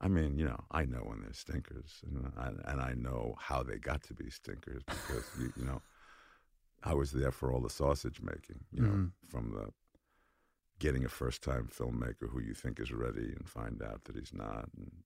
I 0.00 0.08
mean, 0.08 0.38
you 0.38 0.46
know, 0.46 0.64
I 0.70 0.86
know 0.86 1.00
when 1.04 1.20
they're 1.20 1.32
stinkers, 1.34 2.02
and 2.06 2.32
I, 2.38 2.70
and 2.70 2.80
I 2.80 2.94
know 2.94 3.34
how 3.38 3.62
they 3.62 3.76
got 3.76 4.02
to 4.04 4.14
be 4.14 4.30
stinkers 4.30 4.82
because 4.88 5.30
you, 5.38 5.52
you 5.56 5.64
know, 5.64 5.82
I 6.82 6.94
was 6.94 7.10
there 7.12 7.30
for 7.32 7.52
all 7.52 7.60
the 7.60 7.68
sausage 7.68 8.20
making. 8.22 8.64
You 8.72 8.82
know, 8.82 8.88
Mhm. 8.88 9.12
from 9.28 9.50
the 9.52 9.72
getting 10.78 11.04
a 11.04 11.08
first 11.10 11.42
time 11.42 11.68
filmmaker 11.68 12.30
who 12.30 12.40
you 12.40 12.54
think 12.54 12.80
is 12.80 12.90
ready 12.92 13.34
and 13.36 13.46
find 13.46 13.82
out 13.82 14.04
that 14.04 14.16
he's 14.16 14.32
not, 14.32 14.70
and 14.76 15.02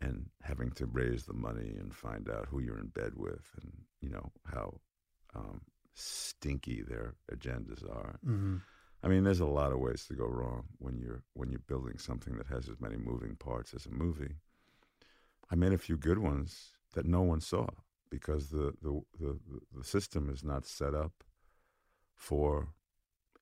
and 0.00 0.30
having 0.42 0.70
to 0.72 0.86
raise 0.86 1.24
the 1.24 1.32
money 1.34 1.76
and 1.78 1.94
find 1.94 2.28
out 2.28 2.46
who 2.48 2.58
you're 2.60 2.78
in 2.78 2.88
bed 2.88 3.14
with, 3.16 3.50
and 3.62 3.72
you 4.00 4.10
know 4.10 4.30
how 4.44 4.78
um, 5.34 5.62
stinky 5.94 6.82
their 6.82 7.14
agendas 7.32 7.84
are. 7.88 8.18
Mm-hmm. 8.26 8.56
I 9.04 9.08
mean, 9.08 9.24
there's 9.24 9.40
a 9.40 9.46
lot 9.46 9.72
of 9.72 9.80
ways 9.80 10.04
to 10.06 10.14
go 10.14 10.26
wrong 10.26 10.64
when 10.78 10.98
you're 10.98 11.22
when 11.34 11.50
you're 11.50 11.60
building 11.60 11.98
something 11.98 12.36
that 12.36 12.46
has 12.46 12.68
as 12.68 12.80
many 12.80 12.96
moving 12.96 13.36
parts 13.36 13.74
as 13.74 13.86
a 13.86 13.90
movie. 13.90 14.36
I 15.50 15.56
made 15.56 15.72
a 15.72 15.78
few 15.78 15.96
good 15.96 16.18
ones 16.18 16.72
that 16.94 17.04
no 17.04 17.22
one 17.22 17.40
saw 17.40 17.66
because 18.10 18.50
the 18.50 18.74
the 18.82 19.02
the, 19.18 19.38
the 19.76 19.84
system 19.84 20.30
is 20.30 20.44
not 20.44 20.66
set 20.66 20.94
up 20.94 21.24
for 22.14 22.68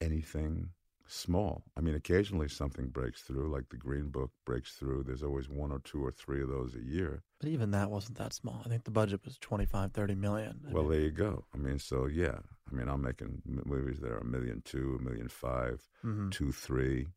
anything 0.01 0.71
small. 1.11 1.65
I 1.77 1.81
mean, 1.81 1.95
occasionally 1.95 2.49
something 2.49 2.89
breaks 2.89 3.23
through, 3.23 3.51
like 3.53 3.69
the 3.71 3.77
Green 3.77 4.09
Book 4.09 4.31
breaks 4.47 4.73
through. 4.75 5.03
There's 5.03 5.23
always 5.23 5.49
one 5.49 5.73
or 5.73 5.81
two 5.81 6.05
or 6.05 6.11
three 6.11 6.43
of 6.43 6.49
those 6.49 6.75
a 6.75 6.81
year. 6.83 7.23
But 7.41 7.49
even 7.49 7.71
that 7.73 7.91
wasn't 7.91 8.19
that 8.19 8.33
small. 8.33 8.63
I 8.65 8.69
think 8.69 8.85
the 8.85 8.91
budget 8.91 9.21
was 9.25 9.37
25, 9.39 9.93
30 9.93 10.15
million. 10.15 10.61
I 10.69 10.73
Well, 10.73 10.83
mean, 10.85 10.93
there 10.93 11.01
you 11.01 11.11
go. 11.11 11.45
I 11.55 11.59
mean, 11.59 11.79
so 11.79 12.07
yeah. 12.07 12.39
I 12.71 12.75
mean, 12.75 12.89
I'm 12.89 13.03
making 13.03 13.43
movies 13.45 13.99
that 14.01 14.13
are 14.13 14.19
a 14.19 14.25
million 14.25 14.63
two, 14.65 14.97
a 15.01 15.03
million 15.03 15.29
five. 15.29 15.83
mhm. 16.05 16.31
two, 16.31 16.53
three, 16.53 17.09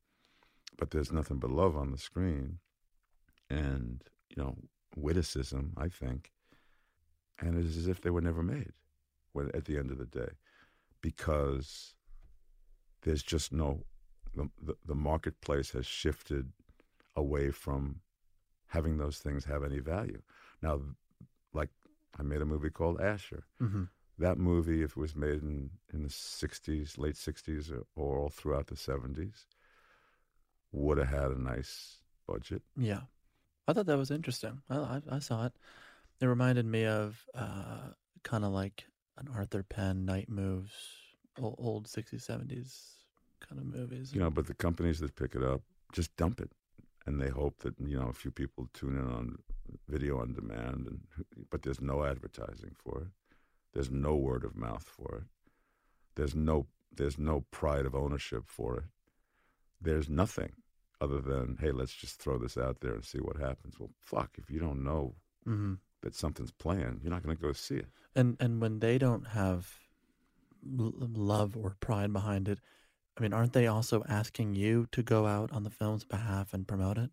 but 0.78 0.90
there's 0.92 1.12
nothing 1.12 1.38
but 1.38 1.52
love 1.52 1.78
on 1.78 1.92
the 1.92 1.98
screen, 1.98 2.58
and 3.50 4.02
you 4.36 4.42
know 4.42 4.56
witticism. 4.96 5.74
I 5.78 5.90
think, 5.90 6.32
and 7.40 7.56
it's 7.64 7.78
as 7.78 7.88
if 7.88 8.02
they 8.02 8.10
were 8.10 8.22
never 8.22 8.42
made. 8.42 8.72
At 9.54 9.66
the 9.66 9.78
end 9.78 9.90
of 9.92 9.98
the 10.00 10.06
day, 10.06 10.32
because 11.02 11.94
there's 13.04 13.24
just 13.24 13.52
no 13.52 13.84
the, 14.36 14.50
the 14.62 14.76
the 14.86 14.96
marketplace 14.96 15.72
has 15.72 15.86
shifted 15.86 16.52
away 17.16 17.52
from 17.52 18.02
having 18.68 18.98
those 18.98 19.20
things 19.20 19.46
have 19.46 19.64
any 19.64 19.80
value. 19.80 20.22
Now, 20.62 20.82
like 21.54 21.70
I 22.20 22.24
made 22.24 22.42
a 22.42 22.46
movie 22.46 22.70
called 22.72 23.00
Asher 23.00 23.44
Mhm. 23.62 23.90
that 24.18 24.38
movie, 24.38 24.84
if 24.84 24.92
it 24.92 24.98
was 24.98 25.16
made 25.16 25.42
in, 25.42 25.72
in 25.94 26.04
the 26.04 26.10
60s, 26.10 26.98
late 26.98 27.16
60s, 27.16 27.72
or, 27.72 27.86
or 27.96 28.20
all 28.20 28.30
throughout 28.30 28.68
the 28.68 28.76
70s, 28.76 29.46
would 30.72 30.98
have 30.98 31.08
had 31.10 31.32
a 31.32 31.42
nice 31.42 31.98
budget. 32.28 32.62
Yeah, 32.76 33.02
I 33.68 33.74
thought 33.74 33.86
that 33.88 33.98
was 33.98 34.12
interesting. 34.12 34.62
I 34.70 34.78
I, 34.78 35.02
I 35.12 35.20
saw 35.20 35.46
it. 35.46 35.54
It 36.20 36.26
reminded 36.26 36.66
me 36.66 36.86
of 36.86 37.26
uh, 37.36 37.90
kind 38.24 38.44
of 38.46 38.52
like 38.52 38.86
an 39.18 39.28
Arthur 39.34 39.64
Penn 39.64 40.06
Night 40.06 40.30
Moves, 40.30 40.74
old, 41.42 41.56
old 41.58 41.88
60s, 41.88 42.26
70s 42.26 42.94
kind 43.48 43.60
of 43.60 43.66
movies. 43.66 44.14
You 44.14 44.22
know, 44.22 44.30
but 44.30 44.48
the 44.48 44.54
companies 44.54 45.00
that 45.00 45.16
pick 45.16 45.36
it 45.36 45.44
up 45.44 45.62
just 45.92 46.16
dump 46.16 46.40
it. 46.40 46.52
And 47.06 47.22
they 47.22 47.30
hope 47.30 47.60
that, 47.60 47.76
you 47.80 48.00
know, 48.00 48.08
a 48.08 48.14
few 48.14 48.32
people 48.32 48.70
tune 48.74 48.98
in 48.98 49.06
on 49.12 49.38
video 49.90 50.20
on 50.20 50.34
demand, 50.34 50.88
and 50.88 51.00
but 51.50 51.64
there's 51.64 51.82
no 51.82 52.06
advertising 52.06 52.76
for 52.78 53.02
it. 53.02 53.08
There's 53.74 53.92
no 53.92 54.16
word 54.16 54.46
of 54.46 54.56
mouth 54.56 54.84
for 54.84 55.18
it. 55.18 55.24
There's 56.16 56.36
no 56.36 56.68
there's 56.96 57.18
no 57.18 57.44
pride 57.52 57.86
of 57.86 57.96
ownership 57.96 58.44
for 58.48 58.78
it. 58.78 58.84
There's 59.82 60.08
nothing 60.08 60.54
other 61.02 61.20
than, 61.20 61.58
hey, 61.60 61.72
let's 61.72 61.94
just 61.94 62.22
throw 62.22 62.38
this 62.38 62.58
out 62.58 62.80
there 62.80 62.94
and 62.94 63.04
see 63.04 63.18
what 63.18 63.36
happens. 63.36 63.78
Well, 63.78 63.90
fuck, 64.00 64.38
if 64.38 64.50
you 64.50 64.60
don't 64.60 64.84
know 64.84 65.16
hmm 65.44 65.74
that 66.02 66.16
something's 66.16 66.52
playing, 66.52 67.00
you're 67.02 67.12
not 67.12 67.24
going 67.24 67.36
to 67.36 67.42
go 67.42 67.54
see 67.54 67.76
it. 67.76 67.88
And 68.16 68.38
and 68.40 68.62
when 68.62 68.80
they 68.80 68.98
don't 68.98 69.28
have 69.28 69.83
love 70.66 71.56
or 71.58 71.76
pride 71.80 72.14
behind 72.14 72.48
it, 72.48 72.60
I 73.18 73.22
mean, 73.22 73.34
aren't 73.34 73.54
they 73.54 73.68
also 73.68 74.04
asking 74.08 74.56
you 74.56 74.88
to 74.92 75.04
go 75.04 75.26
out 75.26 75.52
on 75.52 75.64
the 75.64 75.70
film's 75.70 76.04
behalf 76.04 76.54
and 76.54 76.68
promote 76.68 76.98
it? 76.98 77.12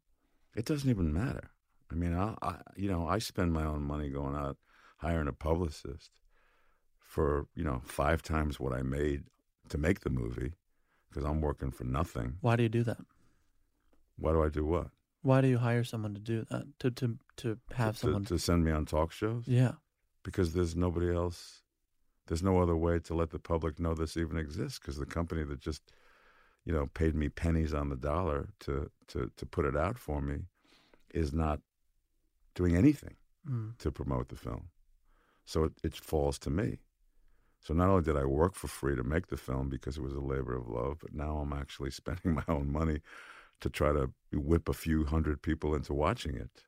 It 0.56 0.64
doesn't 0.64 0.88
even 0.88 1.12
matter. 1.12 1.50
I 1.90 1.94
mean, 1.94 2.14
I, 2.14 2.34
I 2.42 2.56
you 2.76 2.90
know, 2.90 3.06
I 3.06 3.18
spend 3.18 3.52
my 3.52 3.64
own 3.64 3.82
money 3.82 4.08
going 4.08 4.34
out 4.34 4.56
hiring 4.98 5.28
a 5.28 5.32
publicist 5.32 6.10
for 6.98 7.46
you 7.54 7.64
know 7.64 7.82
five 7.84 8.22
times 8.22 8.60
what 8.60 8.72
I 8.72 8.82
made 8.82 9.24
to 9.68 9.78
make 9.78 10.00
the 10.00 10.10
movie 10.10 10.52
because 11.08 11.24
I'm 11.24 11.40
working 11.40 11.70
for 11.70 11.84
nothing. 11.84 12.36
Why 12.40 12.56
do 12.56 12.62
you 12.62 12.68
do 12.68 12.84
that? 12.84 12.98
Why 14.16 14.32
do 14.32 14.42
I 14.42 14.48
do 14.48 14.64
what? 14.64 14.88
Why 15.22 15.40
do 15.40 15.48
you 15.48 15.58
hire 15.58 15.84
someone 15.84 16.14
to 16.14 16.20
do 16.20 16.46
that? 16.50 16.66
To 16.80 16.90
to 16.90 17.18
to 17.38 17.58
have 17.74 17.96
to, 17.96 18.00
someone? 18.00 18.24
to 18.26 18.38
send 18.38 18.64
me 18.64 18.70
on 18.70 18.86
talk 18.86 19.12
shows 19.12 19.44
yeah. 19.46 19.72
because 20.22 20.54
there's 20.54 20.76
nobody 20.76 21.14
else. 21.14 21.62
There's 22.30 22.42
no 22.42 22.62
other 22.62 22.76
way 22.76 23.00
to 23.00 23.14
let 23.14 23.30
the 23.30 23.40
public 23.40 23.80
know 23.80 23.92
this 23.92 24.16
even 24.16 24.38
exists 24.38 24.78
because 24.78 24.96
the 24.96 25.04
company 25.04 25.42
that 25.42 25.60
just 25.60 25.82
you 26.64 26.72
know, 26.72 26.86
paid 26.94 27.14
me 27.14 27.28
pennies 27.28 27.74
on 27.74 27.88
the 27.88 27.96
dollar 27.96 28.50
to 28.60 28.90
to 29.08 29.30
to 29.36 29.46
put 29.46 29.64
it 29.64 29.76
out 29.76 29.98
for 29.98 30.20
me, 30.20 30.44
is 31.12 31.32
not 31.32 31.60
doing 32.54 32.76
anything 32.76 33.16
Mm. 33.48 33.78
to 33.78 33.90
promote 33.90 34.28
the 34.28 34.36
film. 34.36 34.68
So 35.46 35.64
it, 35.64 35.72
it 35.82 35.94
falls 35.96 36.38
to 36.40 36.50
me. 36.50 36.80
So 37.60 37.72
not 37.72 37.88
only 37.88 38.02
did 38.02 38.16
I 38.18 38.26
work 38.26 38.54
for 38.54 38.68
free 38.68 38.94
to 38.94 39.02
make 39.02 39.28
the 39.28 39.38
film 39.38 39.70
because 39.70 39.96
it 39.96 40.02
was 40.02 40.12
a 40.12 40.20
labor 40.20 40.54
of 40.54 40.68
love, 40.68 40.98
but 41.00 41.14
now 41.14 41.38
I'm 41.38 41.54
actually 41.54 41.90
spending 42.00 42.34
my 42.34 42.44
own 42.48 42.70
money 42.70 43.00
to 43.62 43.70
try 43.70 43.92
to 43.92 44.10
whip 44.32 44.68
a 44.68 44.74
few 44.74 45.06
hundred 45.06 45.40
people 45.40 45.74
into 45.74 45.94
watching 45.94 46.34
it. 46.36 46.64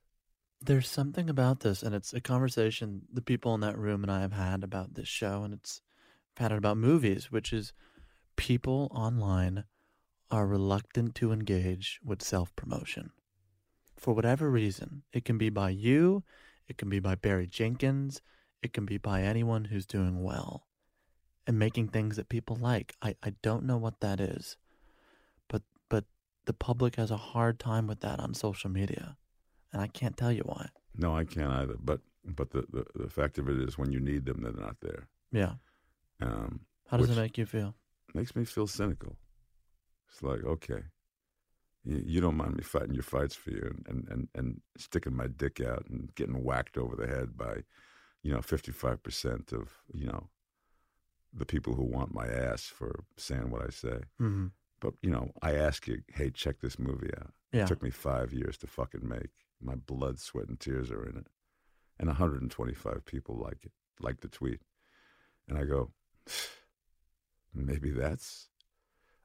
There's 0.65 0.89
something 0.89 1.29
about 1.29 1.61
this, 1.61 1.83
and 1.83 1.95
it's 1.95 2.13
a 2.13 2.21
conversation 2.21 3.03
the 3.13 3.21
people 3.21 3.55
in 3.55 3.61
that 3.63 3.77
room 3.77 4.05
and 4.05 4.13
I 4.13 4.21
have 4.21 4.33
had 4.33 4.63
about 4.63 4.95
this 4.95 5.09
show, 5.09 5.43
and 5.43 5.53
it's 5.53 5.83
had 6.37 6.53
it 6.53 6.59
about 6.59 6.77
movies, 6.77 7.33
which 7.33 7.53
is 7.53 7.73
people 8.37 8.89
online 8.93 9.65
are 10.31 10.47
reluctant 10.47 11.15
to 11.17 11.33
engage 11.33 12.01
with 12.05 12.23
self 12.23 12.55
promotion. 12.55 13.11
For 13.97 14.15
whatever 14.15 14.51
reason, 14.51 15.03
it 15.13 15.25
can 15.25 15.37
be 15.37 15.51
by 15.51 15.71
you, 15.71 16.23
it 16.69 16.79
can 16.79 16.89
be 16.89 17.01
by 17.01 17.17
Barry 17.17 17.47
Jenkins, 17.47 18.23
it 18.63 18.73
can 18.73 18.87
be 18.87 18.99
by 18.99 19.23
anyone 19.23 19.67
who's 19.67 19.85
doing 19.85 20.23
well 20.23 20.67
and 21.47 21.59
making 21.59 21.89
things 21.89 22.17
that 22.17 22.29
people 22.29 22.57
like. 22.57 22.95
I, 23.03 23.17
I 23.23 23.35
don't 23.43 23.65
know 23.65 23.77
what 23.77 24.01
that 24.01 24.21
is, 24.21 24.57
but 25.49 25.63
but 25.89 26.05
the 26.47 26.53
public 26.53 26.97
has 26.97 27.11
a 27.11 27.17
hard 27.17 27.59
time 27.59 27.87
with 27.87 28.01
that 28.01 28.21
on 28.21 28.33
social 28.35 28.71
media, 28.71 29.17
and 29.73 29.83
I 29.83 29.87
can't 29.87 30.17
tell 30.17 30.33
you 30.33 30.43
why. 30.43 30.69
No, 30.97 31.17
I 31.17 31.25
can't 31.25 31.53
either. 31.53 31.77
But 31.83 32.01
but 32.25 32.51
the, 32.51 32.65
the, 32.71 32.85
the 32.95 33.11
fact 33.11 33.39
of 33.39 33.49
it 33.49 33.59
is, 33.59 33.77
when 33.77 33.93
you 33.93 34.01
need 34.01 34.27
them, 34.27 34.43
they're 34.43 34.53
not 34.53 34.77
there. 34.81 35.09
Yeah. 35.33 35.55
Um, 36.21 36.61
How 36.89 36.99
does 36.99 37.11
it 37.11 37.17
make 37.17 37.37
you 37.37 37.47
feel? 37.47 37.75
makes 38.15 38.37
me 38.37 38.45
feel 38.45 38.67
cynical. 38.67 39.17
It's 40.11 40.23
like, 40.23 40.45
okay, 40.45 40.83
you, 41.85 42.03
you 42.05 42.21
don't 42.21 42.37
mind 42.37 42.57
me 42.57 42.63
fighting 42.63 42.95
your 42.95 43.03
fights 43.03 43.35
for 43.35 43.51
you 43.51 43.63
and, 43.63 43.87
and, 43.89 44.09
and, 44.09 44.29
and 44.35 44.61
sticking 44.77 45.17
my 45.17 45.27
dick 45.27 45.61
out 45.61 45.87
and 45.89 46.15
getting 46.15 46.45
whacked 46.45 46.77
over 46.77 46.95
the 46.97 47.07
head 47.07 47.37
by, 47.37 47.63
you 48.23 48.33
know, 48.33 48.41
55% 48.41 49.53
of, 49.53 49.71
you 49.93 50.07
know, 50.07 50.29
the 51.33 51.47
people 51.47 51.75
who 51.75 51.85
want 51.85 52.15
my 52.15 52.27
ass 52.27 52.65
for 52.65 53.05
saying 53.17 53.51
what 53.51 53.63
I 53.63 53.71
say. 53.71 54.01
Mm-hmm. 54.21 54.49
But, 54.81 54.95
you 55.01 55.11
know, 55.11 55.31
I 55.41 55.55
ask 55.55 55.87
you, 55.87 56.03
hey, 56.13 56.31
check 56.31 56.61
this 56.61 56.79
movie 56.79 57.11
out. 57.19 57.33
Yeah. 57.53 57.63
It 57.63 57.69
took 57.69 57.83
me 57.83 57.91
five 57.91 58.33
years 58.33 58.57
to 58.59 58.67
fucking 58.67 59.09
make. 59.09 59.31
My 59.63 59.75
blood, 59.77 60.19
sweat, 60.19 60.49
and 60.49 60.59
tears 60.59 60.91
are 60.91 61.05
in 61.05 61.17
it. 61.17 61.27
And 61.99 62.09
125 62.09 63.05
people 63.05 63.37
like 63.37 63.65
it, 63.65 63.73
like 64.01 64.21
the 64.21 64.29
tweet. 64.29 64.61
And 65.49 65.57
I 65.59 65.65
go, 65.65 65.93
maybe 67.55 67.91
that's, 67.91 68.49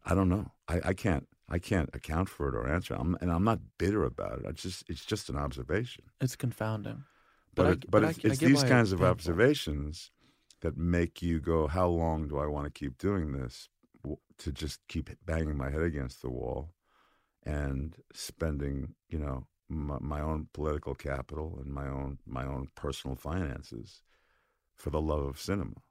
I 0.05 0.13
don't 0.15 0.29
know. 0.29 0.51
I, 0.67 0.81
I 0.85 0.93
can't, 0.93 1.27
I 1.49 1.59
can't 1.59 1.89
account 1.93 2.29
for 2.29 2.49
it 2.49 2.55
or 2.55 2.67
answer. 2.67 2.93
I'm, 2.93 3.17
and 3.21 3.31
I'm 3.31 3.43
not 3.43 3.59
bitter 3.77 4.03
about 4.03 4.39
it. 4.39 4.45
I 4.47 4.51
just, 4.51 4.83
it's 4.89 5.05
just 5.05 5.29
an 5.29 5.37
observation. 5.37 6.05
It's 6.21 6.35
confounding. 6.35 7.03
But, 7.55 7.63
But 7.63 7.65
I- 7.65 7.71
it, 7.71 7.91
but, 7.91 8.03
I- 8.05 8.09
it's, 8.09 8.19
I 8.25 8.27
it's 8.29 8.39
these 8.39 8.63
kinds 8.69 8.91
of 8.91 9.01
observations 9.01 10.11
that 10.61 10.77
make 10.77 11.21
you 11.21 11.39
go, 11.39 11.67
how 11.67 11.87
long 11.87 12.27
do 12.27 12.37
I 12.37 12.47
want 12.47 12.65
to 12.65 12.71
keep 12.71 12.97
doing 12.97 13.31
this? 13.31 13.69
To 14.39 14.51
just 14.51 14.79
keep 14.87 15.09
banging 15.25 15.57
my 15.57 15.69
head 15.71 15.81
against 15.81 16.21
the 16.21 16.29
wall 16.29 16.73
and 17.43 17.95
spending, 18.13 18.93
you 19.09 19.17
know, 19.19 19.47
my, 19.69 19.97
my 19.99 20.21
own 20.21 20.47
political 20.53 20.95
capital 20.95 21.59
and 21.61 21.73
my 21.73 21.87
own 21.87 22.19
my 22.25 22.45
own 22.45 22.67
personal 22.75 23.15
finances 23.15 24.01
for 24.75 24.89
the 24.89 25.01
love 25.01 25.23
of 25.25 25.39
cinema. 25.39 25.81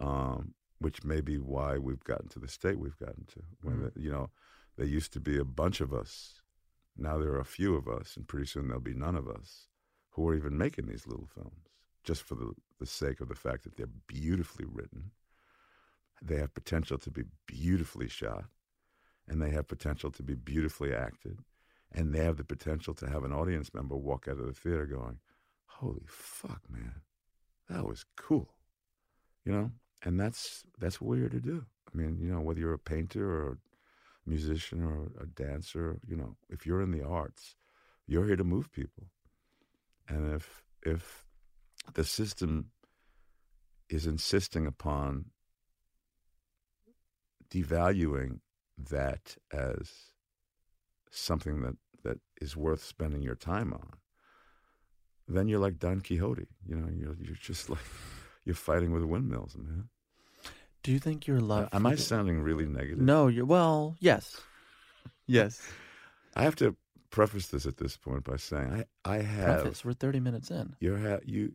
Um, 0.00 0.54
which 0.78 1.04
may 1.04 1.20
be 1.20 1.38
why 1.38 1.78
we've 1.78 2.04
gotten 2.04 2.28
to 2.28 2.38
the 2.38 2.48
state 2.48 2.78
we've 2.78 2.98
gotten 2.98 3.24
to. 3.26 3.42
When 3.62 3.76
Mm. 3.78 3.94
the, 3.94 4.00
you 4.00 4.10
know, 4.10 4.30
there 4.76 4.86
used 4.86 5.12
to 5.14 5.20
be 5.20 5.38
a 5.38 5.44
bunch 5.44 5.80
of 5.80 5.94
us. 5.94 6.42
Now 6.96 7.18
there 7.18 7.32
are 7.32 7.40
a 7.40 7.44
few 7.44 7.74
of 7.74 7.88
us, 7.88 8.16
and 8.16 8.28
pretty 8.28 8.46
soon 8.46 8.66
there'll 8.66 8.82
be 8.82 8.94
none 8.94 9.16
of 9.16 9.28
us 9.28 9.68
who 10.10 10.28
are 10.28 10.34
even 10.34 10.58
making 10.58 10.86
these 10.86 11.06
little 11.06 11.26
films 11.26 11.68
just 12.02 12.22
for 12.22 12.34
the, 12.34 12.52
the 12.78 12.86
sake 12.86 13.20
of 13.20 13.28
the 13.28 13.34
fact 13.34 13.64
that 13.64 13.76
they're 13.76 13.86
beautifully 14.06 14.66
written. 14.66 15.12
They 16.20 16.36
have 16.36 16.54
potential 16.54 16.98
to 16.98 17.10
be 17.10 17.24
beautifully 17.46 18.08
shot, 18.08 18.44
and 19.26 19.40
they 19.40 19.50
have 19.50 19.66
potential 19.68 20.10
to 20.10 20.22
be 20.22 20.34
beautifully 20.34 20.94
acted, 20.94 21.38
and 21.94 22.12
they 22.12 22.24
have 22.24 22.36
the 22.36 22.44
potential 22.44 22.94
to 22.94 23.08
have 23.08 23.24
an 23.24 23.32
audience 23.32 23.72
member 23.72 23.96
walk 23.96 24.26
out 24.28 24.38
of 24.38 24.46
the 24.46 24.52
theater 24.52 24.86
going, 24.86 25.18
"Holy 25.66 26.04
fuck, 26.06 26.62
man, 26.68 27.02
that 27.68 27.86
was 27.86 28.04
cool," 28.16 28.54
you 29.44 29.52
know. 29.52 29.70
And 30.02 30.20
that's 30.20 30.64
that's 30.78 31.00
what 31.00 31.10
we're 31.10 31.20
here 31.20 31.28
to 31.30 31.40
do. 31.40 31.64
I 31.92 31.96
mean, 31.96 32.18
you 32.20 32.30
know, 32.32 32.40
whether 32.40 32.60
you're 32.60 32.74
a 32.74 32.78
painter 32.78 33.30
or 33.30 33.52
a 33.52 33.58
musician 34.28 34.82
or 34.82 35.10
a 35.20 35.26
dancer, 35.26 35.98
you 36.06 36.16
know, 36.16 36.36
if 36.50 36.66
you're 36.66 36.82
in 36.82 36.90
the 36.90 37.04
arts, 37.04 37.56
you're 38.06 38.26
here 38.26 38.36
to 38.36 38.44
move 38.44 38.72
people. 38.72 39.04
And 40.08 40.34
if 40.34 40.64
if 40.82 41.26
the 41.94 42.04
system 42.04 42.70
is 43.88 44.06
insisting 44.06 44.66
upon 44.66 45.26
devaluing 47.50 48.40
that 48.76 49.36
as 49.52 50.12
something 51.10 51.62
that, 51.62 51.76
that 52.04 52.18
is 52.40 52.56
worth 52.56 52.82
spending 52.82 53.20
your 53.22 53.34
time 53.34 53.72
on, 53.72 53.94
then 55.26 55.48
you're 55.48 55.58
like 55.58 55.78
Don 55.78 56.00
Quixote. 56.00 56.46
You 56.66 56.76
know, 56.76 56.88
you're 56.94 57.16
you're 57.20 57.36
just 57.36 57.68
like 57.74 57.78
you're 58.44 58.54
fighting 58.54 58.92
with 58.92 59.02
windmills, 59.04 59.56
man. 59.56 59.88
Do 60.82 60.92
you 60.92 60.98
think 60.98 61.26
your 61.26 61.40
love? 61.40 61.68
Am 61.72 61.86
I 61.86 61.94
the- 61.94 62.00
sounding 62.02 62.40
really 62.42 62.66
negative? 62.66 62.98
No, 63.00 63.26
you're 63.28 63.46
well. 63.46 63.96
Yes, 64.00 64.40
yes. 65.26 65.60
I 66.36 66.42
have 66.42 66.56
to 66.56 66.76
preface 67.10 67.46
this 67.46 67.64
at 67.64 67.76
this 67.76 67.96
point 67.96 68.24
by 68.24 68.36
saying 68.36 68.84
I 69.04 69.10
I 69.16 69.18
have 69.22 69.62
Preface. 69.62 69.84
We're 69.84 69.92
thirty 69.94 70.20
minutes 70.20 70.50
in. 70.50 70.74
you're 70.80 70.98
ha- 70.98 71.20
you 71.24 71.52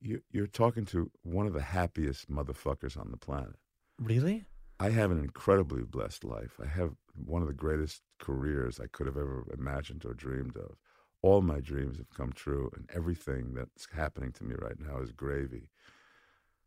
you 0.00 0.20
you're 0.30 0.46
talking 0.46 0.84
to 0.86 1.10
one 1.22 1.46
of 1.46 1.54
the 1.54 1.62
happiest 1.62 2.30
motherfuckers 2.30 2.96
on 2.96 3.10
the 3.10 3.16
planet. 3.16 3.56
Really? 3.98 4.44
I 4.80 4.90
have 4.90 5.10
an 5.10 5.18
incredibly 5.18 5.82
blessed 5.82 6.24
life. 6.24 6.60
I 6.62 6.66
have 6.68 6.92
one 7.14 7.42
of 7.42 7.48
the 7.48 7.54
greatest 7.54 8.02
careers 8.20 8.78
I 8.78 8.86
could 8.86 9.06
have 9.06 9.16
ever 9.16 9.44
imagined 9.52 10.04
or 10.04 10.14
dreamed 10.14 10.56
of. 10.56 10.76
All 11.20 11.42
my 11.42 11.58
dreams 11.60 11.96
have 11.98 12.10
come 12.10 12.32
true, 12.32 12.70
and 12.76 12.88
everything 12.94 13.54
that's 13.54 13.88
happening 13.92 14.30
to 14.32 14.44
me 14.44 14.54
right 14.56 14.78
now 14.78 14.98
is 15.00 15.10
gravy. 15.10 15.68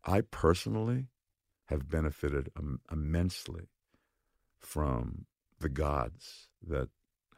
I 0.04 0.20
personally 0.20 1.06
have 1.66 1.88
benefited 1.88 2.50
Im- 2.58 2.80
immensely 2.90 3.68
from 4.58 5.26
the 5.58 5.68
gods 5.70 6.48
that 6.66 6.88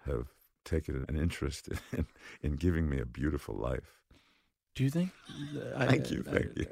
have 0.06 0.28
taken 0.64 1.04
an 1.08 1.16
interest 1.16 1.68
in, 1.92 2.06
in 2.42 2.56
giving 2.56 2.88
me 2.88 2.98
a 2.98 3.06
beautiful 3.06 3.54
life. 3.54 4.02
Do 4.74 4.82
you 4.82 4.90
think? 4.90 5.10
I- 5.76 5.86
Thank 5.86 6.10
you, 6.10 6.24
I- 6.26 6.30
thank 6.32 6.56
you. 6.56 6.66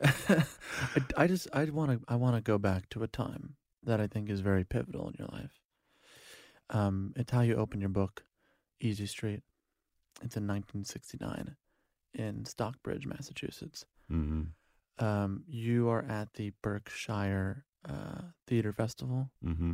I, 1.17 1.23
I 1.25 1.27
just 1.29 1.47
I 1.53 1.65
want 1.67 1.93
to 1.93 2.01
I 2.09 2.17
want 2.17 2.35
to 2.37 2.43
go 2.43 2.59
back 2.59 2.89
to 2.91 3.03
a 3.05 3.09
time 3.09 3.55
that 3.85 4.01
I 4.01 4.07
think 4.07 4.31
is 4.31 4.41
very 4.41 4.65
pivotal 4.65 5.09
in 5.09 5.15
your 5.19 5.29
life. 5.29 5.61
Um, 6.71 7.13
it's 7.17 7.33
how 7.33 7.41
you 7.43 7.57
open 7.57 7.81
your 7.81 7.91
book, 7.91 8.25
Easy 8.81 9.07
Street. 9.07 9.43
It's 10.23 10.37
in 10.37 10.47
1969 10.47 11.57
in 12.15 12.45
Stockbridge, 12.45 13.07
Massachusetts. 13.07 13.85
hmm 14.09 14.43
Um, 14.99 15.45
you 15.49 15.89
are 15.89 16.05
at 16.05 16.35
the 16.35 16.53
Berkshire 16.63 17.65
uh, 17.89 18.23
Theater 18.47 18.73
Festival. 18.73 19.31
hmm 19.43 19.73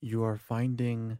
You 0.00 0.22
are 0.24 0.36
finding, 0.36 1.18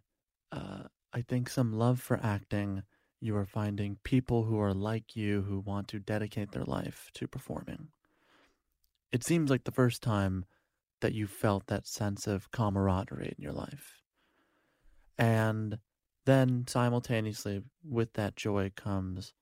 uh, 0.53 0.85
I 1.13 1.23
think, 1.23 1.49
some 1.49 1.73
love 1.73 2.01
for 2.01 2.21
acting. 2.23 2.83
You 3.21 3.37
are 3.37 3.47
finding 3.47 3.99
people 4.05 4.45
who 4.45 4.61
are 4.61 4.75
like 4.75 5.17
you 5.17 5.43
who 5.43 5.59
want 5.61 5.89
to 5.89 5.99
dedicate 5.99 6.53
their 6.53 6.65
life 6.65 7.11
to 7.15 7.27
performing. 7.27 7.89
It 9.13 9.25
seems 9.25 9.51
like 9.51 9.65
the 9.65 9.73
first 9.73 10.03
time 10.03 10.45
that 11.01 11.13
you 11.15 11.27
felt 11.27 11.67
that 11.67 11.87
sense 11.87 12.27
of 12.27 12.51
camaraderie 12.51 13.35
in 13.37 13.43
your 13.43 13.53
life. 13.53 14.03
And 15.19 15.79
then 16.25 16.65
simultaneously 16.67 17.63
with 17.85 18.13
that 18.15 18.37
joy 18.37 18.73
comes 18.75 19.33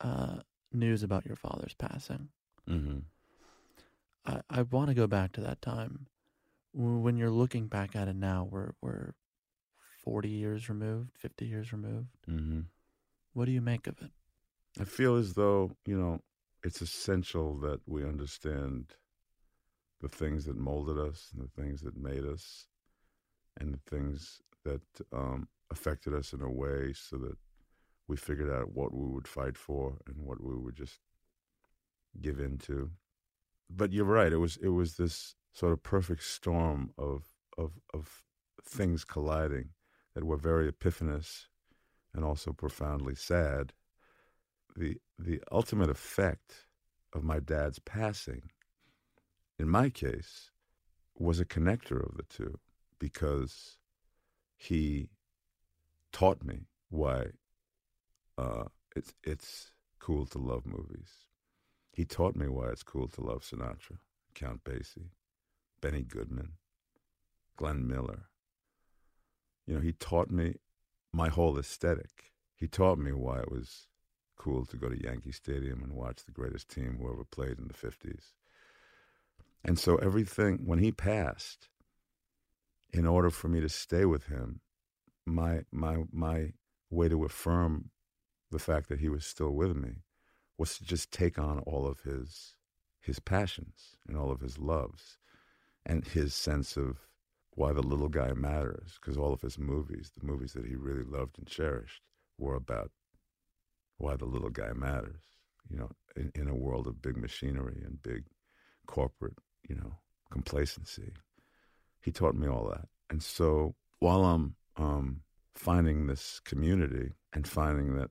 uh, 0.00 0.38
news 0.72 1.02
about 1.02 1.26
your 1.26 1.36
father's 1.36 1.74
passing. 1.74 2.28
hmm 2.66 2.98
I, 4.24 4.40
I 4.50 4.62
want 4.62 4.88
to 4.88 4.94
go 4.94 5.06
back 5.06 5.32
to 5.32 5.40
that 5.42 5.62
time. 5.62 6.06
When 6.72 7.16
you're 7.16 7.30
looking 7.30 7.68
back 7.68 7.94
at 7.96 8.08
it 8.08 8.16
now, 8.16 8.46
we're, 8.50 8.72
we're 8.82 9.14
40 10.04 10.28
years 10.28 10.68
removed, 10.68 11.10
50 11.16 11.46
years 11.46 11.72
removed. 11.72 12.08
hmm 12.26 12.60
What 13.32 13.46
do 13.46 13.52
you 13.52 13.62
make 13.62 13.86
of 13.86 14.00
it? 14.02 14.10
I 14.78 14.84
feel 14.84 15.16
as 15.16 15.34
though, 15.34 15.70
you 15.86 15.98
know, 15.98 16.20
it's 16.62 16.82
essential 16.82 17.56
that 17.60 17.80
we 17.86 18.04
understand 18.04 18.94
the 20.00 20.08
things 20.08 20.44
that 20.44 20.56
molded 20.56 20.98
us 20.98 21.30
and 21.34 21.42
the 21.42 21.62
things 21.62 21.82
that 21.82 21.96
made 21.96 22.24
us 22.24 22.66
and 23.58 23.72
the 23.74 23.90
things 23.90 24.42
that 24.64 24.82
um, 25.12 25.48
affected 25.70 26.14
us 26.14 26.32
in 26.32 26.42
a 26.42 26.50
way 26.50 26.92
so 26.92 27.16
that 27.16 27.36
we 28.08 28.16
figured 28.16 28.50
out 28.50 28.72
what 28.72 28.92
we 28.94 29.06
would 29.08 29.26
fight 29.26 29.56
for 29.56 29.98
and 30.06 30.16
what 30.18 30.42
we 30.42 30.54
would 30.54 30.76
just 30.76 31.00
give 32.20 32.38
into. 32.38 32.90
But 33.68 33.92
you're 33.92 34.04
right. 34.04 34.32
It 34.32 34.38
was 34.38 34.56
it 34.58 34.68
was 34.68 34.96
this 34.96 35.34
sort 35.52 35.72
of 35.72 35.82
perfect 35.82 36.22
storm 36.22 36.90
of 36.98 37.24
of 37.58 37.72
of 37.92 38.22
things 38.64 39.04
colliding 39.04 39.70
that 40.14 40.24
were 40.24 40.36
very 40.36 40.68
epiphanous 40.68 41.46
and 42.14 42.24
also 42.24 42.52
profoundly 42.52 43.14
sad. 43.14 43.72
The 44.76 44.98
the 45.18 45.40
ultimate 45.50 45.90
effect 45.90 46.66
of 47.12 47.24
my 47.24 47.40
dad's 47.40 47.78
passing, 47.78 48.50
in 49.58 49.68
my 49.68 49.90
case, 49.90 50.50
was 51.18 51.40
a 51.40 51.44
connector 51.44 52.04
of 52.06 52.16
the 52.16 52.24
two 52.24 52.58
because 52.98 53.78
he 54.56 55.08
taught 56.12 56.44
me 56.44 56.66
why 56.90 57.26
uh, 58.38 58.64
it's 58.94 59.14
it's 59.24 59.72
cool 59.98 60.26
to 60.26 60.38
love 60.38 60.66
movies. 60.66 61.26
He 61.92 62.04
taught 62.04 62.36
me 62.36 62.48
why 62.48 62.68
it's 62.68 62.82
cool 62.82 63.08
to 63.08 63.22
love 63.22 63.42
Sinatra, 63.42 63.98
Count 64.34 64.62
Basie, 64.64 65.10
Benny 65.80 66.02
Goodman, 66.02 66.52
Glenn 67.56 67.86
Miller. 67.86 68.28
You 69.66 69.74
know, 69.74 69.80
he 69.80 69.92
taught 69.92 70.30
me 70.30 70.56
my 71.12 71.28
whole 71.28 71.58
aesthetic. 71.58 72.32
He 72.54 72.68
taught 72.68 72.98
me 72.98 73.12
why 73.12 73.40
it 73.40 73.50
was 73.50 73.86
cool 74.36 74.66
to 74.66 74.76
go 74.76 74.88
to 74.88 75.02
Yankee 75.02 75.32
Stadium 75.32 75.82
and 75.82 75.92
watch 75.92 76.24
the 76.24 76.32
greatest 76.32 76.68
team 76.68 76.98
who 77.00 77.10
ever 77.10 77.24
played 77.24 77.58
in 77.58 77.68
the 77.68 77.74
50s. 77.74 78.32
And 79.66 79.80
so 79.80 79.96
everything, 79.96 80.60
when 80.64 80.78
he 80.78 80.92
passed, 80.92 81.68
in 82.92 83.04
order 83.04 83.30
for 83.30 83.48
me 83.48 83.60
to 83.60 83.68
stay 83.68 84.04
with 84.04 84.26
him, 84.26 84.60
my 85.26 85.62
my 85.72 86.04
my 86.12 86.52
way 86.88 87.08
to 87.08 87.24
affirm 87.24 87.90
the 88.52 88.60
fact 88.60 88.88
that 88.88 89.00
he 89.00 89.08
was 89.08 89.26
still 89.26 89.50
with 89.50 89.76
me 89.76 90.04
was 90.56 90.78
to 90.78 90.84
just 90.84 91.10
take 91.10 91.36
on 91.36 91.58
all 91.60 91.84
of 91.84 92.00
his 92.02 92.54
his 93.00 93.18
passions 93.18 93.96
and 94.06 94.16
all 94.16 94.30
of 94.30 94.40
his 94.40 94.56
loves 94.56 95.18
and 95.84 96.06
his 96.06 96.32
sense 96.32 96.76
of 96.76 96.98
why 97.50 97.72
the 97.72 97.82
little 97.82 98.08
guy 98.08 98.32
matters 98.32 98.98
because 99.00 99.18
all 99.18 99.32
of 99.32 99.42
his 99.42 99.58
movies 99.58 100.12
the 100.16 100.26
movies 100.26 100.52
that 100.52 100.66
he 100.66 100.76
really 100.76 101.04
loved 101.04 101.38
and 101.38 101.48
cherished 101.48 102.02
were 102.38 102.54
about 102.54 102.92
why 103.98 104.16
the 104.16 104.24
little 104.24 104.50
guy 104.50 104.72
matters 104.72 105.22
you 105.68 105.76
know 105.76 105.90
in, 106.14 106.30
in 106.36 106.48
a 106.48 106.54
world 106.54 106.86
of 106.86 107.02
big 107.02 107.16
machinery 107.16 107.82
and 107.84 108.02
big 108.02 108.24
corporate 108.86 109.36
you 109.68 109.74
know 109.74 109.92
complacency 110.30 111.12
he 112.00 112.12
taught 112.12 112.34
me 112.34 112.48
all 112.48 112.68
that 112.68 112.88
and 113.10 113.22
so 113.22 113.74
while 113.98 114.24
i'm 114.24 114.56
um, 114.76 115.22
finding 115.54 116.06
this 116.06 116.40
community 116.44 117.12
and 117.32 117.48
finding 117.48 117.96
that 117.96 118.10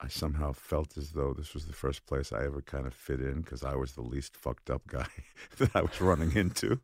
I 0.00 0.08
somehow 0.08 0.52
felt 0.52 0.98
as 0.98 1.12
though 1.12 1.32
this 1.32 1.54
was 1.54 1.66
the 1.66 1.72
first 1.72 2.04
place 2.06 2.32
I 2.32 2.44
ever 2.44 2.60
kind 2.60 2.86
of 2.86 2.92
fit 2.92 3.20
in 3.20 3.40
because 3.40 3.64
I 3.64 3.74
was 3.74 3.92
the 3.92 4.02
least 4.02 4.36
fucked 4.36 4.68
up 4.68 4.86
guy 4.86 5.06
that 5.58 5.74
I 5.74 5.80
was 5.80 6.00
running 6.00 6.36
into. 6.36 6.80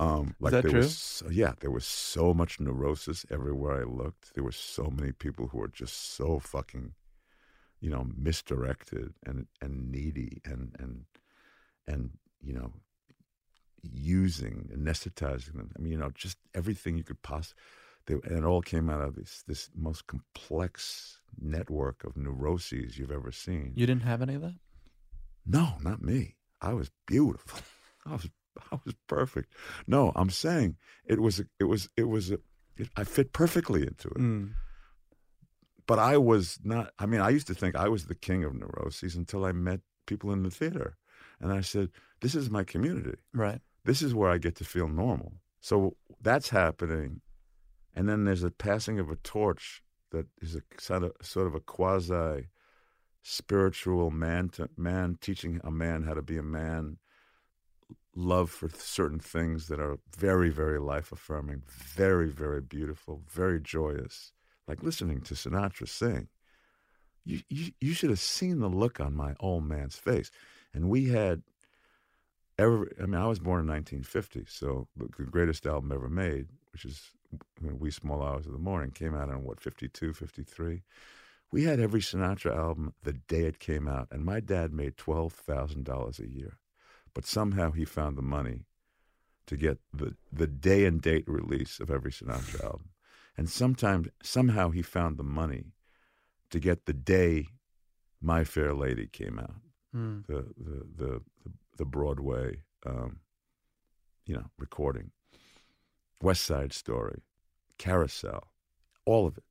Um, 0.00 0.34
like 0.40 0.52
Is 0.52 0.56
that 0.56 0.62
there 0.62 0.70
true? 0.70 0.80
Was, 0.80 1.22
yeah, 1.30 1.52
there 1.60 1.70
was 1.70 1.84
so 1.84 2.32
much 2.32 2.58
neurosis 2.58 3.26
everywhere 3.30 3.82
I 3.82 3.84
looked. 3.84 4.34
There 4.34 4.42
were 4.42 4.50
so 4.50 4.90
many 4.90 5.12
people 5.12 5.48
who 5.48 5.58
were 5.58 5.68
just 5.68 6.14
so 6.14 6.38
fucking, 6.38 6.94
you 7.80 7.90
know, 7.90 8.06
misdirected 8.16 9.12
and 9.24 9.46
and 9.60 9.92
needy 9.92 10.40
and 10.44 10.74
and 10.78 11.04
and 11.86 12.10
you 12.40 12.54
know, 12.54 12.72
using, 14.30 14.70
anesthetizing 14.74 15.54
them. 15.54 15.70
I 15.76 15.82
mean, 15.82 15.92
you 15.92 15.98
know, 15.98 16.10
just 16.14 16.38
everything 16.54 16.96
you 16.96 17.04
could 17.04 17.22
possibly 17.22 17.56
and 18.08 18.38
it 18.38 18.44
all 18.44 18.62
came 18.62 18.90
out 18.90 19.00
of 19.00 19.14
this 19.14 19.44
this 19.46 19.70
most 19.74 20.06
complex 20.06 21.20
network 21.40 22.04
of 22.04 22.16
neuroses 22.16 22.98
you've 22.98 23.10
ever 23.10 23.32
seen. 23.32 23.72
You 23.76 23.86
didn't 23.86 24.02
have 24.02 24.22
any 24.22 24.34
of 24.34 24.42
that? 24.42 24.56
No, 25.46 25.74
not 25.80 26.02
me. 26.02 26.36
I 26.60 26.72
was 26.74 26.90
beautiful. 27.06 27.60
I 28.06 28.12
was 28.12 28.28
I 28.72 28.78
was 28.84 28.94
perfect. 29.06 29.52
No, 29.86 30.12
I'm 30.16 30.30
saying 30.30 30.76
it 31.06 31.20
was 31.20 31.40
a, 31.40 31.44
it 31.58 31.64
was 31.64 31.88
it 31.96 32.08
was 32.08 32.30
a, 32.30 32.38
it, 32.76 32.88
I 32.96 33.04
fit 33.04 33.32
perfectly 33.32 33.82
into 33.82 34.08
it. 34.08 34.18
Mm. 34.18 34.52
But 35.86 35.98
I 35.98 36.16
was 36.18 36.58
not. 36.62 36.92
I 36.98 37.06
mean, 37.06 37.20
I 37.20 37.30
used 37.30 37.46
to 37.48 37.54
think 37.54 37.76
I 37.76 37.88
was 37.88 38.06
the 38.06 38.14
king 38.14 38.44
of 38.44 38.54
neuroses 38.54 39.16
until 39.16 39.44
I 39.44 39.52
met 39.52 39.80
people 40.06 40.32
in 40.32 40.42
the 40.42 40.50
theater, 40.50 40.96
and 41.40 41.52
I 41.52 41.62
said, 41.62 41.90
"This 42.20 42.34
is 42.34 42.50
my 42.50 42.64
community. 42.64 43.18
Right. 43.32 43.60
This 43.84 44.02
is 44.02 44.14
where 44.14 44.30
I 44.30 44.38
get 44.38 44.56
to 44.56 44.64
feel 44.64 44.88
normal." 44.88 45.34
So 45.60 45.96
that's 46.20 46.50
happening. 46.50 47.20
And 47.94 48.08
then 48.08 48.24
there's 48.24 48.44
a 48.44 48.50
passing 48.50 48.98
of 48.98 49.10
a 49.10 49.16
torch 49.16 49.82
that 50.10 50.26
is 50.40 50.56
a 50.56 50.62
sort 50.78 51.04
of, 51.04 51.12
sort 51.22 51.46
of 51.46 51.54
a 51.54 51.60
quasi 51.60 52.48
spiritual 53.22 54.10
man 54.10 54.48
to 54.48 54.68
man 54.76 55.18
teaching 55.20 55.60
a 55.62 55.70
man 55.70 56.04
how 56.04 56.14
to 56.14 56.22
be 56.22 56.38
a 56.38 56.42
man. 56.42 56.98
Love 58.14 58.50
for 58.50 58.68
certain 58.70 59.20
things 59.20 59.68
that 59.68 59.78
are 59.78 59.98
very 60.16 60.50
very 60.50 60.80
life 60.80 61.12
affirming 61.12 61.62
very 61.66 62.28
very 62.28 62.60
beautiful 62.60 63.22
very 63.28 63.60
joyous. 63.60 64.32
Like 64.66 64.82
listening 64.82 65.20
to 65.22 65.34
sinatra 65.34 65.88
sing. 65.88 66.28
You, 67.24 67.40
you 67.48 67.72
you 67.80 67.92
should 67.92 68.10
have 68.10 68.20
seen 68.20 68.58
the 68.58 68.68
look 68.68 68.98
on 69.00 69.14
my 69.14 69.34
old 69.40 69.64
man's 69.64 69.96
face. 69.96 70.30
And 70.72 70.88
we 70.88 71.08
had 71.08 71.42
ever 72.60 72.90
i 73.02 73.06
mean 73.06 73.20
i 73.20 73.26
was 73.26 73.38
born 73.38 73.60
in 73.60 73.66
1950 73.66 74.44
so 74.48 74.88
the 74.96 75.24
greatest 75.24 75.66
album 75.66 75.92
ever 75.92 76.08
made 76.08 76.46
which 76.72 76.84
is 76.84 77.10
Wee 77.60 77.92
small 77.92 78.22
hours 78.22 78.46
of 78.46 78.52
the 78.52 78.58
morning 78.58 78.90
came 78.90 79.14
out 79.14 79.28
in 79.28 79.44
what 79.44 79.60
52 79.60 80.12
53 80.12 80.82
we 81.52 81.64
had 81.64 81.80
every 81.80 82.00
sinatra 82.00 82.56
album 82.56 82.92
the 83.02 83.12
day 83.12 83.42
it 83.42 83.58
came 83.58 83.86
out 83.88 84.08
and 84.10 84.24
my 84.24 84.40
dad 84.40 84.72
made 84.72 84.96
$12000 84.96 86.18
a 86.18 86.28
year 86.28 86.58
but 87.14 87.26
somehow 87.26 87.70
he 87.70 87.84
found 87.84 88.16
the 88.16 88.22
money 88.22 88.64
to 89.46 89.56
get 89.56 89.78
the, 89.92 90.14
the 90.32 90.46
day 90.46 90.84
and 90.84 91.02
date 91.02 91.24
release 91.26 91.80
of 91.80 91.90
every 91.90 92.12
sinatra 92.12 92.62
album. 92.64 92.90
And 93.36 93.48
sometimes 93.48 94.08
somehow 94.22 94.70
he 94.70 94.82
found 94.82 95.16
the 95.16 95.24
money 95.24 95.72
to 96.50 96.60
get 96.60 96.86
the 96.86 96.92
day 96.92 97.46
my 98.22 98.44
fair 98.44 98.74
lady 98.74 99.06
came 99.06 99.38
out. 99.38 99.56
Mm. 99.94 100.24
the, 100.28 100.46
the, 100.56 100.86
the, 100.96 101.20
the, 101.42 101.52
broadway 101.84 102.62
um, 102.86 103.20
you 104.26 104.34
know 104.34 104.46
recording 104.58 105.10
west 106.20 106.44
side 106.44 106.72
story 106.72 107.22
Carousel, 107.80 108.52
all 109.06 109.26
of 109.26 109.38
it. 109.38 109.44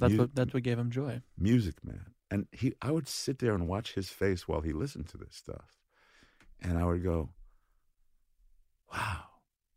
That's 0.00 0.14
what 0.14 0.34
that's 0.34 0.52
what 0.52 0.64
gave 0.64 0.80
him 0.80 0.90
joy. 0.90 1.22
Music 1.38 1.76
Man, 1.84 2.06
and 2.28 2.48
he, 2.50 2.74
I 2.82 2.90
would 2.90 3.06
sit 3.06 3.38
there 3.38 3.54
and 3.54 3.68
watch 3.68 3.94
his 3.94 4.08
face 4.10 4.48
while 4.48 4.62
he 4.62 4.72
listened 4.72 5.06
to 5.10 5.16
this 5.16 5.36
stuff, 5.36 5.78
and 6.60 6.76
I 6.76 6.84
would 6.84 7.04
go, 7.04 7.30
"Wow!" 8.92 9.26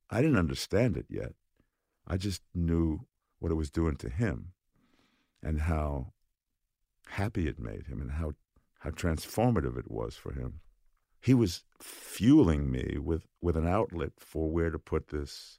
I 0.10 0.24
didn't 0.24 0.40
understand 0.40 0.98
it 0.98 1.06
yet. 1.10 1.34
I 2.08 2.18
just 2.18 2.42
knew 2.56 3.06
what 3.38 3.52
it 3.52 3.56
was 3.56 3.70
doing 3.70 3.98
to 3.98 4.10
him, 4.10 4.54
and 5.44 5.62
how 5.62 6.14
happy 7.10 7.48
it 7.48 7.60
made 7.60 7.86
him, 7.86 8.02
and 8.02 8.14
how 8.14 8.34
how 8.80 8.90
transformative 8.90 9.78
it 9.78 9.92
was 9.92 10.16
for 10.16 10.34
him. 10.34 10.62
He 11.26 11.34
was 11.34 11.64
fueling 11.82 12.70
me 12.70 13.00
with 13.00 13.26
with 13.42 13.58
an 13.58 13.68
outlet 13.68 14.12
for 14.20 14.48
where 14.48 14.70
to 14.70 14.78
put 14.78 15.08
this 15.08 15.58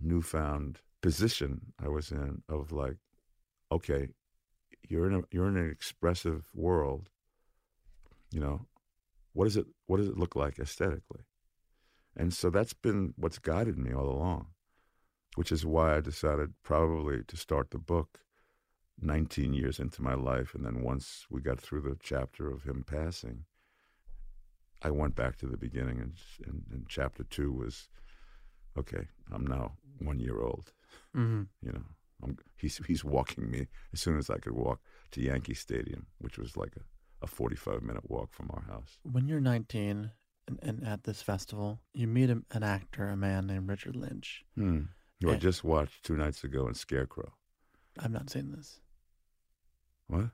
newfound 0.00 0.80
position 1.02 1.72
I 1.80 1.86
was 1.86 2.10
in 2.10 2.42
of 2.48 2.72
like, 2.72 2.96
okay, 3.70 4.08
you're 4.88 5.06
in 5.06 5.14
a 5.14 5.22
you're 5.30 5.46
in 5.46 5.56
an 5.56 5.70
expressive 5.70 6.48
world. 6.52 7.10
You 8.32 8.40
know, 8.40 8.66
what 9.34 9.44
does 9.44 9.56
it 9.56 9.66
what 9.86 9.98
does 9.98 10.08
it 10.08 10.18
look 10.18 10.34
like 10.34 10.58
aesthetically? 10.58 11.22
And 12.16 12.34
so 12.34 12.50
that's 12.50 12.74
been 12.74 13.14
what's 13.16 13.38
guided 13.38 13.78
me 13.78 13.92
all 13.92 14.08
along, 14.08 14.48
which 15.36 15.52
is 15.52 15.64
why 15.64 15.96
I 15.96 16.00
decided 16.00 16.54
probably 16.64 17.22
to 17.22 17.36
start 17.36 17.70
the 17.70 17.78
book 17.78 18.18
19 19.00 19.54
years 19.54 19.78
into 19.78 20.02
my 20.02 20.14
life. 20.14 20.56
And 20.56 20.66
then 20.66 20.82
once 20.82 21.26
we 21.30 21.40
got 21.40 21.60
through 21.60 21.82
the 21.82 21.96
chapter 22.02 22.50
of 22.50 22.64
him 22.64 22.82
passing, 22.84 23.44
I 24.82 24.90
went 24.90 25.14
back 25.14 25.36
to 25.38 25.46
the 25.46 25.56
beginning. 25.56 26.00
And, 26.00 26.12
and, 26.46 26.62
and 26.70 26.86
chapter 26.88 27.24
two 27.24 27.52
was 27.52 27.88
okay, 28.78 29.06
I'm 29.32 29.46
now 29.46 29.72
one 30.00 30.20
year 30.20 30.40
old. 30.40 30.72
Mm-hmm. 31.16 31.42
You 31.62 31.72
know, 31.72 31.84
I'm, 32.22 32.38
he's 32.56 32.80
he's 32.86 33.04
walking 33.04 33.50
me 33.50 33.68
as 33.92 34.00
soon 34.00 34.18
as 34.18 34.30
I 34.30 34.38
could 34.38 34.54
walk 34.54 34.80
to 35.12 35.20
Yankee 35.22 35.54
Stadium, 35.54 36.06
which 36.18 36.38
was 36.38 36.56
like 36.56 36.74
a, 36.76 37.24
a 37.24 37.26
45 37.26 37.82
minute 37.82 38.10
walk 38.10 38.32
from 38.32 38.50
our 38.52 38.62
house. 38.62 38.98
When 39.02 39.28
you're 39.28 39.40
19 39.40 40.10
and, 40.46 40.58
and 40.62 40.86
at 40.86 41.04
this 41.04 41.22
festival, 41.22 41.80
you 41.92 42.06
meet 42.06 42.30
a, 42.30 42.42
an 42.50 42.62
actor, 42.62 43.08
a 43.08 43.16
man 43.16 43.46
named 43.46 43.68
Richard 43.68 43.96
Lynch. 43.96 44.44
Hmm. 44.56 44.82
Who 45.22 45.30
I 45.30 45.36
just 45.36 45.64
watched 45.64 46.04
two 46.04 46.16
nights 46.16 46.44
ago 46.44 46.66
in 46.68 46.74
Scarecrow. 46.74 47.32
I've 47.98 48.10
not 48.10 48.28
seen 48.28 48.52
this. 48.52 48.80
What? 50.06 50.30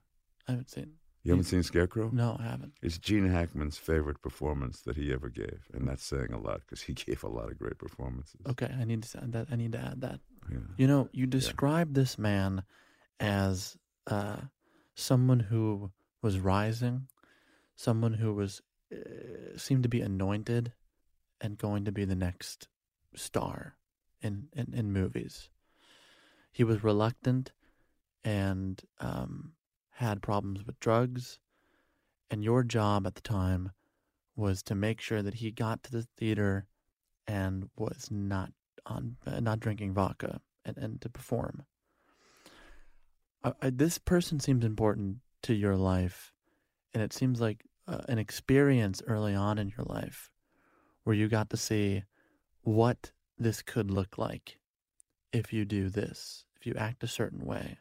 I 0.49 0.53
haven't 0.53 0.71
seen. 0.71 0.95
You 1.23 1.33
haven't 1.33 1.45
seen 1.45 1.63
Scarecrow? 1.63 2.11
No, 2.13 2.37
I 2.41 2.45
haven't. 2.45 2.73
It's 2.81 2.97
Gene 2.97 3.29
Hackman's 3.29 3.77
favorite 3.77 4.23
performance 4.23 4.81
that 4.83 4.97
he 4.97 5.13
ever 5.13 5.29
gave, 5.29 5.69
and 5.75 5.87
that's 5.87 6.05
saying 6.05 6.33
a 6.33 6.41
lot 6.41 6.61
because 6.61 6.83
he 6.83 6.95
gave 7.07 7.23
a 7.23 7.29
lot 7.29 7.51
of 7.51 7.59
great 7.59 7.79
performances. 7.79 8.41
Okay, 8.49 8.75
I 8.79 8.85
need 8.85 9.03
to 9.03 9.19
add 9.19 9.33
that. 9.33 9.49
I 9.51 9.57
need 9.57 9.73
to 9.73 9.79
add 9.79 10.01
that. 10.01 10.21
Yeah. 10.51 10.59
You 10.79 10.87
know, 10.87 11.09
you 11.13 11.27
describe 11.27 11.91
yeah. 11.91 12.03
this 12.03 12.19
man 12.19 12.63
as 13.19 13.77
uh, 14.07 14.39
someone 14.95 15.41
who 15.41 15.91
was 16.23 16.39
rising, 16.39 17.09
someone 17.77 18.15
who 18.15 18.33
was 18.33 18.63
uh, 18.93 19.59
seemed 19.59 19.83
to 19.83 19.91
be 19.91 20.01
anointed, 20.01 20.73
and 21.41 21.59
going 21.59 21.85
to 21.85 21.93
be 21.93 22.07
the 22.07 22.17
next 22.17 22.69
star 23.15 23.77
in 24.23 24.49
in, 24.55 24.73
in 24.75 24.93
movies. 24.93 25.51
he 26.53 26.65
was 26.65 26.83
reluctant 26.83 27.53
and 28.25 28.83
um, 28.99 29.53
had 30.01 30.23
problems 30.23 30.67
with 30.67 30.81
drugs. 30.81 31.39
And 32.31 32.43
your 32.43 32.63
job 32.63 33.07
at 33.07 33.15
the 33.15 33.21
time 33.21 33.73
was 34.35 34.63
to 34.65 34.75
make 34.75 35.01
sure 35.01 35.23
that 35.23 35.35
he 35.35 35.51
got 35.51 35.83
to 35.85 35.93
the 35.93 36.07
theater 36.17 36.67
and 37.27 37.69
was 37.77 38.09
not 38.11 38.51
on 38.87 39.17
not 39.41 39.61
drinking 39.61 39.93
vodka 39.93 40.41
and, 40.65 40.79
and 40.79 41.01
to 41.03 41.09
perform. 41.09 41.65
I, 43.45 43.53
I, 43.61 43.71
this 43.71 43.99
person 43.99 44.41
seems 44.41 44.65
important 44.65 45.19
to 45.43 45.55
your 45.55 45.77
life, 45.77 46.33
and 46.95 47.03
it 47.03 47.13
seems 47.13 47.41
like 47.41 47.65
uh, 47.87 47.99
an 48.09 48.19
experience 48.19 49.03
early 49.07 49.35
on 49.35 49.59
in 49.59 49.73
your 49.77 49.85
life 49.85 50.31
where 51.05 51.17
you 51.17 51.29
got 51.29 51.51
to 51.51 51.57
see 51.57 52.05
what 52.63 53.13
this 53.39 53.63
could 53.63 53.91
look 53.91 54.17
like 54.19 54.59
if 55.33 55.53
you 55.53 55.65
do 55.65 55.89
this, 55.89 56.45
if 56.57 56.67
you 56.67 56.75
act 56.77 57.05
a 57.05 57.09
certain 57.09 57.45
way. 57.45 57.79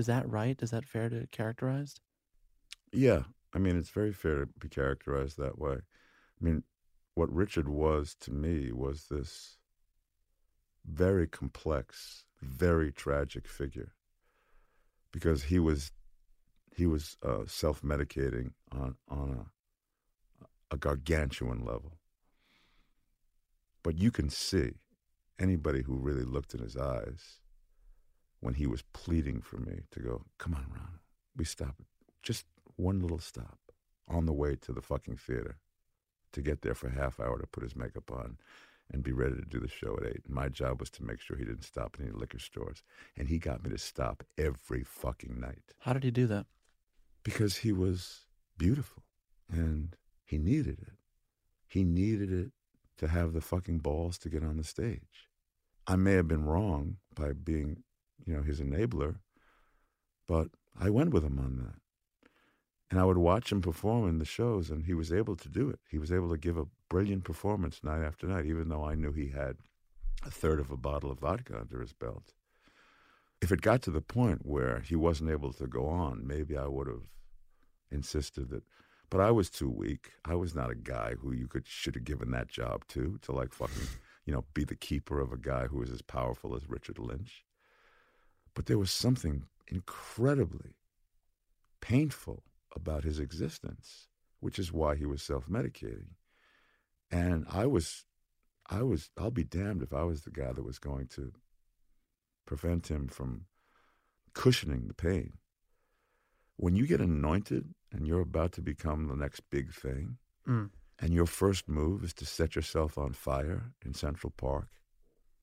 Is 0.00 0.06
that 0.06 0.26
right? 0.26 0.58
Is 0.62 0.70
that 0.70 0.86
fair 0.86 1.10
to 1.10 1.26
characterize? 1.30 1.96
Yeah. 2.90 3.24
I 3.52 3.58
mean, 3.58 3.76
it's 3.76 3.90
very 3.90 4.14
fair 4.14 4.36
to 4.40 4.48
be 4.58 4.70
characterized 4.70 5.36
that 5.36 5.58
way. 5.58 5.74
I 5.74 6.44
mean, 6.44 6.62
what 7.14 7.30
Richard 7.30 7.68
was 7.68 8.16
to 8.20 8.32
me 8.32 8.72
was 8.72 9.08
this 9.10 9.58
very 10.86 11.26
complex, 11.26 12.24
very 12.40 12.90
tragic 12.90 13.46
figure 13.46 13.92
because 15.12 15.44
he 15.44 15.58
was 15.58 15.92
he 16.74 16.86
was 16.86 17.18
uh, 17.22 17.44
self 17.46 17.82
medicating 17.82 18.52
on 18.72 18.96
on 19.06 19.46
a 20.40 20.44
a 20.70 20.78
gargantuan 20.78 21.62
level. 21.62 21.98
But 23.82 23.98
you 23.98 24.10
can 24.10 24.30
see 24.30 24.70
anybody 25.38 25.82
who 25.82 25.96
really 25.96 26.24
looked 26.24 26.54
in 26.54 26.60
his 26.60 26.76
eyes 26.76 27.40
when 28.40 28.54
he 28.54 28.66
was 28.66 28.82
pleading 28.92 29.40
for 29.40 29.58
me 29.58 29.80
to 29.90 30.00
go, 30.00 30.24
come 30.38 30.54
on, 30.54 30.66
Ron, 30.72 30.98
we 31.36 31.44
stop 31.44 31.74
it. 31.78 31.86
Just 32.22 32.46
one 32.76 33.00
little 33.00 33.18
stop 33.18 33.58
on 34.08 34.26
the 34.26 34.32
way 34.32 34.56
to 34.56 34.72
the 34.72 34.82
fucking 34.82 35.16
theater 35.16 35.58
to 36.32 36.42
get 36.42 36.62
there 36.62 36.74
for 36.74 36.88
a 36.88 36.92
half 36.92 37.20
hour 37.20 37.38
to 37.38 37.46
put 37.46 37.62
his 37.62 37.76
makeup 37.76 38.10
on 38.10 38.38
and 38.92 39.02
be 39.02 39.12
ready 39.12 39.36
to 39.36 39.44
do 39.44 39.60
the 39.60 39.68
show 39.68 39.96
at 40.00 40.06
eight. 40.06 40.28
My 40.28 40.48
job 40.48 40.80
was 40.80 40.90
to 40.90 41.04
make 41.04 41.20
sure 41.20 41.36
he 41.36 41.44
didn't 41.44 41.64
stop 41.64 41.96
in 41.98 42.06
any 42.06 42.14
liquor 42.14 42.38
stores. 42.38 42.82
And 43.16 43.28
he 43.28 43.38
got 43.38 43.62
me 43.62 43.70
to 43.70 43.78
stop 43.78 44.24
every 44.36 44.82
fucking 44.82 45.38
night. 45.38 45.74
How 45.80 45.92
did 45.92 46.02
he 46.02 46.10
do 46.10 46.26
that? 46.26 46.46
Because 47.22 47.58
he 47.58 47.72
was 47.72 48.26
beautiful 48.58 49.04
and 49.48 49.96
he 50.24 50.38
needed 50.38 50.78
it. 50.80 50.94
He 51.68 51.84
needed 51.84 52.32
it 52.32 52.50
to 52.98 53.08
have 53.08 53.32
the 53.32 53.40
fucking 53.40 53.78
balls 53.78 54.18
to 54.18 54.28
get 54.28 54.42
on 54.42 54.56
the 54.56 54.64
stage. 54.64 55.28
I 55.86 55.96
may 55.96 56.12
have 56.12 56.28
been 56.28 56.44
wrong 56.44 56.96
by 57.14 57.32
being, 57.32 57.82
you 58.26 58.34
know, 58.34 58.42
his 58.42 58.60
enabler, 58.60 59.16
but 60.26 60.48
I 60.78 60.90
went 60.90 61.10
with 61.12 61.24
him 61.24 61.38
on 61.38 61.56
that. 61.58 61.74
And 62.90 62.98
I 62.98 63.04
would 63.04 63.18
watch 63.18 63.52
him 63.52 63.60
perform 63.60 64.08
in 64.08 64.18
the 64.18 64.24
shows, 64.24 64.68
and 64.70 64.84
he 64.84 64.94
was 64.94 65.12
able 65.12 65.36
to 65.36 65.48
do 65.48 65.70
it. 65.70 65.78
He 65.88 65.98
was 65.98 66.10
able 66.10 66.30
to 66.30 66.36
give 66.36 66.56
a 66.56 66.66
brilliant 66.88 67.24
performance 67.24 67.84
night 67.84 68.02
after 68.02 68.26
night, 68.26 68.46
even 68.46 68.68
though 68.68 68.84
I 68.84 68.96
knew 68.96 69.12
he 69.12 69.28
had 69.28 69.56
a 70.24 70.30
third 70.30 70.58
of 70.58 70.70
a 70.70 70.76
bottle 70.76 71.10
of 71.10 71.20
vodka 71.20 71.58
under 71.58 71.80
his 71.80 71.92
belt. 71.92 72.34
If 73.40 73.52
it 73.52 73.62
got 73.62 73.82
to 73.82 73.90
the 73.90 74.02
point 74.02 74.44
where 74.44 74.80
he 74.80 74.96
wasn't 74.96 75.30
able 75.30 75.52
to 75.54 75.66
go 75.66 75.86
on, 75.86 76.26
maybe 76.26 76.56
I 76.56 76.66
would 76.66 76.88
have 76.88 77.06
insisted 77.90 78.50
that. 78.50 78.64
But 79.08 79.20
I 79.20 79.30
was 79.30 79.50
too 79.50 79.68
weak. 79.68 80.12
I 80.24 80.34
was 80.34 80.54
not 80.54 80.70
a 80.70 80.74
guy 80.74 81.14
who 81.20 81.32
you 81.32 81.48
could 81.48 81.66
should 81.66 81.94
have 81.94 82.04
given 82.04 82.30
that 82.30 82.48
job 82.48 82.86
to 82.88 83.18
to 83.22 83.32
like 83.32 83.52
fucking 83.52 83.88
you 84.24 84.32
know 84.32 84.44
be 84.54 84.64
the 84.64 84.76
keeper 84.76 85.20
of 85.20 85.32
a 85.32 85.36
guy 85.36 85.66
who 85.66 85.78
was 85.78 85.90
as 85.90 86.02
powerful 86.02 86.54
as 86.54 86.68
Richard 86.68 86.98
Lynch. 86.98 87.44
But 88.54 88.66
there 88.66 88.78
was 88.78 88.90
something 88.90 89.44
incredibly 89.68 90.76
painful 91.80 92.42
about 92.74 93.04
his 93.04 93.18
existence, 93.18 94.08
which 94.40 94.58
is 94.58 94.72
why 94.72 94.96
he 94.96 95.06
was 95.06 95.22
self-medicating. 95.22 96.14
And 97.10 97.46
I 97.50 97.66
was, 97.66 98.04
I 98.68 98.82
was, 98.82 99.10
I'll 99.18 99.30
be 99.30 99.44
damned 99.44 99.82
if 99.82 99.92
I 99.92 100.04
was 100.04 100.22
the 100.22 100.30
guy 100.30 100.52
that 100.52 100.64
was 100.64 100.78
going 100.78 101.08
to 101.08 101.32
prevent 102.46 102.88
him 102.88 103.08
from 103.08 103.46
cushioning 104.34 104.86
the 104.86 104.94
pain. 104.94 105.34
When 106.56 106.76
you 106.76 106.86
get 106.86 107.00
anointed 107.00 107.74
and 107.92 108.06
you're 108.06 108.20
about 108.20 108.52
to 108.52 108.62
become 108.62 109.08
the 109.08 109.16
next 109.16 109.40
big 109.50 109.72
thing, 109.72 110.18
mm. 110.46 110.70
and 110.98 111.14
your 111.14 111.26
first 111.26 111.68
move 111.68 112.04
is 112.04 112.12
to 112.14 112.26
set 112.26 112.54
yourself 112.54 112.98
on 112.98 113.12
fire 113.12 113.72
in 113.84 113.94
Central 113.94 114.32
Park 114.36 114.68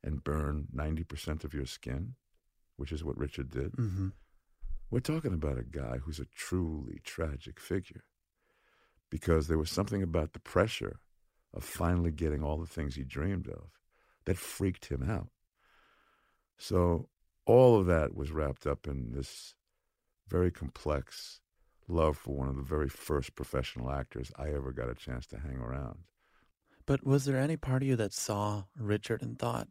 and 0.03 0.23
burn 0.23 0.67
90% 0.73 1.43
of 1.43 1.53
your 1.53 1.65
skin, 1.65 2.15
which 2.77 2.91
is 2.91 3.03
what 3.03 3.17
Richard 3.17 3.51
did. 3.51 3.73
Mm-hmm. 3.73 4.09
We're 4.89 4.99
talking 5.01 5.33
about 5.33 5.57
a 5.57 5.63
guy 5.63 5.97
who's 5.97 6.19
a 6.19 6.25
truly 6.33 7.01
tragic 7.03 7.59
figure 7.59 8.05
because 9.09 9.47
there 9.47 9.57
was 9.57 9.69
something 9.69 10.01
about 10.01 10.33
the 10.33 10.39
pressure 10.39 10.99
of 11.53 11.63
finally 11.63 12.11
getting 12.11 12.43
all 12.43 12.57
the 12.57 12.65
things 12.65 12.95
he 12.95 13.03
dreamed 13.03 13.47
of 13.47 13.71
that 14.25 14.37
freaked 14.37 14.85
him 14.85 15.09
out. 15.09 15.29
So 16.57 17.09
all 17.45 17.79
of 17.79 17.85
that 17.87 18.15
was 18.15 18.31
wrapped 18.31 18.65
up 18.65 18.87
in 18.87 19.11
this 19.11 19.55
very 20.27 20.51
complex 20.51 21.41
love 21.87 22.17
for 22.17 22.35
one 22.35 22.49
of 22.49 22.55
the 22.55 22.61
very 22.61 22.89
first 22.89 23.35
professional 23.35 23.89
actors 23.89 24.31
I 24.37 24.49
ever 24.49 24.71
got 24.71 24.89
a 24.89 24.95
chance 24.95 25.25
to 25.27 25.39
hang 25.39 25.57
around. 25.57 25.99
But 26.85 27.05
was 27.05 27.25
there 27.25 27.37
any 27.37 27.57
part 27.57 27.81
of 27.81 27.87
you 27.87 27.95
that 27.97 28.13
saw 28.13 28.63
Richard 28.77 29.21
and 29.21 29.37
thought, 29.37 29.67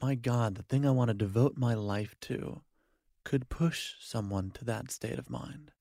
my 0.00 0.14
God, 0.14 0.54
the 0.54 0.62
thing 0.62 0.86
I 0.86 0.90
want 0.90 1.08
to 1.08 1.14
devote 1.14 1.56
my 1.56 1.74
life 1.74 2.14
to 2.22 2.62
could 3.24 3.48
push 3.48 3.94
someone 4.00 4.50
to 4.52 4.64
that 4.64 4.90
state 4.90 5.18
of 5.18 5.28
mind? 5.28 5.72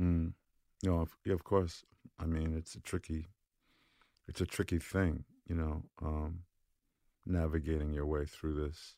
Mm. 0.00 0.32
No, 0.82 1.00
of, 1.00 1.16
of 1.28 1.44
course. 1.44 1.84
I 2.18 2.26
mean, 2.26 2.54
it's 2.56 2.74
a 2.74 2.80
tricky, 2.80 3.28
it's 4.26 4.40
a 4.40 4.46
tricky 4.46 4.78
thing, 4.78 5.24
you 5.46 5.54
know, 5.54 5.82
um, 6.02 6.40
navigating 7.26 7.92
your 7.92 8.06
way 8.06 8.24
through 8.24 8.54
this 8.54 8.96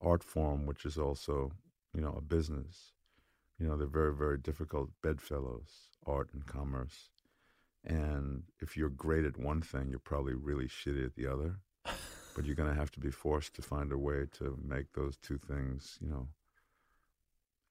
art 0.00 0.24
form, 0.24 0.66
which 0.66 0.84
is 0.84 0.98
also, 0.98 1.52
you 1.94 2.00
know, 2.00 2.14
a 2.16 2.20
business. 2.20 2.92
You 3.58 3.68
know, 3.68 3.76
they're 3.76 3.86
very, 3.86 4.14
very 4.14 4.38
difficult 4.38 4.90
bedfellows, 5.02 5.88
art 6.06 6.30
and 6.32 6.44
commerce. 6.46 7.10
And 7.84 8.44
if 8.60 8.76
you're 8.76 8.88
great 8.88 9.24
at 9.24 9.38
one 9.38 9.60
thing, 9.60 9.88
you're 9.90 9.98
probably 9.98 10.34
really 10.34 10.66
shitty 10.66 11.04
at 11.04 11.14
the 11.14 11.26
other. 11.26 11.56
but 12.34 12.44
you're 12.44 12.56
going 12.56 12.68
to 12.68 12.78
have 12.78 12.90
to 12.92 13.00
be 13.00 13.10
forced 13.10 13.54
to 13.54 13.62
find 13.62 13.92
a 13.92 13.98
way 13.98 14.26
to 14.38 14.58
make 14.62 14.92
those 14.92 15.16
two 15.16 15.38
things, 15.38 15.98
you 16.00 16.08
know, 16.08 16.28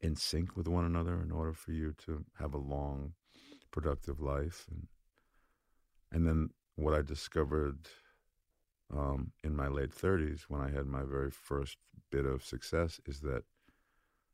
in 0.01 0.15
sync 0.15 0.55
with 0.55 0.67
one 0.67 0.85
another 0.85 1.21
in 1.21 1.31
order 1.31 1.53
for 1.53 1.71
you 1.71 1.93
to 2.05 2.25
have 2.39 2.53
a 2.53 2.57
long, 2.57 3.13
productive 3.71 4.19
life. 4.19 4.65
And 4.69 4.87
and 6.11 6.27
then 6.27 6.49
what 6.75 6.93
I 6.93 7.01
discovered 7.01 7.87
um, 8.93 9.31
in 9.43 9.55
my 9.55 9.67
late 9.67 9.91
30s, 9.91 10.41
when 10.49 10.61
I 10.61 10.69
had 10.69 10.85
my 10.85 11.03
very 11.03 11.31
first 11.31 11.77
bit 12.11 12.25
of 12.25 12.43
success, 12.43 12.99
is 13.05 13.21
that 13.21 13.43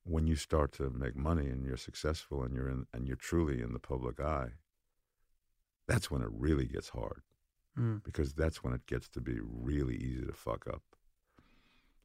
when 0.03 0.25
you 0.25 0.35
start 0.35 0.71
to 0.73 0.89
make 0.89 1.15
money 1.15 1.47
and 1.47 1.65
you're 1.65 1.77
successful 1.77 2.41
and 2.41 2.55
you're 2.55 2.69
in 2.69 2.85
and 2.93 3.07
you're 3.07 3.17
truly 3.17 3.61
in 3.61 3.73
the 3.73 3.79
public 3.79 4.19
eye, 4.19 4.51
that's 5.87 6.09
when 6.09 6.21
it 6.21 6.29
really 6.31 6.65
gets 6.65 6.89
hard. 6.89 7.21
Mm. 7.77 8.03
Because 8.03 8.33
that's 8.33 8.63
when 8.63 8.73
it 8.73 8.85
gets 8.87 9.07
to 9.09 9.21
be 9.21 9.37
really 9.41 9.95
easy 9.95 10.25
to 10.25 10.33
fuck 10.33 10.65
up 10.67 10.81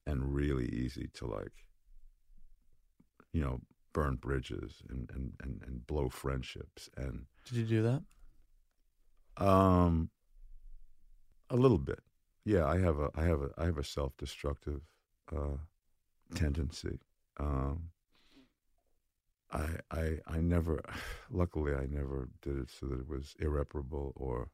and 0.07 0.35
really 0.35 0.66
easy 0.66 1.09
to 1.14 1.27
like 1.27 1.64
you 3.33 3.43
know, 3.43 3.61
burn 3.93 4.16
bridges 4.16 4.83
and, 4.89 5.11
and, 5.14 5.33
and, 5.43 5.62
and 5.66 5.87
blow 5.87 6.09
friendships. 6.09 6.89
And 6.97 7.27
did 7.47 7.57
you 7.57 7.64
do 7.64 7.83
that? 7.83 9.45
Um, 9.45 10.11
a 11.51 11.57
little 11.57 11.79
bit. 11.79 12.01
Yeah, 12.45 12.66
I 12.66 12.79
have 12.81 12.99
a 12.99 13.11
I 13.14 13.23
have 13.23 13.41
a 13.41 13.51
I 13.57 13.66
have 13.66 13.79
a 13.79 13.85
self 13.85 14.16
destructive 14.16 14.81
uh, 15.35 15.59
tendency. 16.35 16.99
Um, 17.39 17.91
I 19.53 19.68
I 19.91 20.18
I 20.27 20.41
never, 20.41 20.83
luckily, 21.31 21.73
I 21.75 21.87
never 21.87 22.29
did 22.43 22.59
it 22.59 22.70
so 22.70 22.87
that 22.87 23.01
it 23.01 23.09
was 23.09 23.35
irreparable 23.39 24.12
or 24.16 24.51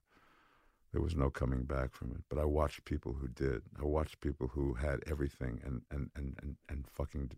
there 0.93 1.03
was 1.03 1.17
no 1.17 1.31
coming 1.31 1.65
back 1.65 1.93
from 1.93 2.13
it. 2.13 2.23
But 2.29 2.39
I 2.39 2.45
watched 2.45 2.85
people 2.85 3.15
who 3.15 3.29
did. 3.29 3.63
I 3.79 3.85
watched 3.85 4.21
people 4.21 4.49
who 4.49 4.75
had 4.75 5.01
everything 5.07 5.61
and 5.65 5.83
and 5.91 6.11
and 6.17 6.37
and, 6.43 6.57
and 6.69 6.87
fucking 6.87 7.33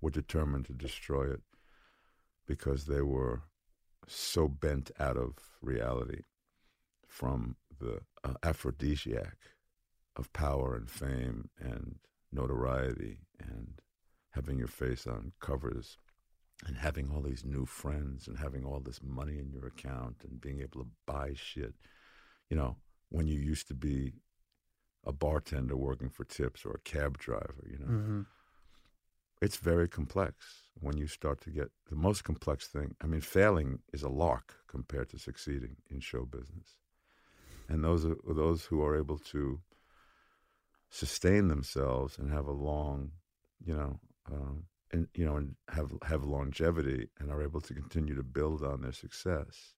were 0.00 0.10
determined 0.10 0.66
to 0.66 0.72
destroy 0.72 1.30
it 1.30 1.42
because 2.46 2.86
they 2.86 3.02
were 3.02 3.42
so 4.06 4.48
bent 4.48 4.90
out 4.98 5.16
of 5.16 5.34
reality 5.60 6.22
from 7.06 7.56
the 7.80 8.00
uh, 8.24 8.34
aphrodisiac 8.42 9.36
of 10.16 10.32
power 10.32 10.74
and 10.74 10.90
fame 10.90 11.50
and 11.58 11.96
notoriety 12.32 13.18
and 13.38 13.80
having 14.30 14.58
your 14.58 14.68
face 14.68 15.06
on 15.06 15.32
covers 15.40 15.98
and 16.66 16.76
having 16.76 17.10
all 17.10 17.22
these 17.22 17.44
new 17.44 17.64
friends 17.64 18.26
and 18.26 18.38
having 18.38 18.64
all 18.64 18.80
this 18.80 19.00
money 19.02 19.38
in 19.38 19.50
your 19.50 19.66
account 19.66 20.16
and 20.28 20.40
being 20.40 20.60
able 20.60 20.82
to 20.82 20.88
buy 21.06 21.32
shit. 21.34 21.74
You 22.50 22.56
know, 22.56 22.76
when 23.10 23.26
you 23.26 23.38
used 23.38 23.68
to 23.68 23.74
be 23.74 24.14
a 25.04 25.12
bartender 25.12 25.76
working 25.76 26.10
for 26.10 26.24
tips 26.24 26.64
or 26.64 26.72
a 26.72 26.80
cab 26.80 27.18
driver, 27.18 27.64
you 27.70 27.78
know. 27.78 27.86
Mm-hmm 27.86 28.20
it's 29.40 29.56
very 29.56 29.88
complex 29.88 30.36
when 30.80 30.96
you 30.96 31.06
start 31.06 31.40
to 31.42 31.50
get 31.50 31.70
the 31.88 31.96
most 31.96 32.24
complex 32.24 32.66
thing. 32.66 32.94
I 33.00 33.06
mean, 33.06 33.20
failing 33.20 33.80
is 33.92 34.02
a 34.02 34.08
lark 34.08 34.54
compared 34.66 35.08
to 35.10 35.18
succeeding 35.18 35.76
in 35.90 36.00
show 36.00 36.24
business. 36.24 36.76
And 37.68 37.84
those 37.84 38.04
are 38.04 38.16
those 38.26 38.64
who 38.64 38.82
are 38.82 38.96
able 38.96 39.18
to 39.18 39.60
sustain 40.90 41.48
themselves 41.48 42.18
and 42.18 42.32
have 42.32 42.46
a 42.46 42.52
long, 42.52 43.12
you 43.64 43.74
know, 43.74 44.00
um, 44.30 44.64
and 44.90 45.06
you 45.14 45.24
know, 45.24 45.36
and 45.36 45.54
have 45.68 45.92
have 46.02 46.24
longevity 46.24 47.08
and 47.20 47.30
are 47.30 47.42
able 47.42 47.60
to 47.60 47.74
continue 47.74 48.14
to 48.14 48.22
build 48.22 48.62
on 48.62 48.80
their 48.80 48.92
success. 48.92 49.74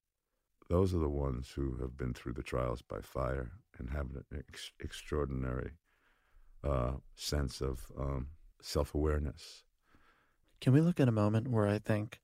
Those 0.71 0.95
are 0.95 0.99
the 0.99 1.09
ones 1.09 1.51
who 1.51 1.77
have 1.81 1.97
been 1.97 2.15
through 2.15 2.35
the 2.35 2.45
trials 2.45 2.81
by 2.81 3.01
fire 3.01 3.51
and 3.77 3.91
have 3.91 4.07
an 4.31 4.45
ex- 4.49 4.71
extraordinary 4.79 5.73
uh, 6.63 6.93
sense 7.17 7.61
of 7.61 7.81
um, 7.99 8.29
self 8.63 8.95
awareness. 8.95 9.65
Can 10.61 10.73
we 10.73 10.81
look 10.81 11.01
at 11.01 11.09
a 11.09 11.13
moment 11.13 11.49
where 11.49 11.67
I 11.67 11.81
think 11.81 12.21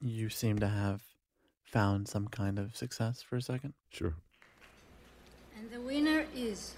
you 0.00 0.30
seem 0.30 0.58
to 0.60 0.68
have 0.68 1.02
found 1.64 2.08
some 2.08 2.28
kind 2.28 2.58
of 2.58 2.74
success 2.74 3.20
for 3.20 3.36
a 3.36 3.42
second? 3.42 3.74
Sure. 3.90 4.14
And 5.58 5.70
the 5.70 5.80
winner 5.82 6.24
is 6.34 6.72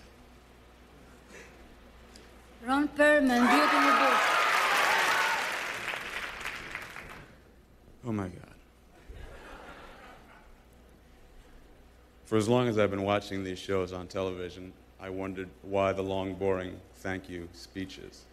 Ron 2.66 2.88
Perlman, 2.88 3.48
Beauty 3.48 3.76
and 3.76 3.88
the 3.88 3.98
Beast. 4.00 4.22
Oh 8.04 8.12
my 8.12 8.26
God. 8.26 8.53
For 12.34 12.38
as 12.38 12.48
long 12.48 12.66
as 12.66 12.80
I've 12.80 12.90
been 12.90 13.04
watching 13.04 13.44
these 13.44 13.60
shows 13.60 13.92
on 13.92 14.08
television, 14.08 14.72
I 15.00 15.08
wondered 15.08 15.48
why 15.62 15.92
the 15.92 16.02
long, 16.02 16.34
boring 16.34 16.80
thank 16.96 17.28
you 17.28 17.48
speeches. 17.52 18.24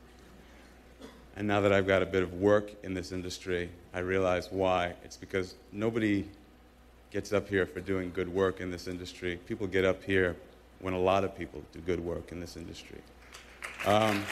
And 1.35 1.47
now 1.47 1.61
that 1.61 1.71
I've 1.71 1.85
got 1.85 2.01
a 2.01 2.07
bit 2.07 2.23
of 2.23 2.33
work 2.33 2.71
in 2.81 2.95
this 2.95 3.11
industry, 3.11 3.69
I 3.93 3.99
realize 3.99 4.51
why. 4.51 4.95
It's 5.03 5.17
because 5.17 5.53
nobody 5.71 6.27
gets 7.11 7.31
up 7.31 7.47
here 7.47 7.67
for 7.67 7.79
doing 7.79 8.11
good 8.11 8.27
work 8.27 8.59
in 8.59 8.71
this 8.71 8.87
industry. 8.87 9.39
People 9.47 9.67
get 9.67 9.85
up 9.85 10.03
here 10.03 10.35
when 10.79 10.95
a 10.95 10.99
lot 10.99 11.23
of 11.23 11.37
people 11.37 11.61
do 11.71 11.79
good 11.81 11.99
work 11.99 12.31
in 12.31 12.39
this 12.39 12.57
industry. 12.57 12.97
Um, 13.85 14.25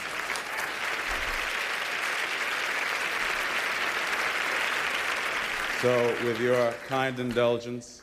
so, 5.80 6.08
with 6.24 6.40
your 6.40 6.74
kind 6.88 7.20
indulgence, 7.20 8.02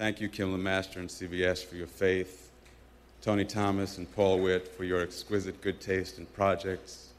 thank 0.00 0.18
you, 0.18 0.30
Kim 0.30 0.56
LeMaster 0.56 0.96
and 0.96 1.10
CBS, 1.10 1.62
for 1.62 1.76
your 1.76 1.86
faith, 1.86 2.50
Tony 3.20 3.44
Thomas 3.44 3.98
and 3.98 4.10
Paul 4.16 4.40
Witt 4.40 4.66
for 4.66 4.84
your 4.84 5.02
exquisite 5.02 5.60
good 5.60 5.78
taste 5.78 6.16
in 6.16 6.24
projects, 6.24 7.10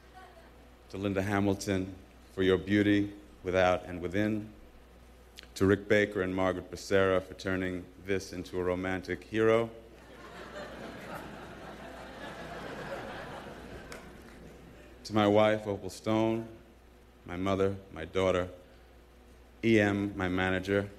to 0.90 0.96
Linda 0.96 1.22
Hamilton 1.22 1.94
for 2.34 2.42
your 2.42 2.58
beauty 2.58 3.12
without 3.44 3.84
and 3.84 4.02
within, 4.02 4.48
to 5.54 5.64
Rick 5.64 5.86
Baker 5.86 6.22
and 6.22 6.34
Margaret 6.34 6.72
Becerra 6.72 7.22
for 7.22 7.34
turning 7.34 7.84
this 8.04 8.32
into 8.32 8.58
a 8.58 8.64
romantic 8.64 9.22
hero. 9.22 9.70
to 15.04 15.14
my 15.14 15.28
wife, 15.28 15.68
Opal 15.68 15.88
Stone, 15.88 16.48
my 17.26 17.36
mother, 17.36 17.76
my 17.94 18.06
daughter, 18.06 18.48
EM, 19.62 20.12
my 20.16 20.26
manager, 20.26 20.90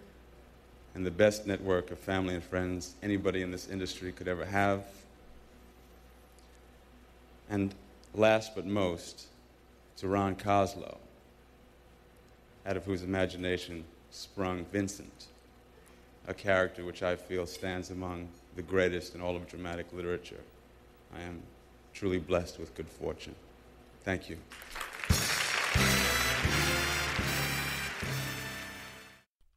and 0.96 1.06
the 1.06 1.12
best 1.12 1.48
network 1.48 1.92
of 1.92 2.00
family 2.00 2.36
and 2.36 2.44
friends 2.44 2.96
anybody 3.02 3.42
in 3.42 3.52
this 3.52 3.68
industry 3.68 4.12
could 4.12 4.28
ever 4.28 4.46
have. 4.46 4.86
And 7.50 7.74
last 8.14 8.56
but 8.56 8.66
most, 8.66 9.28
to 9.98 10.08
Ron 10.08 10.36
Koslow, 10.36 10.98
out 12.66 12.78
of 12.78 12.86
whose 12.86 13.04
imagination 13.04 13.84
sprung 14.12 14.66
Vincent, 14.66 15.28
a 16.28 16.34
character 16.34 16.86
which 16.86 17.04
I 17.04 17.16
feel 17.16 17.46
stands 17.46 17.90
among 17.90 18.30
the 18.56 18.62
greatest 18.62 19.16
in 19.16 19.22
all 19.22 19.36
of 19.36 19.48
dramatic 19.48 19.88
literature. 19.92 20.42
I 21.16 21.22
am 21.22 21.42
truly 21.94 22.20
blessed 22.20 22.60
with 22.60 22.74
good 22.76 22.88
fortune. 22.88 23.36
Thank 24.04 24.30
you. 24.30 24.38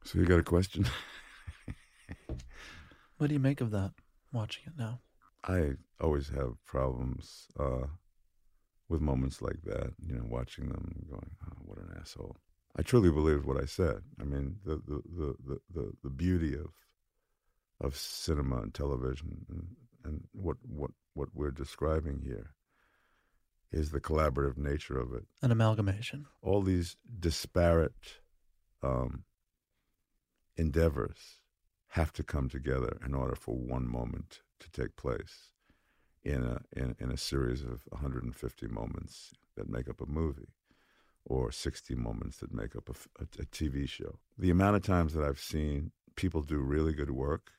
So 0.03 0.19
you 0.19 0.25
got 0.25 0.39
a 0.39 0.43
question? 0.43 0.87
What 3.17 3.27
do 3.27 3.33
you 3.33 3.39
make 3.39 3.61
of 3.61 3.71
that, 3.71 3.93
watching 4.31 4.63
it 4.67 4.73
now? 4.77 5.01
I 5.43 5.71
always 5.99 6.29
have 6.29 6.63
problems 6.65 7.47
uh, 7.59 7.87
with 8.89 9.01
moments 9.01 9.41
like 9.41 9.61
that, 9.63 9.93
you 10.05 10.15
know, 10.15 10.25
watching 10.27 10.69
them 10.69 11.05
going, 11.09 11.31
oh, 11.45 11.57
what 11.65 11.79
an 11.79 11.95
asshole. 11.99 12.37
I 12.75 12.83
truly 12.83 13.11
believed 13.11 13.45
what 13.45 13.61
I 13.61 13.65
said. 13.65 14.01
I 14.21 14.23
mean, 14.23 14.57
the, 14.63 14.75
the, 14.75 15.01
the, 15.15 15.35
the, 15.45 15.57
the, 15.73 15.91
the 16.03 16.09
beauty 16.09 16.53
of 16.53 16.67
of 17.79 17.95
cinema 17.95 18.57
and 18.57 18.73
television 18.73 19.45
and, 19.49 19.67
and 20.03 20.23
what, 20.31 20.57
what, 20.67 20.91
what 21.13 21.29
we're 21.33 21.51
describing 21.51 22.21
here 22.23 22.51
is 23.71 23.91
the 23.91 23.99
collaborative 23.99 24.57
nature 24.57 24.99
of 24.99 25.13
it. 25.13 25.23
An 25.41 25.51
amalgamation. 25.51 26.25
All 26.41 26.61
these 26.61 26.95
disparate 27.19 28.19
um, 28.81 29.23
endeavors 30.55 31.39
have 31.89 32.11
to 32.13 32.23
come 32.23 32.49
together 32.49 32.97
in 33.05 33.13
order 33.13 33.35
for 33.35 33.55
one 33.55 33.87
moment 33.87 34.41
to 34.59 34.69
take 34.71 34.95
place 34.95 35.51
in 36.23 36.43
a 36.43 36.61
in, 36.75 36.95
in 36.99 37.11
a 37.11 37.17
series 37.17 37.63
of 37.63 37.83
150 37.89 38.67
moments 38.67 39.33
that 39.55 39.69
make 39.69 39.89
up 39.89 40.01
a 40.01 40.05
movie 40.05 40.53
or 41.25 41.51
60 41.51 41.95
moments 41.95 42.37
that 42.37 42.53
make 42.53 42.75
up 42.75 42.89
a, 42.89 43.23
a, 43.23 43.41
a 43.41 43.45
TV 43.45 43.87
show. 43.87 44.17
The 44.37 44.49
amount 44.49 44.77
of 44.77 44.83
times 44.83 45.13
that 45.13 45.23
I've 45.23 45.39
seen 45.39 45.91
people 46.15 46.41
do 46.41 46.57
really 46.57 46.93
good 46.93 47.11
work 47.11 47.51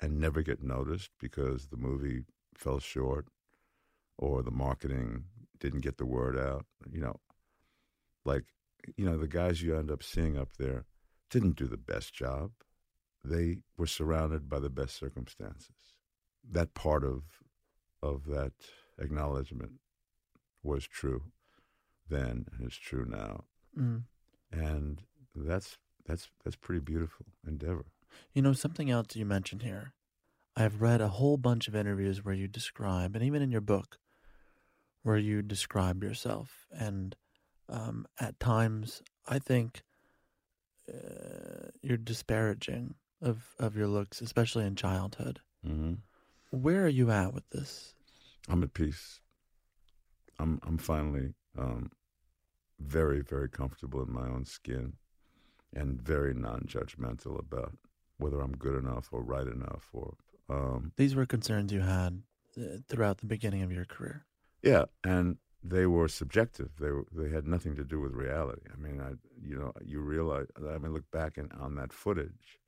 and 0.00 0.20
never 0.20 0.42
get 0.42 0.62
noticed 0.62 1.10
because 1.20 1.66
the 1.66 1.76
movie 1.76 2.24
fell 2.54 2.78
short 2.78 3.26
or 4.18 4.42
the 4.42 4.50
marketing 4.50 5.24
didn't 5.58 5.80
get 5.80 5.98
the 5.98 6.06
word 6.06 6.38
out, 6.38 6.66
you 6.90 7.00
know, 7.00 7.20
like 8.24 8.44
you 8.96 9.04
know 9.04 9.16
the 9.16 9.28
guys 9.28 9.62
you 9.62 9.76
end 9.76 9.90
up 9.90 10.02
seeing 10.02 10.36
up 10.36 10.56
there 10.58 10.84
didn't 11.30 11.56
do 11.56 11.66
the 11.66 11.76
best 11.76 12.14
job. 12.14 12.50
They 13.24 13.58
were 13.76 13.86
surrounded 13.86 14.48
by 14.48 14.58
the 14.60 14.70
best 14.70 14.96
circumstances. 14.96 15.96
That 16.48 16.74
part 16.74 17.04
of 17.04 17.22
of 18.02 18.26
that 18.26 18.52
acknowledgement 18.98 19.72
was 20.62 20.86
true 20.86 21.22
then 22.08 22.46
and 22.52 22.66
it's 22.66 22.76
true 22.76 23.06
now. 23.08 23.44
Mm. 23.78 24.02
And 24.52 25.02
that's 25.34 25.78
that's 26.06 26.28
that's 26.44 26.56
pretty 26.56 26.80
beautiful 26.80 27.26
endeavor. 27.46 27.86
You 28.32 28.42
know, 28.42 28.52
something 28.52 28.90
else 28.90 29.16
you 29.16 29.24
mentioned 29.24 29.62
here. 29.62 29.94
I've 30.56 30.80
read 30.80 31.00
a 31.00 31.08
whole 31.08 31.36
bunch 31.36 31.66
of 31.66 31.74
interviews 31.74 32.24
where 32.24 32.34
you 32.34 32.46
describe, 32.46 33.16
and 33.16 33.24
even 33.24 33.42
in 33.42 33.50
your 33.50 33.60
book, 33.60 33.98
where 35.02 35.16
you 35.16 35.42
describe 35.42 36.04
yourself. 36.04 36.66
And 36.70 37.16
um, 37.68 38.06
at 38.20 38.38
times, 38.38 39.02
I 39.26 39.40
think 39.40 39.82
uh, 40.88 41.70
you're 41.82 41.96
disparaging 41.96 42.94
of, 43.24 43.54
of 43.58 43.76
your 43.76 43.88
looks, 43.88 44.20
especially 44.20 44.64
in 44.66 44.76
childhood. 44.76 45.40
Mm-hmm. 45.66 45.94
Where 46.50 46.84
are 46.84 46.88
you 47.00 47.10
at 47.10 47.34
with 47.34 47.48
this? 47.50 47.94
I'm 48.48 48.62
at 48.62 48.74
peace. 48.74 49.20
I'm 50.38 50.60
I'm 50.66 50.78
finally 50.78 51.34
um, 51.58 51.90
very 52.78 53.22
very 53.22 53.48
comfortable 53.48 54.02
in 54.02 54.12
my 54.12 54.26
own 54.28 54.44
skin, 54.44 54.94
and 55.74 56.00
very 56.02 56.34
non-judgmental 56.34 57.38
about 57.38 57.72
whether 58.18 58.40
I'm 58.40 58.56
good 58.56 58.76
enough 58.84 59.08
or 59.12 59.22
right 59.22 59.46
enough 59.46 59.88
or. 59.92 60.14
Um, 60.48 60.92
These 60.96 61.14
were 61.14 61.24
concerns 61.26 61.72
you 61.72 61.80
had 61.80 62.22
uh, 62.58 62.76
throughout 62.88 63.18
the 63.18 63.26
beginning 63.26 63.62
of 63.62 63.72
your 63.72 63.86
career. 63.86 64.26
yeah, 64.62 64.84
and 65.02 65.38
they 65.62 65.86
were 65.86 66.08
subjective. 66.08 66.70
They 66.78 66.90
were, 66.90 67.06
they 67.10 67.30
had 67.30 67.46
nothing 67.46 67.74
to 67.76 67.84
do 67.84 67.98
with 67.98 68.12
reality. 68.12 68.66
I 68.72 68.76
mean, 68.76 69.00
I 69.00 69.12
you 69.42 69.56
know 69.56 69.72
you 69.82 70.00
realize. 70.00 70.46
I 70.58 70.78
mean, 70.78 70.92
look 70.92 71.10
back 71.10 71.38
in, 71.38 71.50
on 71.52 71.74
that 71.76 71.92
footage. 71.92 72.58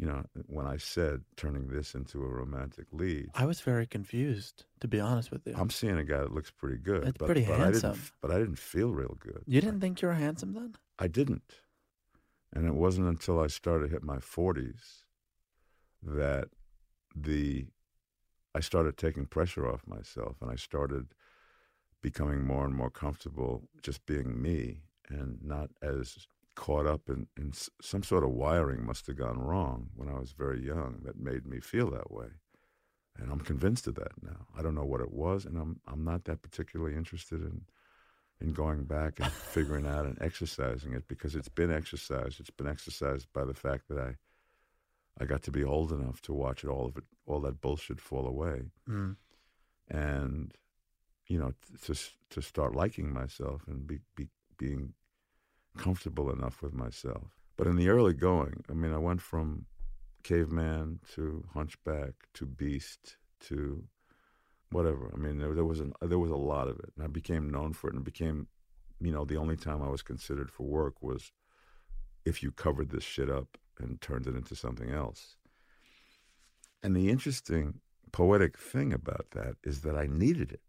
You 0.00 0.06
know, 0.06 0.24
when 0.46 0.66
I 0.66 0.78
said 0.78 1.20
turning 1.36 1.68
this 1.68 1.94
into 1.94 2.22
a 2.22 2.26
romantic 2.26 2.86
lead, 2.90 3.28
I 3.34 3.44
was 3.44 3.60
very 3.60 3.86
confused, 3.86 4.64
to 4.80 4.88
be 4.88 4.98
honest 4.98 5.30
with 5.30 5.46
you. 5.46 5.52
I'm 5.54 5.68
seeing 5.68 5.98
a 5.98 6.04
guy 6.04 6.20
that 6.20 6.32
looks 6.32 6.50
pretty 6.50 6.78
good. 6.78 7.06
It's 7.06 7.18
but, 7.18 7.26
pretty 7.26 7.44
but 7.44 7.52
I 7.52 7.56
didn't, 7.56 7.72
handsome. 7.72 7.90
f- 7.90 8.12
but 8.22 8.30
I 8.30 8.38
didn't 8.38 8.58
feel 8.58 8.92
real 8.94 9.18
good. 9.20 9.42
you 9.46 9.60
didn't 9.60 9.80
think 9.80 10.00
you 10.00 10.08
were 10.08 10.14
handsome 10.14 10.54
then? 10.54 10.76
I 10.98 11.06
didn't. 11.06 11.52
And 12.50 12.66
it 12.66 12.74
wasn't 12.74 13.08
until 13.08 13.40
I 13.40 13.48
started 13.48 13.88
to 13.88 13.92
hit 13.92 14.02
my 14.02 14.16
40s 14.16 15.02
that 16.02 16.48
the 17.14 17.66
I 18.54 18.60
started 18.60 18.96
taking 18.96 19.26
pressure 19.26 19.68
off 19.68 19.86
myself 19.86 20.36
and 20.40 20.50
I 20.50 20.56
started 20.56 21.08
becoming 22.00 22.46
more 22.46 22.64
and 22.64 22.74
more 22.74 22.90
comfortable 22.90 23.68
just 23.82 24.06
being 24.06 24.40
me 24.40 24.80
and 25.10 25.38
not 25.42 25.68
as 25.82 26.26
caught 26.60 26.86
up 26.86 27.08
in, 27.08 27.26
in 27.38 27.54
some 27.80 28.02
sort 28.02 28.22
of 28.22 28.32
wiring 28.32 28.84
must 28.84 29.06
have 29.06 29.16
gone 29.16 29.38
wrong 29.38 29.88
when 29.96 30.10
I 30.10 30.18
was 30.18 30.32
very 30.32 30.62
young 30.62 31.00
that 31.04 31.18
made 31.18 31.46
me 31.46 31.58
feel 31.58 31.90
that 31.90 32.12
way. 32.12 32.26
And 33.18 33.32
I'm 33.32 33.40
convinced 33.40 33.86
of 33.86 33.94
that 33.94 34.12
now. 34.22 34.46
I 34.56 34.60
don't 34.60 34.74
know 34.74 34.84
what 34.84 35.00
it 35.00 35.10
was, 35.10 35.46
and 35.46 35.56
I'm 35.56 35.80
I'm 35.86 36.04
not 36.04 36.24
that 36.24 36.42
particularly 36.42 36.94
interested 36.94 37.40
in 37.40 37.62
in 38.42 38.52
going 38.52 38.84
back 38.84 39.20
and 39.20 39.32
figuring 39.56 39.86
out 39.86 40.04
and 40.04 40.20
exercising 40.20 40.92
it 40.92 41.08
because 41.08 41.34
it's 41.34 41.48
been 41.48 41.72
exercised. 41.72 42.40
It's 42.40 42.50
been 42.50 42.68
exercised 42.68 43.28
by 43.32 43.46
the 43.46 43.54
fact 43.54 43.88
that 43.88 43.98
I 43.98 44.16
I 45.18 45.24
got 45.24 45.42
to 45.44 45.50
be 45.50 45.64
old 45.64 45.92
enough 45.92 46.20
to 46.22 46.34
watch 46.34 46.62
it 46.62 46.68
all 46.68 46.86
of 46.88 46.96
it 46.98 47.04
all 47.24 47.40
that 47.40 47.62
bullshit 47.62 48.00
fall 48.02 48.26
away. 48.26 48.64
Mm. 48.86 49.16
And 49.88 50.52
you 51.26 51.38
know, 51.38 51.54
to 51.86 51.94
to 52.30 52.42
start 52.42 52.76
liking 52.76 53.10
myself 53.14 53.62
and 53.66 53.86
be, 53.86 54.00
be 54.14 54.28
being 54.58 54.92
comfortable 55.76 56.30
enough 56.30 56.62
with 56.62 56.72
myself. 56.72 57.28
But 57.56 57.66
in 57.66 57.76
the 57.76 57.88
early 57.88 58.14
going, 58.14 58.64
I 58.70 58.72
mean, 58.72 58.92
I 58.92 58.98
went 58.98 59.20
from 59.20 59.66
caveman 60.22 61.00
to 61.14 61.44
hunchback 61.54 62.12
to 62.34 62.46
beast 62.46 63.16
to 63.40 63.84
whatever. 64.70 65.10
I 65.14 65.18
mean, 65.18 65.38
there, 65.38 65.54
there 65.54 65.64
was 65.64 65.80
an, 65.80 65.92
there 66.00 66.18
was 66.18 66.30
a 66.30 66.36
lot 66.36 66.68
of 66.68 66.78
it, 66.78 66.92
and 66.96 67.04
I 67.04 67.08
became 67.08 67.50
known 67.50 67.72
for 67.72 67.88
it, 67.88 67.94
and 67.94 68.02
it 68.02 68.04
became, 68.04 68.48
you 69.00 69.12
know, 69.12 69.24
the 69.24 69.36
only 69.36 69.56
time 69.56 69.82
I 69.82 69.88
was 69.88 70.02
considered 70.02 70.50
for 70.50 70.64
work 70.64 71.02
was 71.02 71.32
if 72.24 72.42
you 72.42 72.52
covered 72.52 72.90
this 72.90 73.04
shit 73.04 73.30
up 73.30 73.58
and 73.78 74.00
turned 74.00 74.26
it 74.26 74.36
into 74.36 74.54
something 74.54 74.90
else. 74.90 75.36
And 76.82 76.94
the 76.94 77.10
interesting 77.10 77.80
poetic 78.12 78.58
thing 78.58 78.92
about 78.92 79.28
that 79.32 79.56
is 79.64 79.82
that 79.82 79.96
I 79.96 80.06
needed 80.06 80.52
it. 80.52 80.60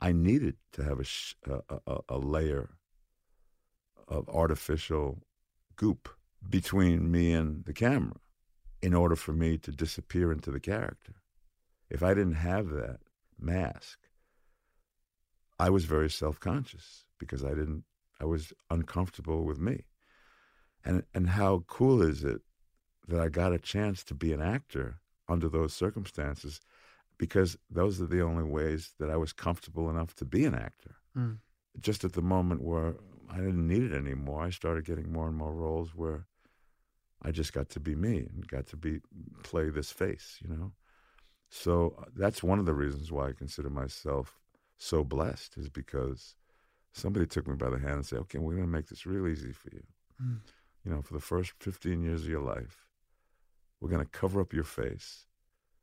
I 0.00 0.12
needed 0.12 0.56
to 0.72 0.84
have 0.84 1.00
a, 1.00 1.04
sh- 1.04 1.34
a, 1.46 1.80
a, 1.86 1.98
a 2.08 2.18
layer 2.18 2.77
of 4.08 4.28
artificial 4.28 5.22
goop 5.76 6.08
between 6.48 7.10
me 7.10 7.32
and 7.32 7.64
the 7.64 7.72
camera 7.72 8.16
in 8.80 8.94
order 8.94 9.16
for 9.16 9.32
me 9.32 9.58
to 9.58 9.72
disappear 9.72 10.32
into 10.32 10.50
the 10.50 10.60
character. 10.60 11.14
If 11.90 12.02
I 12.02 12.14
didn't 12.14 12.34
have 12.34 12.70
that 12.70 13.00
mask, 13.38 13.98
I 15.58 15.70
was 15.70 15.84
very 15.84 16.10
self 16.10 16.38
conscious 16.38 17.04
because 17.18 17.44
I 17.44 17.50
didn't, 17.50 17.84
I 18.20 18.24
was 18.24 18.52
uncomfortable 18.70 19.44
with 19.44 19.58
me. 19.58 19.84
And, 20.84 21.02
and 21.12 21.30
how 21.30 21.64
cool 21.66 22.02
is 22.02 22.22
it 22.22 22.40
that 23.08 23.20
I 23.20 23.28
got 23.28 23.52
a 23.52 23.58
chance 23.58 24.04
to 24.04 24.14
be 24.14 24.32
an 24.32 24.40
actor 24.40 25.00
under 25.28 25.48
those 25.48 25.74
circumstances 25.74 26.60
because 27.18 27.58
those 27.68 28.00
are 28.00 28.06
the 28.06 28.22
only 28.22 28.44
ways 28.44 28.92
that 28.98 29.10
I 29.10 29.16
was 29.16 29.32
comfortable 29.32 29.90
enough 29.90 30.14
to 30.16 30.24
be 30.24 30.44
an 30.44 30.54
actor. 30.54 30.94
Mm. 31.16 31.38
Just 31.80 32.04
at 32.04 32.12
the 32.12 32.22
moment 32.22 32.62
where 32.62 32.94
I 33.30 33.36
didn't 33.36 33.66
need 33.66 33.82
it 33.82 33.92
anymore, 33.92 34.42
I 34.42 34.50
started 34.50 34.84
getting 34.84 35.12
more 35.12 35.28
and 35.28 35.36
more 35.36 35.52
roles 35.52 35.94
where 35.94 36.26
I 37.22 37.30
just 37.30 37.52
got 37.52 37.68
to 37.70 37.80
be 37.80 37.94
me 37.94 38.28
and 38.32 38.46
got 38.46 38.66
to 38.68 38.76
be 38.76 39.00
play 39.42 39.70
this 39.70 39.90
face, 39.90 40.38
you 40.40 40.48
know. 40.48 40.72
So 41.50 41.96
uh, 41.98 42.04
that's 42.14 42.42
one 42.42 42.58
of 42.58 42.66
the 42.66 42.74
reasons 42.74 43.10
why 43.10 43.28
I 43.28 43.32
consider 43.32 43.70
myself 43.70 44.38
so 44.76 45.02
blessed 45.02 45.56
is 45.56 45.68
because 45.68 46.36
somebody 46.92 47.26
took 47.26 47.48
me 47.48 47.56
by 47.56 47.70
the 47.70 47.78
hand 47.78 47.94
and 47.94 48.06
said, 48.06 48.20
"Okay, 48.20 48.38
we're 48.38 48.54
going 48.54 48.66
to 48.66 48.72
make 48.72 48.88
this 48.88 49.06
real 49.06 49.26
easy 49.26 49.52
for 49.52 49.70
you. 49.72 49.82
Mm. 50.22 50.40
You 50.84 50.92
know, 50.92 51.02
for 51.02 51.14
the 51.14 51.20
first 51.20 51.52
15 51.58 52.02
years 52.02 52.22
of 52.22 52.28
your 52.28 52.42
life, 52.42 52.86
we're 53.80 53.90
going 53.90 54.04
to 54.04 54.10
cover 54.10 54.40
up 54.40 54.52
your 54.52 54.64
face 54.64 55.26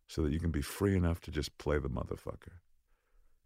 so 0.07 0.21
that 0.21 0.31
you 0.31 0.39
can 0.39 0.51
be 0.51 0.61
free 0.61 0.95
enough 0.95 1.19
to 1.21 1.31
just 1.31 1.57
play 1.57 1.79
the 1.79 1.89
motherfucker 1.89 2.59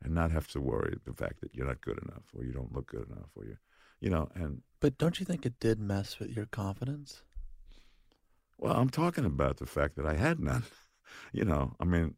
and 0.01 0.13
not 0.13 0.31
have 0.31 0.47
to 0.47 0.61
worry 0.61 0.97
the 1.05 1.13
fact 1.13 1.41
that 1.41 1.53
you're 1.55 1.67
not 1.67 1.81
good 1.81 1.99
enough 2.03 2.23
or 2.35 2.43
you 2.43 2.51
don't 2.51 2.73
look 2.73 2.87
good 2.87 3.07
enough 3.09 3.29
or 3.35 3.45
you 3.45 3.57
you 3.99 4.09
know 4.09 4.29
and 4.35 4.61
But 4.79 4.97
don't 4.97 5.19
you 5.19 5.25
think 5.25 5.45
it 5.45 5.59
did 5.59 5.79
mess 5.79 6.19
with 6.19 6.35
your 6.35 6.45
confidence? 6.45 7.23
well 8.57 8.75
i'm 8.75 8.89
talking 8.89 9.25
about 9.25 9.57
the 9.57 9.65
fact 9.65 9.95
that 9.95 10.05
i 10.05 10.15
had 10.15 10.39
none 10.39 10.63
you 11.33 11.45
know 11.45 11.75
i 11.79 11.85
mean 11.85 12.15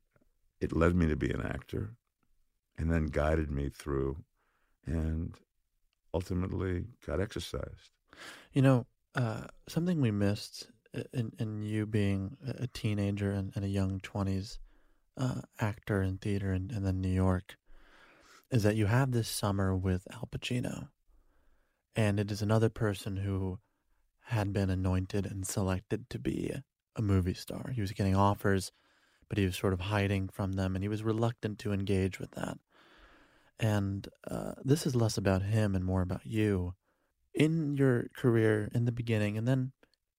it 0.59 0.75
led 0.75 0.95
me 0.95 1.07
to 1.07 1.15
be 1.15 1.29
an 1.31 1.41
actor 1.41 1.95
and 2.77 2.91
then 2.91 3.05
guided 3.07 3.49
me 3.51 3.69
through 3.69 4.17
and 4.85 5.35
ultimately 6.13 6.85
got 7.05 7.19
exercised 7.21 7.91
You 8.53 8.61
know, 8.61 8.85
uh, 9.15 9.45
something 9.67 10.01
we 10.01 10.11
missed 10.11 10.67
in, 11.13 11.31
in 11.39 11.63
you 11.63 11.85
being 11.85 12.37
a 12.47 12.63
a 12.63 12.67
teenager 12.67 13.31
and, 13.31 13.51
and 13.55 13.63
a 13.65 13.69
young 13.79 13.99
20s 14.01 14.57
uh, 15.17 15.41
actor 15.59 16.01
in 16.01 16.17
theater 16.17 16.51
and, 16.51 16.71
and 16.71 16.85
then 16.85 16.99
New 17.01 17.15
York 17.25 17.57
is 18.51 18.63
that 18.63 18.75
you 18.75 18.87
have 18.87 19.11
this 19.11 19.29
summer 19.29 19.75
with 19.75 20.07
Al 20.11 20.27
Pacino. 20.31 20.89
And 21.95 22.19
it 22.19 22.31
is 22.31 22.41
another 22.41 22.69
person 22.69 23.17
who 23.17 23.59
had 24.25 24.53
been 24.53 24.69
anointed 24.69 25.25
and 25.25 25.45
selected 25.45 26.09
to 26.09 26.19
be 26.19 26.53
a 26.95 27.01
movie 27.01 27.33
star. 27.33 27.71
He 27.73 27.81
was 27.81 27.91
getting 27.91 28.15
offers, 28.15 28.71
but 29.27 29.37
he 29.37 29.45
was 29.45 29.57
sort 29.57 29.73
of 29.73 29.81
hiding 29.81 30.29
from 30.29 30.53
them 30.53 30.75
and 30.75 30.83
he 30.83 30.89
was 30.89 31.03
reluctant 31.03 31.59
to 31.59 31.73
engage 31.73 32.19
with 32.19 32.31
that. 32.31 32.57
And 33.59 34.07
uh, 34.29 34.53
this 34.63 34.85
is 34.85 34.95
less 34.95 35.17
about 35.17 35.41
him 35.41 35.75
and 35.75 35.85
more 35.85 36.01
about 36.01 36.25
you 36.25 36.75
in 37.33 37.75
your 37.75 38.07
career 38.15 38.69
in 38.73 38.85
the 38.85 38.91
beginning 38.91 39.37
and 39.37 39.47
then 39.47 39.71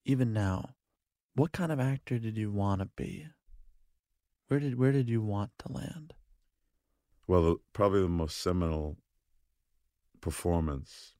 even 0.04 0.32
now 0.32 0.70
what 1.34 1.52
kind 1.52 1.70
of 1.70 1.80
actor 1.80 2.18
did 2.18 2.36
you 2.36 2.50
want 2.50 2.80
to 2.80 2.88
be 2.96 3.26
where 4.48 4.60
did 4.60 4.78
where 4.78 4.92
did 4.92 5.08
you 5.08 5.20
want 5.20 5.50
to 5.58 5.70
land 5.70 6.14
well 7.26 7.56
probably 7.72 8.00
the 8.00 8.08
most 8.08 8.38
seminal 8.38 8.96
performance 10.20 11.12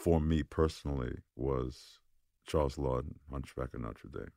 for 0.00 0.20
me 0.20 0.42
personally 0.42 1.14
was 1.36 1.98
charles 2.46 2.76
laughton 2.76 3.14
hunchback 3.30 3.74
of 3.74 3.80
notre 3.80 4.08
dame 4.08 4.32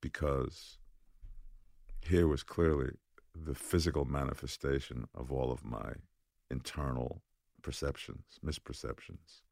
because 0.00 0.78
here 2.02 2.26
was 2.28 2.42
clearly 2.42 2.90
the 3.34 3.54
physical 3.54 4.04
manifestation 4.04 5.06
of 5.14 5.32
all 5.32 5.50
of 5.50 5.64
my 5.64 5.92
internal 6.50 7.22
perceptions 7.62 8.38
misperceptions 8.44 9.42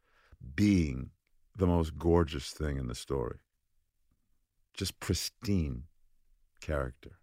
being 0.54 1.10
the 1.56 1.66
most 1.66 1.98
gorgeous 1.98 2.50
thing 2.50 2.78
in 2.78 2.86
the 2.86 2.94
story. 2.94 3.38
Just 4.74 4.98
pristine 5.00 5.84
character, 6.60 7.18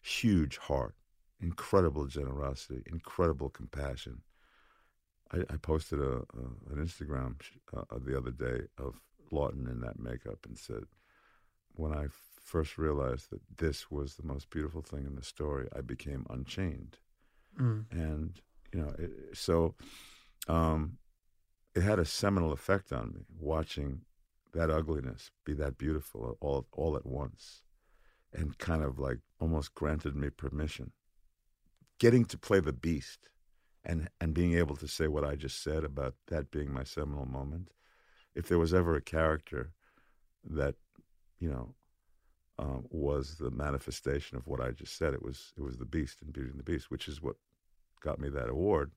huge 0.00 0.56
heart, 0.56 0.94
incredible 1.40 2.06
generosity, 2.06 2.82
incredible 2.86 3.50
compassion. 3.50 4.22
I, 5.34 5.54
I 5.54 5.56
posted 5.56 6.00
a, 6.00 6.12
a, 6.12 6.72
an 6.72 6.76
Instagram 6.76 7.36
uh, 7.76 7.98
the 8.04 8.16
other 8.16 8.30
day 8.30 8.66
of 8.78 9.00
Laughton 9.32 9.70
in 9.70 9.80
that 9.80 9.98
makeup 9.98 10.38
and 10.46 10.56
said, 10.56 10.84
when 11.72 11.92
I 11.92 12.06
first 12.40 12.78
realized 12.78 13.30
that 13.30 13.40
this 13.56 13.90
was 13.90 14.14
the 14.14 14.26
most 14.26 14.50
beautiful 14.50 14.82
thing 14.82 15.06
in 15.06 15.16
the 15.16 15.24
story, 15.24 15.66
I 15.76 15.80
became 15.80 16.26
unchained. 16.30 16.98
mm. 17.58 17.84
And, 17.90 18.40
you 18.72 18.80
know, 18.80 18.94
it, 18.98 19.10
so 19.32 19.74
um, 20.46 20.98
it 21.74 21.82
had 21.82 21.98
a 21.98 22.04
seminal 22.04 22.52
effect 22.52 22.92
on 22.92 23.12
me 23.14 23.20
watching 23.38 24.02
that 24.52 24.70
ugliness 24.70 25.30
be 25.44 25.52
that 25.52 25.76
beautiful 25.76 26.38
all 26.40 26.66
all 26.72 26.96
at 26.96 27.04
once 27.04 27.62
and 28.32 28.56
kind 28.58 28.84
of 28.84 28.98
like 28.98 29.18
almost 29.40 29.74
granted 29.74 30.14
me 30.14 30.30
permission 30.30 30.92
getting 31.98 32.24
to 32.24 32.38
play 32.38 32.60
the 32.60 32.72
beast 32.72 33.28
and 33.84 34.08
and 34.20 34.34
being 34.34 34.54
able 34.54 34.76
to 34.76 34.88
say 34.88 35.08
what 35.08 35.24
I 35.24 35.36
just 35.36 35.62
said 35.62 35.84
about 35.84 36.14
that 36.28 36.50
being 36.50 36.72
my 36.72 36.84
seminal 36.84 37.26
moment 37.26 37.68
if 38.34 38.48
there 38.48 38.58
was 38.58 38.74
ever 38.74 38.96
a 38.96 39.02
character 39.02 39.72
that 40.44 40.74
you 41.38 41.50
know 41.50 41.74
um, 42.58 42.86
was 42.90 43.36
the 43.38 43.50
manifestation 43.50 44.36
of 44.36 44.46
what 44.46 44.60
I 44.60 44.70
just 44.70 44.96
said 44.96 45.14
it 45.14 45.22
was 45.22 45.52
it 45.56 45.62
was 45.62 45.76
the 45.76 45.84
beast 45.84 46.22
in 46.22 46.30
Beauty 46.30 46.50
and 46.50 46.58
the 46.58 46.64
Beast 46.64 46.90
which 46.90 47.08
is 47.08 47.22
what 47.22 47.36
got 48.00 48.18
me 48.18 48.28
that 48.28 48.48
award. 48.48 48.90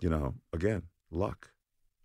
You 0.00 0.10
know 0.10 0.34
again 0.52 0.82
luck. 1.10 1.50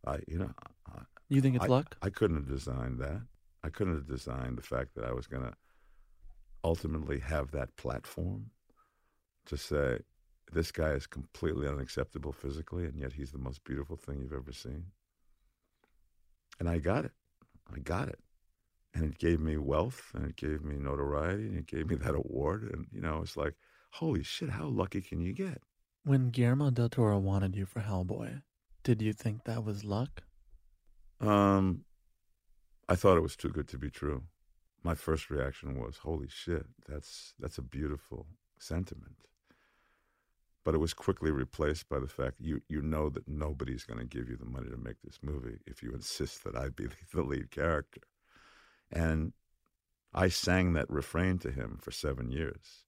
I, 0.05 0.19
you 0.27 0.39
know, 0.39 0.51
I, 0.87 0.99
you 1.29 1.41
think 1.41 1.55
it's 1.55 1.65
I, 1.65 1.67
luck? 1.67 1.95
I 2.01 2.09
couldn't 2.09 2.37
have 2.37 2.47
designed 2.47 2.99
that. 2.99 3.21
I 3.63 3.69
couldn't 3.69 3.95
have 3.95 4.07
designed 4.07 4.57
the 4.57 4.63
fact 4.63 4.95
that 4.95 5.05
I 5.05 5.11
was 5.11 5.27
going 5.27 5.43
to 5.43 5.53
ultimately 6.63 7.19
have 7.19 7.51
that 7.51 7.75
platform 7.75 8.49
to 9.45 9.57
say, 9.57 9.99
this 10.51 10.71
guy 10.71 10.91
is 10.91 11.07
completely 11.07 11.67
unacceptable 11.67 12.31
physically, 12.33 12.85
and 12.85 12.97
yet 12.97 13.13
he's 13.13 13.31
the 13.31 13.37
most 13.37 13.63
beautiful 13.63 13.95
thing 13.97 14.19
you've 14.21 14.33
ever 14.33 14.51
seen. 14.51 14.87
And 16.59 16.69
I 16.69 16.79
got 16.79 17.05
it. 17.05 17.13
I 17.73 17.79
got 17.79 18.09
it. 18.09 18.19
And 18.93 19.05
it 19.05 19.17
gave 19.17 19.39
me 19.39 19.57
wealth, 19.57 20.11
and 20.13 20.25
it 20.25 20.35
gave 20.35 20.63
me 20.63 20.77
notoriety, 20.77 21.47
and 21.47 21.57
it 21.57 21.67
gave 21.67 21.89
me 21.89 21.95
that 21.97 22.15
award. 22.15 22.63
And, 22.73 22.87
you 22.91 23.01
know, 23.01 23.21
it's 23.21 23.37
like, 23.37 23.55
holy 23.91 24.23
shit, 24.23 24.49
how 24.49 24.67
lucky 24.67 25.01
can 25.01 25.21
you 25.21 25.33
get? 25.33 25.61
when 26.03 26.29
guillermo 26.31 26.71
del 26.71 26.89
toro 26.89 27.17
wanted 27.19 27.55
you 27.55 27.65
for 27.65 27.81
hellboy 27.81 28.41
did 28.83 29.01
you 29.01 29.13
think 29.13 29.43
that 29.43 29.63
was 29.63 29.83
luck 29.83 30.23
Um, 31.19 31.85
I 32.89 32.95
thought 32.95 33.17
it 33.17 33.21
was 33.21 33.35
too 33.35 33.49
good 33.49 33.67
to 33.69 33.77
be 33.77 33.89
true. 33.89 34.23
My 34.83 34.95
first 34.95 35.29
reaction 35.29 35.79
was, 35.79 35.97
"Holy 35.99 36.27
shit, 36.27 36.65
that's 36.87 37.33
that's 37.39 37.57
a 37.57 37.61
beautiful 37.61 38.27
sentiment." 38.59 39.17
But 40.63 40.75
it 40.75 40.79
was 40.79 40.93
quickly 40.93 41.31
replaced 41.31 41.89
by 41.89 41.99
the 41.99 42.07
fact 42.07 42.35
you 42.39 42.61
you 42.69 42.81
know 42.81 43.09
that 43.09 43.27
nobody's 43.27 43.83
going 43.83 43.99
to 43.99 44.05
give 44.05 44.29
you 44.29 44.37
the 44.37 44.45
money 44.45 44.69
to 44.69 44.77
make 44.77 45.01
this 45.03 45.19
movie 45.23 45.57
if 45.65 45.81
you 45.81 45.91
insist 45.91 46.43
that 46.43 46.55
I 46.55 46.69
be 46.69 46.87
the 47.13 47.23
lead 47.23 47.51
character. 47.51 48.01
And 48.91 49.33
I 50.13 50.27
sang 50.27 50.73
that 50.73 50.89
refrain 50.89 51.39
to 51.39 51.51
him 51.51 51.77
for 51.81 51.91
seven 51.91 52.31
years, 52.31 52.85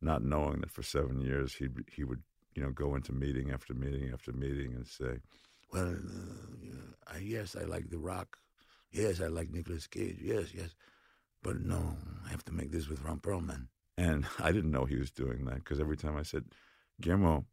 not 0.00 0.22
knowing 0.22 0.60
that 0.60 0.70
for 0.70 0.82
seven 0.82 1.20
years 1.20 1.54
he 1.54 1.68
he 1.92 2.04
would 2.04 2.22
you 2.58 2.64
know, 2.64 2.72
go 2.72 2.96
into 2.96 3.12
meeting 3.12 3.52
after 3.52 3.72
meeting 3.72 4.10
after 4.12 4.32
meeting 4.32 4.74
and 4.74 4.84
say, 4.84 5.20
well, 5.72 5.94
uh, 7.06 7.18
yes, 7.22 7.54
I 7.54 7.64
like 7.64 7.88
The 7.88 7.98
Rock. 7.98 8.36
Yes, 8.90 9.20
I 9.20 9.28
like 9.28 9.50
Nicolas 9.52 9.86
Cage. 9.86 10.18
Yes, 10.20 10.46
yes. 10.52 10.74
But 11.40 11.60
no, 11.60 11.94
I 12.26 12.30
have 12.30 12.44
to 12.46 12.52
make 12.52 12.72
this 12.72 12.88
with 12.88 13.04
Ron 13.04 13.20
Perlman. 13.20 13.68
And 13.96 14.26
I 14.40 14.50
didn't 14.50 14.72
know 14.72 14.86
he 14.86 14.96
was 14.96 15.12
doing 15.12 15.44
that 15.44 15.56
because 15.56 15.78
every 15.78 15.96
time 15.96 16.16
I 16.16 16.24
said, 16.24 16.46
Guillermo, 17.00 17.46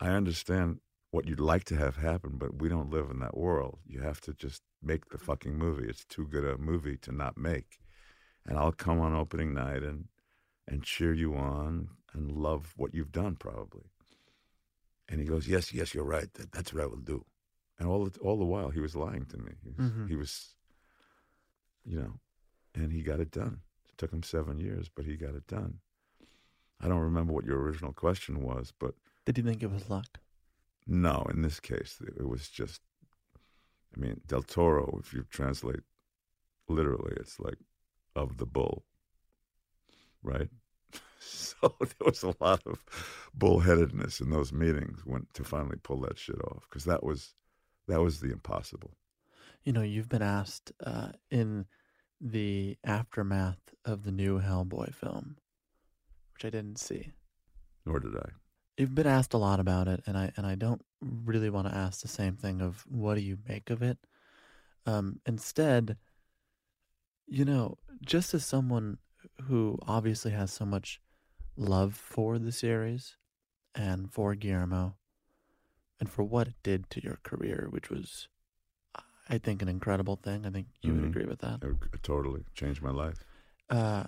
I 0.00 0.08
understand 0.10 0.80
what 1.10 1.26
you'd 1.26 1.40
like 1.40 1.64
to 1.64 1.76
have 1.76 1.96
happen, 1.96 2.32
but 2.36 2.60
we 2.60 2.68
don't 2.68 2.90
live 2.90 3.10
in 3.10 3.20
that 3.20 3.36
world. 3.36 3.78
You 3.86 4.00
have 4.00 4.20
to 4.22 4.34
just 4.34 4.62
make 4.82 5.08
the 5.08 5.18
fucking 5.18 5.56
movie. 5.56 5.88
It's 5.88 6.04
too 6.04 6.26
good 6.26 6.44
a 6.44 6.58
movie 6.58 6.96
to 6.98 7.12
not 7.12 7.36
make. 7.38 7.78
And 8.44 8.58
I'll 8.58 8.72
come 8.72 9.00
on 9.00 9.14
opening 9.14 9.54
night 9.54 9.82
and 9.82 10.08
and 10.68 10.82
cheer 10.82 11.14
you 11.14 11.34
on 11.36 11.88
and 12.12 12.32
love 12.32 12.74
what 12.76 12.92
you've 12.92 13.12
done 13.12 13.36
probably. 13.36 13.84
And 15.08 15.20
he 15.20 15.26
goes, 15.26 15.46
"Yes, 15.46 15.72
yes, 15.72 15.94
you're 15.94 16.04
right. 16.04 16.32
That, 16.34 16.50
that's 16.52 16.72
what 16.72 16.82
I 16.82 16.86
will 16.86 16.96
do." 16.96 17.24
And 17.78 17.88
all 17.88 18.04
the, 18.06 18.18
all 18.20 18.36
the 18.38 18.44
while 18.44 18.70
he 18.70 18.80
was 18.80 18.96
lying 18.96 19.26
to 19.26 19.36
me. 19.38 19.52
He 19.62 19.70
was, 19.70 19.90
Mhm. 19.90 20.08
he 20.08 20.16
was 20.16 20.54
you 21.84 21.98
know, 22.00 22.18
and 22.74 22.92
he 22.92 23.02
got 23.02 23.20
it 23.20 23.30
done. 23.30 23.60
It 23.88 23.96
took 23.96 24.12
him 24.12 24.24
7 24.24 24.58
years, 24.58 24.88
but 24.88 25.04
he 25.04 25.16
got 25.16 25.36
it 25.36 25.46
done. 25.46 25.78
I 26.80 26.88
don't 26.88 27.00
remember 27.00 27.32
what 27.32 27.44
your 27.44 27.58
original 27.60 27.92
question 27.92 28.42
was, 28.42 28.72
but 28.78 28.94
Did 29.24 29.38
you 29.38 29.44
think 29.44 29.62
it 29.62 29.70
was 29.70 29.88
luck? 29.90 30.18
no, 30.86 31.26
in 31.30 31.42
this 31.42 31.58
case, 31.60 32.00
it 32.16 32.28
was 32.28 32.48
just. 32.48 32.80
I 33.96 34.00
mean, 34.00 34.20
Del 34.26 34.42
Toro. 34.42 34.98
If 35.02 35.12
you 35.12 35.24
translate 35.30 35.80
literally, 36.68 37.14
it's 37.16 37.40
like 37.40 37.58
of 38.14 38.36
the 38.38 38.46
bull, 38.46 38.84
right? 40.22 40.48
So 41.18 41.74
there 41.80 42.04
was 42.04 42.22
a 42.22 42.34
lot 42.40 42.62
of 42.66 42.84
bullheadedness 43.36 44.20
in 44.20 44.30
those 44.30 44.52
meetings 44.52 45.00
when 45.04 45.26
to 45.34 45.42
finally 45.42 45.78
pull 45.82 46.00
that 46.02 46.18
shit 46.18 46.40
off 46.40 46.66
because 46.68 46.84
that 46.84 47.02
was 47.02 47.34
that 47.88 48.00
was 48.00 48.20
the 48.20 48.30
impossible. 48.30 48.96
You 49.64 49.72
know, 49.72 49.82
you've 49.82 50.08
been 50.08 50.22
asked 50.22 50.70
uh, 50.84 51.08
in 51.30 51.66
the 52.20 52.76
aftermath 52.84 53.74
of 53.84 54.04
the 54.04 54.12
new 54.12 54.40
Hellboy 54.40 54.94
film, 54.94 55.36
which 56.36 56.44
I 56.44 56.50
didn't 56.50 56.78
see. 56.78 57.12
Nor 57.86 58.00
did 58.00 58.14
I. 58.14 58.28
You've 58.76 58.94
been 58.94 59.06
asked 59.06 59.32
a 59.32 59.38
lot 59.38 59.58
about 59.58 59.88
it, 59.88 60.02
and 60.06 60.18
I 60.18 60.32
and 60.36 60.46
I 60.46 60.54
don't 60.54 60.82
really 61.00 61.48
want 61.48 61.66
to 61.66 61.74
ask 61.74 62.02
the 62.02 62.08
same 62.08 62.36
thing 62.36 62.60
of 62.60 62.84
what 62.86 63.14
do 63.14 63.22
you 63.22 63.38
make 63.48 63.70
of 63.70 63.80
it. 63.82 63.98
Um, 64.84 65.20
instead, 65.24 65.96
you 67.26 67.44
know, 67.46 67.78
just 68.04 68.34
as 68.34 68.44
someone 68.44 68.98
who 69.44 69.78
obviously 69.86 70.32
has 70.32 70.52
so 70.52 70.66
much 70.66 71.00
love 71.56 71.94
for 71.94 72.38
the 72.38 72.52
series 72.52 73.16
and 73.74 74.12
for 74.12 74.34
Guillermo, 74.34 74.96
and 75.98 76.10
for 76.10 76.22
what 76.22 76.48
it 76.48 76.54
did 76.62 76.90
to 76.90 77.02
your 77.02 77.18
career, 77.22 77.68
which 77.70 77.88
was, 77.88 78.28
I 79.28 79.38
think, 79.38 79.62
an 79.62 79.68
incredible 79.68 80.16
thing. 80.16 80.44
I 80.44 80.50
think 80.50 80.66
you 80.82 80.92
would 80.92 81.02
Mhm. 81.04 81.08
agree 81.08 81.24
with 81.24 81.38
that. 81.40 81.62
It 81.62 82.02
totally 82.02 82.44
changed 82.54 82.82
my 82.82 82.90
life. 82.90 83.24
Uh, 83.70 84.04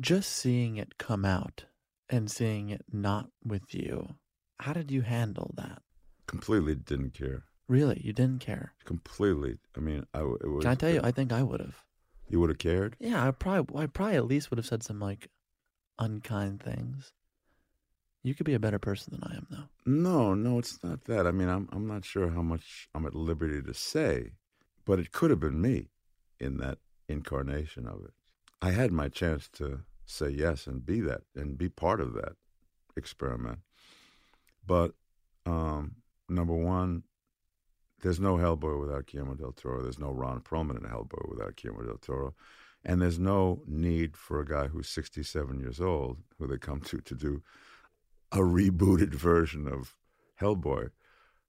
just 0.00 0.30
seeing 0.32 0.76
it 0.76 0.98
come 0.98 1.24
out 1.24 1.64
and 2.08 2.30
seeing 2.30 2.70
it 2.70 2.84
not 2.92 3.28
with 3.44 3.74
you, 3.74 4.16
how 4.60 4.72
did 4.72 4.90
you 4.90 5.02
handle 5.02 5.52
that? 5.56 5.82
Completely 6.26 6.74
didn't 6.74 7.14
care. 7.14 7.44
Really, 7.68 8.00
you 8.04 8.12
didn't 8.12 8.40
care. 8.40 8.74
Completely. 8.84 9.58
I 9.76 9.80
mean, 9.80 10.04
I. 10.12 10.20
it 10.20 10.48
was. 10.48 10.62
Can 10.62 10.70
I 10.70 10.74
tell 10.74 10.90
you? 10.90 11.00
I 11.02 11.10
think 11.10 11.32
I 11.32 11.42
would 11.42 11.60
have. 11.60 11.76
you 12.28 12.40
would 12.40 12.50
have 12.50 12.58
cared. 12.58 12.96
Yeah, 12.98 13.26
I 13.26 13.30
probably, 13.30 13.82
I 13.82 13.86
probably 13.86 14.16
at 14.16 14.26
least 14.26 14.50
would 14.50 14.58
have 14.58 14.66
said 14.66 14.82
some 14.82 15.00
like 15.00 15.28
unkind 15.98 16.62
things. 16.62 17.12
You 18.22 18.34
could 18.34 18.46
be 18.46 18.54
a 18.54 18.58
better 18.58 18.78
person 18.78 19.12
than 19.12 19.22
I 19.30 19.36
am, 19.36 19.46
though. 19.50 19.68
No, 19.84 20.34
no, 20.34 20.58
it's 20.58 20.78
not 20.82 21.04
that. 21.04 21.26
I 21.26 21.30
mean, 21.30 21.48
I'm 21.48 21.68
I'm 21.72 21.86
not 21.86 22.04
sure 22.04 22.30
how 22.30 22.42
much 22.42 22.88
I'm 22.94 23.06
at 23.06 23.14
liberty 23.14 23.62
to 23.62 23.74
say, 23.74 24.32
but 24.84 24.98
it 24.98 25.12
could 25.12 25.30
have 25.30 25.40
been 25.40 25.60
me 25.60 25.88
in 26.40 26.56
that 26.58 26.78
incarnation 27.08 27.86
of 27.86 28.04
it. 28.04 28.12
I 28.62 28.70
had 28.70 28.92
my 28.92 29.08
chance 29.08 29.48
to 29.54 29.80
say 30.06 30.28
yes 30.28 30.66
and 30.66 30.84
be 30.84 31.00
that 31.00 31.22
and 31.34 31.58
be 31.58 31.68
part 31.68 32.00
of 32.00 32.14
that 32.14 32.32
experiment. 32.96 33.58
But 34.66 34.92
um, 35.46 35.96
number 36.28 36.54
one, 36.54 37.04
there's 38.02 38.20
no 38.20 38.36
Hellboy 38.36 38.78
without 38.80 39.06
Guillermo 39.06 39.34
del 39.34 39.52
Toro. 39.52 39.82
There's 39.82 39.98
no 39.98 40.10
Ron 40.10 40.40
Perlman 40.40 40.76
in 40.76 40.90
Hellboy 40.90 41.28
without 41.28 41.56
Guillermo 41.56 41.84
del 41.84 41.98
Toro. 41.98 42.34
And 42.84 43.00
there's 43.00 43.18
no 43.18 43.62
need 43.66 44.16
for 44.16 44.40
a 44.40 44.44
guy 44.44 44.66
who's 44.66 44.88
67 44.88 45.58
years 45.58 45.80
old, 45.80 46.18
who 46.38 46.46
they 46.46 46.58
come 46.58 46.80
to 46.82 46.98
to 46.98 47.14
do 47.14 47.42
a 48.30 48.38
rebooted 48.38 49.14
version 49.14 49.66
of 49.66 49.96
Hellboy, 50.40 50.90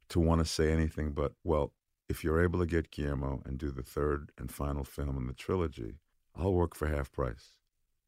to 0.10 0.20
want 0.20 0.40
to 0.40 0.46
say 0.46 0.72
anything 0.72 1.12
but, 1.12 1.34
well, 1.44 1.74
if 2.08 2.24
you're 2.24 2.44
able 2.44 2.60
to 2.60 2.68
get 2.68 2.92
Guillermo 2.92 3.42
and 3.46 3.58
do 3.58 3.72
the 3.72 3.82
third 3.82 4.32
and 4.38 4.52
final 4.52 4.84
film 4.84 5.18
in 5.18 5.26
the 5.26 5.34
trilogy, 5.34 5.96
I'll 6.38 6.54
work 6.54 6.76
for 6.76 6.88
half 6.88 7.12
price. 7.12 7.52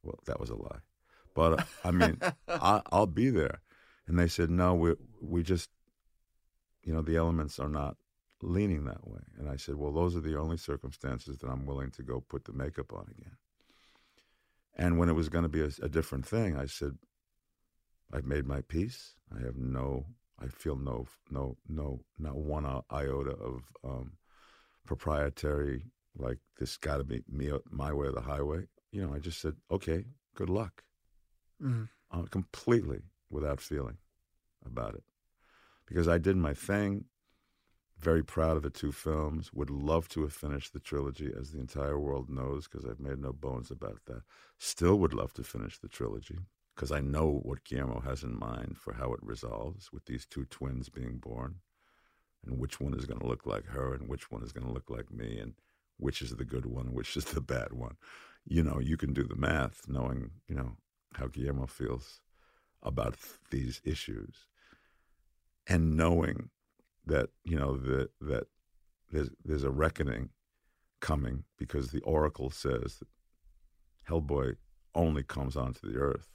Well, 0.04 0.20
that 0.26 0.40
was 0.40 0.50
a 0.50 0.56
lie. 0.56 0.80
But 1.34 1.60
uh, 1.60 1.64
I 1.84 1.92
mean, 1.92 2.20
I, 2.48 2.82
I'll 2.92 3.08
be 3.08 3.30
there. 3.30 3.62
And 4.08 4.18
they 4.18 4.28
said, 4.28 4.50
no, 4.50 4.74
we, 4.74 4.96
we 5.22 5.44
just, 5.44 5.70
you 6.84 6.94
know, 6.94 7.02
the 7.02 7.18
elements 7.18 7.60
are 7.60 7.70
not 7.70 7.98
leaning 8.42 8.86
that 8.86 9.08
way. 9.08 9.22
And 9.38 9.50
I 9.50 9.58
said, 9.58 9.76
well, 9.76 9.92
those 9.92 10.16
are 10.16 10.22
the 10.22 10.38
only 10.38 10.58
circumstances 10.58 11.40
that 11.40 11.50
I'm 11.50 11.66
willing 11.66 11.92
to 11.92 12.04
go 12.04 12.22
put 12.22 12.46
the 12.46 12.54
makeup 12.54 12.94
on 12.94 13.08
again. 13.18 13.38
And 14.76 14.98
when 14.98 15.10
it 15.10 15.14
was 15.14 15.30
going 15.30 15.44
to 15.44 15.50
be 15.50 15.62
a, 15.62 15.70
a 15.82 15.90
different 15.90 16.26
thing, 16.26 16.56
I 16.56 16.68
said, 16.68 16.98
I've 18.14 18.26
made 18.26 18.46
my 18.46 18.62
peace. 18.62 19.16
I 19.36 19.44
have 19.44 19.58
no, 19.58 20.06
I 20.40 20.48
feel 20.48 20.76
no, 20.76 21.08
no, 21.30 21.58
no, 21.68 22.02
not 22.18 22.38
one 22.38 22.66
iota 22.92 23.32
of 23.32 23.64
um, 23.84 24.14
proprietary, 24.86 25.92
like 26.18 26.40
this 26.60 26.78
got 26.78 26.98
to 26.98 27.04
be 27.04 27.24
me, 27.30 27.52
my 27.70 27.94
way 27.94 28.08
or 28.08 28.12
the 28.12 28.22
highway. 28.22 28.68
You 28.92 29.06
know, 29.06 29.14
I 29.14 29.20
just 29.20 29.42
said, 29.42 29.56
okay, 29.72 30.06
good 30.36 30.50
luck. 30.50 30.84
Mm. 31.62 31.90
Uh, 32.12 32.24
completely 32.24 33.02
without 33.30 33.60
feeling 33.60 33.98
about 34.66 34.96
it. 34.96 35.04
Because 35.86 36.08
I 36.08 36.18
did 36.18 36.38
my 36.38 36.54
thing, 36.54 37.06
very 38.00 38.24
proud 38.24 38.58
of 38.58 38.64
the 38.64 38.70
two 38.70 38.92
films, 38.92 39.52
would 39.54 39.70
love 39.70 40.08
to 40.10 40.22
have 40.22 40.34
finished 40.34 40.74
the 40.74 40.80
trilogy, 40.80 41.32
as 41.38 41.52
the 41.52 41.60
entire 41.60 42.00
world 42.00 42.30
knows, 42.30 42.68
because 42.68 42.86
I've 42.86 43.00
made 43.00 43.20
no 43.20 43.34
bones 43.34 43.72
about 43.72 44.00
that. 44.06 44.22
Still 44.58 45.00
would 45.00 45.14
love 45.14 45.34
to 45.34 45.44
finish 45.44 45.80
the 45.80 45.88
trilogy, 45.88 46.38
because 46.76 46.92
I 46.92 47.00
know 47.00 47.40
what 47.44 47.64
Guillermo 47.64 48.02
has 48.02 48.24
in 48.24 48.38
mind 48.38 48.78
for 48.78 48.94
how 48.94 49.14
it 49.14 49.20
resolves 49.24 49.92
with 49.92 50.06
these 50.06 50.26
two 50.26 50.46
twins 50.46 50.90
being 50.90 51.18
born, 51.18 51.56
and 52.46 52.60
which 52.60 52.80
one 52.80 52.94
is 52.94 53.06
going 53.06 53.20
to 53.20 53.28
look 53.28 53.46
like 53.46 53.66
her, 53.66 53.94
and 53.94 54.08
which 54.08 54.30
one 54.30 54.44
is 54.44 54.52
going 54.52 54.68
to 54.68 54.74
look 54.74 54.90
like 54.90 55.12
me, 55.12 55.40
and 55.40 55.54
which 55.98 56.22
is 56.22 56.36
the 56.36 56.46
good 56.46 56.66
one, 56.66 56.94
which 56.94 57.18
is 57.18 57.26
the 57.26 57.42
bad 57.42 57.74
one. 57.74 57.98
You 58.46 58.64
know, 58.64 58.80
you 58.80 58.98
can 58.98 59.14
do 59.14 59.24
the 59.24 59.36
math, 59.36 59.82
knowing, 59.88 60.32
you 60.48 60.56
know, 60.56 60.78
how 61.14 61.28
Guillermo 61.28 61.66
feels 61.66 62.22
about 62.84 63.16
these 63.52 63.82
issues, 63.84 64.46
and 65.68 65.98
knowing 65.98 66.50
that 67.06 67.30
you 67.44 67.58
know 67.58 67.78
that 67.78 68.10
that 68.22 68.48
there's 69.12 69.30
there's 69.44 69.64
a 69.64 69.72
reckoning 69.72 70.30
coming 71.00 71.44
because 71.58 71.92
the 71.92 72.02
oracle 72.02 72.50
says 72.50 73.00
that 73.00 73.08
Hellboy 74.10 74.56
only 74.96 75.24
comes 75.24 75.56
onto 75.56 75.92
the 75.92 75.98
earth 75.98 76.28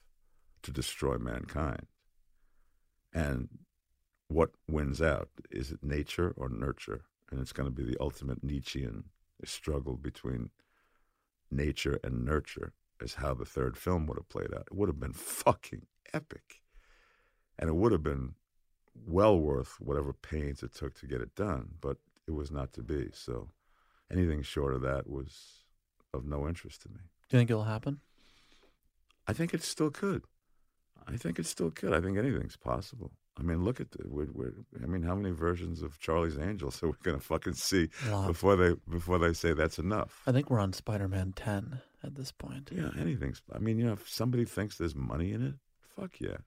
to 0.63 0.71
destroy 0.71 1.17
mankind, 1.19 1.87
and 3.13 3.49
what 4.29 4.51
wins 4.69 5.01
out 5.01 5.29
is 5.51 5.71
it 5.71 5.83
nature 5.83 6.35
or 6.37 6.49
nurture, 6.49 7.03
and 7.31 7.41
it's 7.41 7.53
going 7.53 7.69
to 7.69 7.75
be 7.75 7.85
the 7.85 8.01
ultimate 8.01 8.43
Nietzschean 8.43 9.05
struggle 9.47 9.97
between 9.97 10.51
nature 11.51 11.99
and 12.03 12.25
nurture 12.25 12.73
is 13.01 13.15
how 13.15 13.35
the 13.35 13.45
third 13.45 13.77
film 13.77 14.07
would 14.07 14.17
have 14.17 14.29
played 14.29 14.55
out. 14.55 14.69
It 14.71 14.75
would 14.75 14.89
have 14.89 15.01
been 15.01 15.13
fucking 15.13 15.87
epic. 16.13 16.63
And 17.59 17.69
it 17.69 17.75
would 17.75 17.93
have 17.93 18.03
been 18.03 18.35
well 19.07 19.39
worth 19.39 19.77
whatever 19.81 20.13
pains 20.13 20.63
it 20.63 20.75
took 20.75 20.95
to 21.01 21.07
get 21.07 21.21
it 21.21 21.35
done, 21.35 21.75
but 21.81 21.99
it 22.27 22.33
was 22.33 22.51
not 22.51 22.73
to 22.75 22.83
be. 22.83 23.11
So 23.13 23.49
anything 24.11 24.43
short 24.43 24.75
of 24.75 24.83
that 24.83 25.09
was 25.09 25.65
of 26.15 26.25
no 26.25 26.47
interest 26.49 26.83
to 26.83 26.89
me. 26.89 27.01
Do 27.29 27.37
you 27.37 27.41
think 27.41 27.51
it'll 27.51 27.65
happen? 27.65 28.01
I 29.27 29.33
think 29.33 29.55
it 29.55 29.63
still 29.63 29.91
could. 29.91 30.25
I 31.07 31.17
think 31.17 31.39
it 31.39 31.47
still 31.47 31.71
could. 31.71 31.93
I 31.93 32.01
think 32.01 32.19
anything's 32.19 32.57
possible. 32.57 33.13
I 33.39 33.43
mean, 33.43 33.65
look 33.65 33.81
at 33.81 33.91
the. 33.93 33.99
We're, 34.05 34.29
we're, 34.33 34.53
I 34.83 34.87
mean, 34.87 35.03
how 35.03 35.15
many 35.15 35.31
versions 35.31 35.83
of 35.83 35.99
Charlie's 35.99 36.39
Angels 36.39 36.81
are 36.83 36.89
we 36.89 36.95
going 37.03 37.19
to 37.19 37.25
fucking 37.25 37.55
see 37.55 37.89
before 38.27 38.57
they 38.57 38.75
before 38.89 39.19
they 39.19 39.33
say 39.33 39.53
that's 39.53 39.79
enough? 39.79 40.23
I 40.27 40.33
think 40.33 40.51
we're 40.51 40.61
on 40.61 40.73
Spider-Man 40.73 41.33
10 41.35 41.81
at 42.05 42.15
this 42.15 42.33
point. 42.33 42.71
Yeah, 42.73 42.91
anything's. 42.99 43.43
I 43.53 43.59
mean, 43.59 43.79
you 43.79 43.87
know, 43.87 43.93
if 43.93 44.09
somebody 44.09 44.45
thinks 44.45 44.77
there's 44.77 44.95
money 44.95 45.33
in 45.33 45.43
it, 45.47 45.55
fuck 45.97 46.21
yeah. 46.21 46.39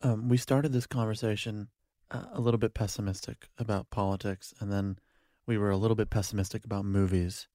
Um, 0.00 0.28
we 0.28 0.36
started 0.36 0.72
this 0.72 0.86
conversation 0.86 1.68
uh, 2.10 2.24
a 2.32 2.40
little 2.40 2.58
bit 2.58 2.74
pessimistic 2.74 3.48
about 3.58 3.90
politics, 3.90 4.54
and 4.60 4.72
then 4.72 4.98
we 5.46 5.58
were 5.58 5.70
a 5.70 5.76
little 5.76 5.96
bit 5.96 6.10
pessimistic 6.10 6.64
about 6.64 6.84
movies. 6.84 7.48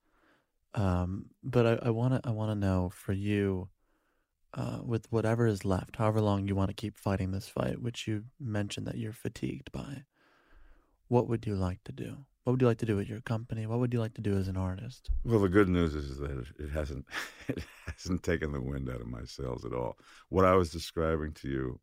Um, 0.76 1.28
but 1.44 1.84
I 1.84 1.92
want 1.92 2.16
to 2.16 2.28
I 2.28 2.32
want 2.32 2.52
to 2.52 2.56
know 2.56 2.90
for 2.90 3.14
you, 3.14 3.70
uh, 4.54 4.80
with 4.84 5.12
whatever 5.12 5.48
is 5.48 5.66
left, 5.66 5.96
however 5.96 6.22
long 6.22 6.48
you 6.48 6.56
want 6.56 6.70
to 6.70 6.76
keep 6.76 6.98
fighting 6.98 7.32
this 7.32 7.48
fight, 7.48 7.82
which 7.82 8.08
you 8.08 8.26
mentioned 8.40 8.88
that 8.88 8.98
you're 8.98 9.14
fatigued 9.14 9.72
by, 9.72 10.04
what 11.08 11.28
would 11.28 11.46
you 11.46 11.56
like 11.56 11.84
to 11.86 11.92
do? 11.92 12.18
What 12.44 12.54
would 12.54 12.62
you 12.62 12.68
like 12.68 12.80
to 12.80 12.86
do 12.86 12.98
with 12.98 13.08
your 13.08 13.22
company? 13.22 13.66
What 13.66 13.80
would 13.80 13.94
you 13.94 14.00
like 14.00 14.16
to 14.16 14.22
do 14.22 14.38
as 14.38 14.50
an 14.50 14.58
artist? 14.58 15.10
Well, 15.24 15.40
the 15.40 15.48
good 15.48 15.70
news 15.70 15.96
is 15.96 16.18
that 16.18 16.46
it 16.60 16.70
hasn't 16.72 17.06
it 17.48 17.64
hasn't 17.86 18.24
taken 18.24 18.52
the 18.52 18.62
wind 18.62 18.90
out 18.90 19.02
of 19.02 19.08
my 19.08 19.24
sails 19.24 19.64
at 19.64 19.74
all. 19.74 19.98
What 20.30 20.46
I 20.46 20.54
was 20.56 20.70
describing 20.70 21.32
to 21.34 21.48
you 21.48 21.80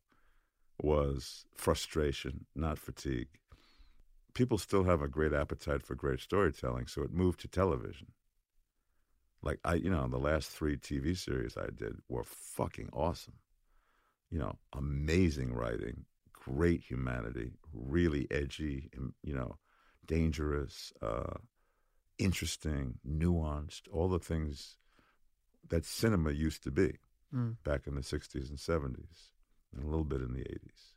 was 0.82 1.44
frustration, 1.54 2.46
not 2.54 2.78
fatigue. 2.78 3.28
People 4.34 4.58
still 4.58 4.84
have 4.84 5.02
a 5.02 5.08
great 5.08 5.32
appetite 5.32 5.82
for 5.82 5.94
great 5.94 6.20
storytelling, 6.20 6.86
so 6.86 7.02
it 7.02 7.12
moved 7.12 7.40
to 7.40 7.48
television. 7.48 8.08
Like 9.42 9.58
I, 9.64 9.74
you 9.74 9.90
know, 9.90 10.06
the 10.08 10.18
last 10.18 10.50
three 10.50 10.76
TV 10.76 11.16
series 11.16 11.56
I 11.56 11.66
did 11.74 11.96
were 12.08 12.24
fucking 12.24 12.90
awesome. 12.92 13.38
You 14.30 14.38
know, 14.38 14.58
amazing 14.74 15.54
writing, 15.54 16.04
great 16.32 16.82
humanity, 16.82 17.52
really 17.72 18.28
edgy, 18.30 18.90
and, 18.94 19.12
you 19.22 19.34
know, 19.34 19.56
dangerous, 20.06 20.92
uh, 21.02 21.34
interesting, 22.18 22.98
nuanced, 23.06 23.82
all 23.90 24.08
the 24.08 24.18
things 24.18 24.76
that 25.68 25.84
cinema 25.84 26.30
used 26.32 26.62
to 26.64 26.70
be 26.70 26.98
Mm. 27.32 27.56
back 27.62 27.86
in 27.86 27.94
the 27.94 28.02
60s 28.02 28.50
and 28.50 28.58
70s, 28.58 29.30
and 29.72 29.84
a 29.84 29.86
little 29.86 30.04
bit 30.04 30.20
in 30.20 30.32
the 30.32 30.42
80s. 30.42 30.94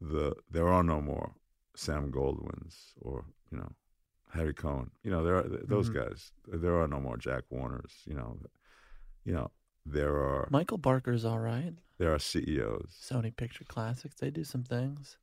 The 0.00 0.36
there 0.50 0.68
are 0.68 0.82
no 0.82 1.00
more 1.00 1.34
Sam 1.74 2.10
Goldwyn's 2.10 2.92
or 3.00 3.24
you 3.50 3.58
know 3.58 3.72
Harry 4.32 4.54
Cohn. 4.54 4.90
You 5.02 5.10
know 5.10 5.22
there 5.24 5.36
are 5.36 5.42
th- 5.48 5.62
those 5.64 5.90
Mhm. 5.90 5.94
guys. 5.94 6.32
There 6.46 6.80
are 6.80 6.88
no 6.88 7.00
more 7.00 7.16
Jack 7.16 7.44
Warners. 7.50 8.02
You 8.06 8.14
know, 8.14 8.38
you 9.24 9.32
know 9.32 9.50
there 9.86 10.16
are 10.16 10.48
Michael 10.50 10.78
Barker's 10.78 11.24
all 11.24 11.38
right. 11.40 11.74
there 11.98 12.12
are 12.14 12.18
CEOs. 12.18 12.98
Sony 13.00 13.34
Picture 13.34 13.64
Classics, 13.64 14.16
they 14.16 14.30
do 14.30 14.44
some 14.44 14.62
things. 14.64 15.18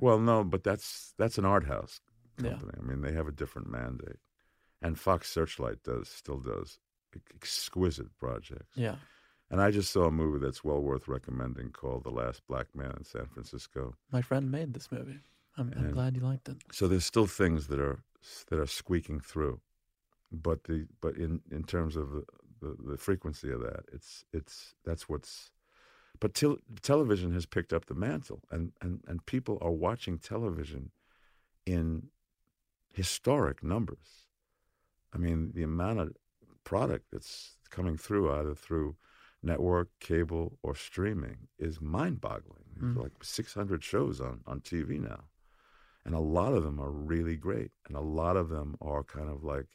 Well, 0.00 0.18
no, 0.18 0.44
but 0.44 0.62
that's 0.64 1.12
that's 1.18 1.38
an 1.38 1.44
art 1.44 1.64
house 1.66 2.00
Yeah. 2.38 2.50
company. 2.50 2.72
I 2.78 2.82
mean, 2.82 3.00
they 3.02 3.12
have 3.12 3.28
a 3.28 3.32
different 3.32 3.68
mandate, 3.70 4.18
and 4.82 4.98
Fox 4.98 5.28
Searchlight 5.30 5.82
does 5.82 6.08
still 6.08 6.38
does 6.40 6.78
exquisite 7.34 8.16
projects. 8.18 8.76
Yeah. 8.76 8.96
And 9.50 9.60
I 9.60 9.70
just 9.72 9.90
saw 9.90 10.04
a 10.04 10.10
movie 10.12 10.38
that's 10.38 10.62
well 10.62 10.80
worth 10.80 11.08
recommending 11.08 11.72
called 11.72 12.04
The 12.04 12.10
Last 12.10 12.46
Black 12.46 12.72
Man 12.74 12.92
in 12.96 13.04
San 13.04 13.26
Francisco. 13.26 13.96
My 14.12 14.22
friend 14.22 14.48
made 14.50 14.74
this 14.74 14.92
movie. 14.92 15.18
I'm, 15.56 15.72
I'm 15.76 15.90
glad 15.90 16.14
you 16.14 16.22
liked 16.22 16.48
it. 16.48 16.58
So 16.70 16.86
there's 16.86 17.04
still 17.04 17.26
things 17.26 17.66
that 17.66 17.80
are 17.80 18.04
that 18.48 18.58
are 18.58 18.66
squeaking 18.66 19.20
through, 19.20 19.60
but 20.30 20.64
the 20.64 20.86
but 21.00 21.16
in 21.16 21.40
in 21.50 21.64
terms 21.64 21.96
of 21.96 22.10
the, 22.12 22.24
the, 22.60 22.76
the 22.92 22.96
frequency 22.98 23.50
of 23.50 23.60
that, 23.60 23.84
it's 23.92 24.24
it's 24.32 24.74
that's 24.84 25.08
what's. 25.08 25.50
But 26.18 26.34
tel- 26.34 26.58
television 26.82 27.32
has 27.32 27.46
picked 27.46 27.72
up 27.72 27.86
the 27.86 27.94
mantle, 27.94 28.42
and, 28.50 28.72
and, 28.82 29.00
and 29.06 29.24
people 29.24 29.56
are 29.62 29.70
watching 29.70 30.18
television 30.18 30.90
in 31.64 32.08
historic 32.92 33.62
numbers. 33.62 34.26
I 35.14 35.18
mean, 35.18 35.52
the 35.54 35.62
amount 35.62 36.00
of 36.00 36.12
product 36.64 37.06
that's 37.10 37.56
coming 37.70 37.96
through, 37.96 38.30
either 38.32 38.54
through 38.54 38.96
network, 39.42 39.88
cable, 40.00 40.58
or 40.62 40.74
streaming, 40.74 41.48
is 41.58 41.80
mind 41.80 42.20
boggling. 42.20 42.64
Mm. 42.78 42.96
like 42.96 43.12
600 43.22 43.82
shows 43.84 44.20
on, 44.20 44.40
on 44.46 44.60
TV 44.60 45.00
now. 45.00 45.24
And 46.10 46.18
a 46.18 46.22
lot 46.22 46.54
of 46.54 46.64
them 46.64 46.80
are 46.80 46.90
really 46.90 47.36
great. 47.36 47.70
And 47.86 47.96
a 47.96 48.00
lot 48.00 48.36
of 48.36 48.48
them 48.48 48.74
are 48.80 49.04
kind 49.04 49.30
of 49.30 49.44
like, 49.44 49.68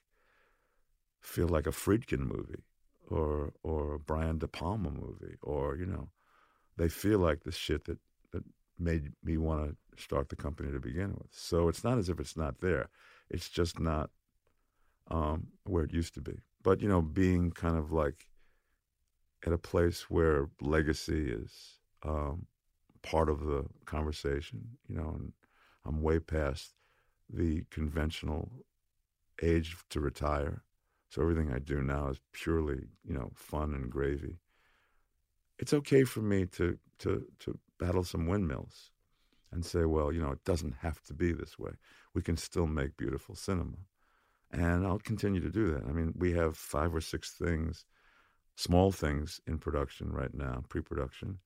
feel 1.22 1.48
like 1.48 1.66
a 1.66 1.72
Friedkin 1.72 2.20
movie 2.20 2.66
or, 3.10 3.54
or 3.64 3.94
a 3.94 4.00
Brian 4.00 4.38
De 4.40 4.46
Palma 4.46 4.92
movie, 4.92 5.38
or, 5.42 5.78
you 5.78 5.86
know, 5.86 6.10
they 6.76 6.90
feel 6.90 7.20
like 7.20 7.44
the 7.44 7.54
shit 7.54 7.86
that, 7.86 8.00
that 8.34 8.44
made 8.78 9.14
me 9.24 9.38
want 9.38 9.70
to 9.70 10.04
start 10.04 10.28
the 10.28 10.36
company 10.36 10.74
to 10.74 10.80
begin 10.80 11.14
with. 11.14 11.30
So 11.32 11.70
it's 11.70 11.86
not 11.86 11.98
as 11.98 12.10
if 12.10 12.20
it's 12.20 12.36
not 12.36 12.60
there. 12.60 12.90
It's 13.30 13.48
just 13.48 13.80
not 13.80 14.10
um, 15.10 15.48
where 15.64 15.86
it 15.86 15.94
used 15.94 16.16
to 16.16 16.22
be. 16.22 16.42
But 16.64 16.82
you 16.82 16.90
know, 16.90 17.02
being 17.02 17.52
kind 17.52 17.78
of 17.78 17.94
like 17.94 18.28
at 19.48 19.54
a 19.54 19.58
place 19.58 20.10
where 20.10 20.50
legacy 20.60 21.30
is 21.32 21.80
um, 22.04 22.48
part 23.04 23.30
of 23.30 23.40
the 23.40 23.64
conversation, 23.86 24.78
you 24.90 24.98
know, 24.98 25.14
and 25.18 25.32
I'm 25.86 26.02
way 26.02 26.20
past 26.20 26.74
the 27.30 27.64
conventional 27.70 28.50
age 29.42 29.76
to 29.90 30.00
retire. 30.00 30.64
So 31.10 31.22
everything 31.22 31.52
I 31.52 31.60
do 31.60 31.82
now 31.82 32.10
is 32.10 32.20
purely, 32.34 32.88
you 33.04 33.14
know, 33.14 33.32
fun 33.36 33.74
and 33.74 33.90
gravy. 33.90 34.40
It's 35.58 35.74
okay 35.74 36.04
for 36.04 36.22
me 36.22 36.46
to 36.48 36.78
to 37.00 37.26
to 37.40 37.60
battle 37.80 38.04
some 38.04 38.28
windmills 38.28 38.92
and 39.52 39.66
say, 39.66 39.86
well, 39.86 40.12
you 40.12 40.22
know, 40.22 40.32
it 40.32 40.44
doesn't 40.44 40.76
have 40.82 41.02
to 41.04 41.14
be 41.14 41.32
this 41.32 41.58
way. 41.58 41.72
We 42.14 42.22
can 42.22 42.38
still 42.38 42.68
make 42.68 42.98
beautiful 42.98 43.36
cinema. 43.36 43.78
And 44.52 44.86
I'll 44.86 45.00
continue 45.00 45.42
to 45.42 45.50
do 45.50 45.72
that. 45.74 45.84
I 45.88 45.92
mean, 45.92 46.14
we 46.18 46.34
have 46.34 46.58
five 46.58 46.94
or 46.94 47.02
six 47.02 47.32
things, 47.32 47.86
small 48.56 48.92
things 48.92 49.40
in 49.48 49.58
production 49.58 50.12
right 50.12 50.34
now, 50.34 50.64
pre 50.70 50.82
production, 50.82 51.40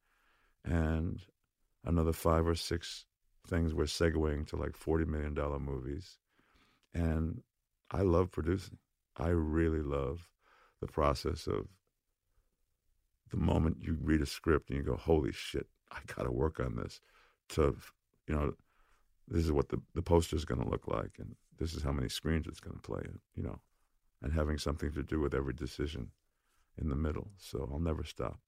and 0.63 1.21
another 1.83 2.13
five 2.13 2.47
or 2.47 2.55
six 2.55 3.05
things 3.47 3.73
we're 3.73 3.85
segueing 3.85 4.47
to 4.47 4.55
like 4.55 4.77
$40 4.77 5.07
million 5.07 5.33
movies. 5.63 6.17
And 6.93 7.41
I 7.91 8.01
love 8.01 8.31
producing. 8.31 8.77
I 9.17 9.29
really 9.29 9.81
love 9.81 10.29
the 10.81 10.87
process 10.87 11.47
of 11.47 11.67
the 13.31 13.37
moment 13.37 13.77
you 13.81 13.97
read 14.01 14.21
a 14.21 14.25
script 14.25 14.69
and 14.69 14.77
you 14.77 14.83
go, 14.83 14.95
holy 14.95 15.31
shit, 15.31 15.67
I 15.91 15.99
got 16.15 16.23
to 16.23 16.31
work 16.31 16.59
on 16.59 16.75
this 16.75 17.01
to, 17.49 17.75
you 18.27 18.35
know, 18.35 18.53
this 19.27 19.43
is 19.43 19.51
what 19.51 19.69
the, 19.69 19.81
the 19.93 20.01
poster 20.01 20.35
is 20.35 20.45
going 20.45 20.61
to 20.61 20.69
look 20.69 20.87
like 20.87 21.11
and 21.19 21.35
this 21.59 21.73
is 21.73 21.83
how 21.83 21.91
many 21.91 22.09
screens 22.09 22.47
it's 22.47 22.59
going 22.59 22.75
to 22.75 22.81
play 22.81 23.01
you 23.35 23.43
know, 23.43 23.59
and 24.23 24.33
having 24.33 24.57
something 24.57 24.91
to 24.93 25.03
do 25.03 25.19
with 25.19 25.33
every 25.33 25.53
decision 25.53 26.09
in 26.79 26.89
the 26.89 26.95
middle. 26.95 27.29
So 27.37 27.69
I'll 27.71 27.79
never 27.79 28.03
stop. 28.03 28.39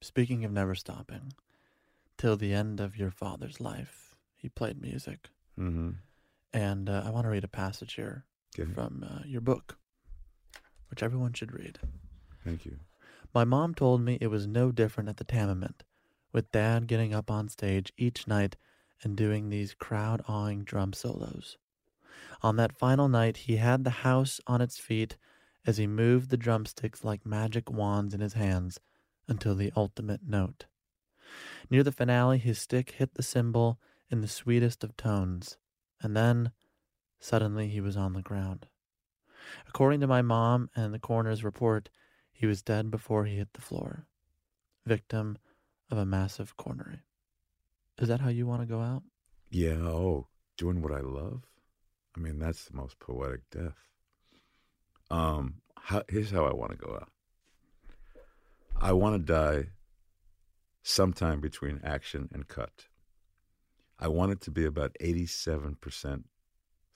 Speaking 0.00 0.44
of 0.44 0.52
never 0.52 0.74
stopping, 0.74 1.32
till 2.18 2.36
the 2.36 2.52
end 2.52 2.80
of 2.80 2.96
your 2.96 3.10
father's 3.10 3.60
life, 3.60 4.05
he 4.46 4.50
played 4.50 4.80
music. 4.80 5.28
Mm-hmm. 5.58 5.90
And 6.52 6.88
uh, 6.88 7.02
I 7.04 7.10
want 7.10 7.24
to 7.24 7.30
read 7.30 7.42
a 7.42 7.48
passage 7.48 7.94
here 7.94 8.24
Okay. 8.56 8.72
from 8.72 9.04
uh, 9.04 9.22
your 9.26 9.40
book, 9.40 9.76
which 10.88 11.02
everyone 11.02 11.32
should 11.32 11.52
read. 11.52 11.80
Thank 12.44 12.64
you. 12.64 12.76
My 13.34 13.42
mom 13.42 13.74
told 13.74 14.02
me 14.02 14.18
it 14.20 14.28
was 14.28 14.46
no 14.46 14.70
different 14.70 15.08
at 15.08 15.16
the 15.16 15.24
Tamiment, 15.24 15.82
with 16.32 16.52
Dad 16.52 16.86
getting 16.86 17.12
up 17.12 17.28
on 17.28 17.48
stage 17.48 17.92
each 17.98 18.28
night 18.28 18.54
and 19.02 19.16
doing 19.16 19.48
these 19.48 19.74
crowd 19.74 20.22
awing 20.28 20.62
drum 20.62 20.92
solos. 20.92 21.58
On 22.40 22.54
that 22.54 22.78
final 22.78 23.08
night, 23.08 23.36
he 23.38 23.56
had 23.56 23.82
the 23.82 24.06
house 24.06 24.40
on 24.46 24.60
its 24.60 24.78
feet 24.78 25.16
as 25.66 25.76
he 25.76 25.88
moved 25.88 26.30
the 26.30 26.36
drumsticks 26.36 27.02
like 27.02 27.26
magic 27.26 27.68
wands 27.68 28.14
in 28.14 28.20
his 28.20 28.34
hands 28.34 28.78
until 29.26 29.56
the 29.56 29.72
ultimate 29.76 30.20
note. 30.24 30.66
Near 31.68 31.82
the 31.82 31.90
finale, 31.90 32.38
his 32.38 32.60
stick 32.60 32.92
hit 32.92 33.14
the 33.14 33.24
cymbal 33.24 33.80
in 34.10 34.20
the 34.20 34.28
sweetest 34.28 34.84
of 34.84 34.96
tones, 34.96 35.56
and 36.00 36.16
then 36.16 36.52
suddenly 37.18 37.68
he 37.68 37.80
was 37.80 37.96
on 37.96 38.12
the 38.12 38.22
ground. 38.22 38.66
According 39.68 40.00
to 40.00 40.06
my 40.06 40.22
mom 40.22 40.70
and 40.74 40.92
the 40.92 40.98
coroner's 40.98 41.44
report, 41.44 41.88
he 42.32 42.46
was 42.46 42.62
dead 42.62 42.90
before 42.90 43.24
he 43.24 43.36
hit 43.36 43.52
the 43.54 43.60
floor, 43.60 44.06
victim 44.84 45.38
of 45.90 45.98
a 45.98 46.06
massive 46.06 46.56
coronary. 46.56 47.02
Is 47.98 48.08
that 48.08 48.20
how 48.20 48.28
you 48.28 48.46
want 48.46 48.62
to 48.62 48.66
go 48.66 48.80
out? 48.80 49.02
Yeah. 49.50 49.78
Oh, 49.80 50.28
doing 50.56 50.82
what 50.82 50.92
I 50.92 51.00
love. 51.00 51.44
I 52.16 52.20
mean, 52.20 52.38
that's 52.38 52.64
the 52.64 52.76
most 52.76 52.98
poetic 52.98 53.48
death. 53.50 53.76
Um, 55.10 55.62
how, 55.78 56.02
here's 56.08 56.30
how 56.30 56.44
I 56.44 56.52
want 56.52 56.72
to 56.72 56.78
go 56.78 56.92
out. 56.94 57.10
I 58.78 58.92
want 58.92 59.14
to 59.26 59.32
die 59.32 59.68
sometime 60.82 61.40
between 61.40 61.80
action 61.82 62.28
and 62.32 62.46
cut. 62.46 62.86
I 63.98 64.08
want 64.08 64.32
it 64.32 64.40
to 64.42 64.50
be 64.50 64.64
about 64.64 64.96
87% 65.00 66.24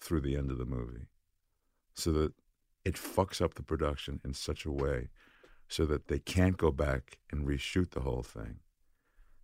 through 0.00 0.20
the 0.20 0.36
end 0.36 0.50
of 0.50 0.58
the 0.58 0.66
movie 0.66 1.06
so 1.94 2.12
that 2.12 2.32
it 2.84 2.94
fucks 2.94 3.40
up 3.40 3.54
the 3.54 3.62
production 3.62 4.20
in 4.24 4.34
such 4.34 4.64
a 4.64 4.70
way 4.70 5.08
so 5.68 5.86
that 5.86 6.08
they 6.08 6.18
can't 6.18 6.56
go 6.56 6.70
back 6.70 7.18
and 7.30 7.46
reshoot 7.46 7.90
the 7.90 8.00
whole 8.00 8.22
thing. 8.22 8.56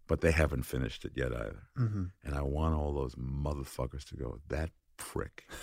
But 0.08 0.20
they 0.20 0.32
haven't 0.32 0.64
finished 0.64 1.04
it 1.04 1.12
yet 1.14 1.32
either. 1.32 1.64
Mm-hmm. 1.78 2.04
And 2.24 2.34
I 2.34 2.42
want 2.42 2.74
all 2.74 2.92
those 2.92 3.14
motherfuckers 3.14 4.04
to 4.08 4.16
go, 4.16 4.38
that 4.48 4.70
prick. 4.96 5.48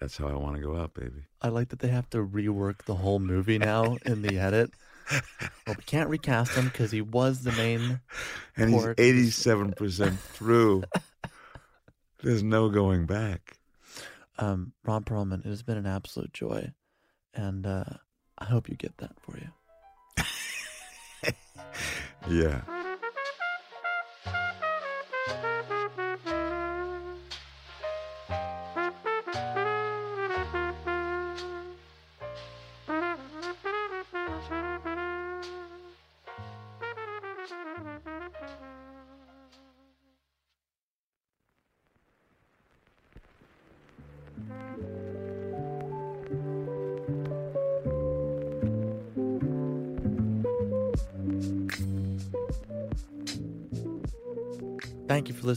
That's 0.00 0.16
how 0.16 0.28
I 0.28 0.34
want 0.34 0.56
to 0.56 0.62
go 0.62 0.76
out, 0.76 0.94
baby. 0.94 1.26
I 1.40 1.48
like 1.48 1.68
that 1.68 1.78
they 1.78 1.88
have 1.88 2.10
to 2.10 2.18
rework 2.18 2.84
the 2.84 2.96
whole 2.96 3.18
movie 3.18 3.58
now 3.58 3.98
in 4.04 4.22
the 4.22 4.38
edit 4.38 4.72
well, 5.10 5.76
we 5.76 5.82
can't 5.84 6.08
recast 6.08 6.52
him 6.52 6.66
because 6.66 6.90
he 6.90 7.00
was 7.00 7.42
the 7.42 7.52
main. 7.52 8.00
And 8.54 8.68
he's 8.68 8.84
87% 8.84 10.18
through. 10.18 10.82
There's 12.22 12.42
no 12.42 12.68
going 12.68 13.06
back. 13.06 13.56
Um, 14.38 14.74
Ron 14.84 15.04
Perlman, 15.04 15.46
it 15.46 15.48
has 15.48 15.62
been 15.62 15.78
an 15.78 15.86
absolute 15.86 16.34
joy. 16.34 16.74
And 17.32 17.66
uh, 17.66 17.84
I 18.36 18.44
hope 18.44 18.68
you 18.68 18.76
get 18.76 18.98
that 18.98 19.18
for 19.20 19.38
you. 19.38 19.48
yeah. 22.28 22.60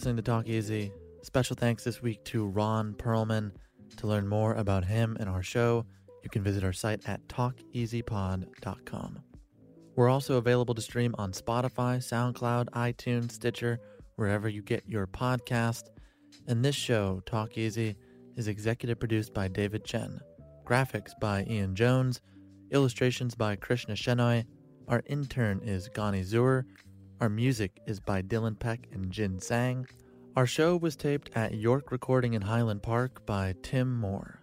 Listening 0.05 0.23
to 0.23 0.31
Talk 0.31 0.47
Easy. 0.47 0.91
Special 1.23 1.55
thanks 1.55 1.83
this 1.83 1.99
week 1.99 2.23
to 2.25 2.45
Ron 2.45 2.93
Perlman. 2.93 3.51
To 3.97 4.05
learn 4.05 4.27
more 4.27 4.53
about 4.53 4.85
him 4.85 5.17
and 5.19 5.27
our 5.27 5.41
show, 5.41 5.83
you 6.23 6.29
can 6.29 6.43
visit 6.43 6.63
our 6.63 6.73
site 6.73 7.09
at 7.09 7.27
talkeasypod.com. 7.27 9.23
We're 9.95 10.09
also 10.09 10.37
available 10.37 10.75
to 10.75 10.81
stream 10.83 11.15
on 11.17 11.31
Spotify, 11.31 11.97
SoundCloud, 11.97 12.69
iTunes, 12.75 13.31
Stitcher, 13.31 13.79
wherever 14.17 14.47
you 14.47 14.61
get 14.61 14.87
your 14.87 15.07
podcast. 15.07 15.85
And 16.45 16.63
this 16.63 16.75
show, 16.75 17.23
Talk 17.25 17.57
Easy, 17.57 17.95
is 18.35 18.47
executive 18.47 18.99
produced 18.99 19.33
by 19.33 19.47
David 19.47 19.83
Chen, 19.85 20.19
graphics 20.67 21.19
by 21.19 21.47
Ian 21.49 21.73
Jones, 21.73 22.21
illustrations 22.69 23.33
by 23.33 23.55
Krishna 23.55 23.95
Shenoy. 23.95 24.45
Our 24.87 25.01
intern 25.07 25.61
is 25.63 25.89
Gani 25.89 26.21
Zur. 26.21 26.63
Our 27.21 27.29
music 27.29 27.79
is 27.87 28.01
by 28.01 28.21
Dylan 28.21 28.59
Peck 28.59 28.87
and 28.91 29.09
Jin 29.09 29.39
Sang. 29.39 29.87
Our 30.35 30.45
show 30.45 30.75
was 30.75 30.97
taped 30.97 31.29
at 31.33 31.53
York 31.53 31.89
Recording 31.93 32.33
in 32.33 32.41
Highland 32.41 32.83
Park 32.83 33.25
by 33.25 33.55
Tim 33.63 33.95
Moore. 33.95 34.41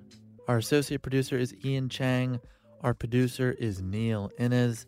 Our 0.49 0.57
associate 0.57 1.03
producer 1.03 1.37
is 1.37 1.55
Ian 1.67 1.91
Chang. 1.91 2.41
Our 2.81 2.95
producer 2.95 3.55
is 3.59 3.83
Neil 3.83 4.31
Innes. 4.39 4.87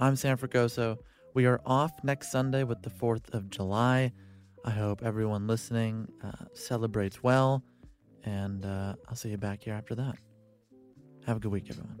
I'm 0.00 0.16
Sam 0.16 0.36
Fragoso. 0.36 0.98
We 1.34 1.46
are 1.46 1.60
off 1.64 1.92
next 2.02 2.32
Sunday 2.32 2.64
with 2.64 2.82
the 2.82 2.90
4th 2.90 3.32
of 3.32 3.48
July. 3.48 4.12
I 4.64 4.70
hope 4.70 5.04
everyone 5.04 5.46
listening 5.46 6.08
uh, 6.24 6.46
celebrates 6.52 7.22
well, 7.22 7.62
and 8.24 8.66
uh, 8.66 8.96
I'll 9.08 9.14
see 9.14 9.28
you 9.28 9.38
back 9.38 9.62
here 9.62 9.74
after 9.74 9.94
that. 9.94 10.16
Have 11.26 11.36
a 11.36 11.40
good 11.40 11.52
week, 11.52 11.66
everyone. 11.70 12.00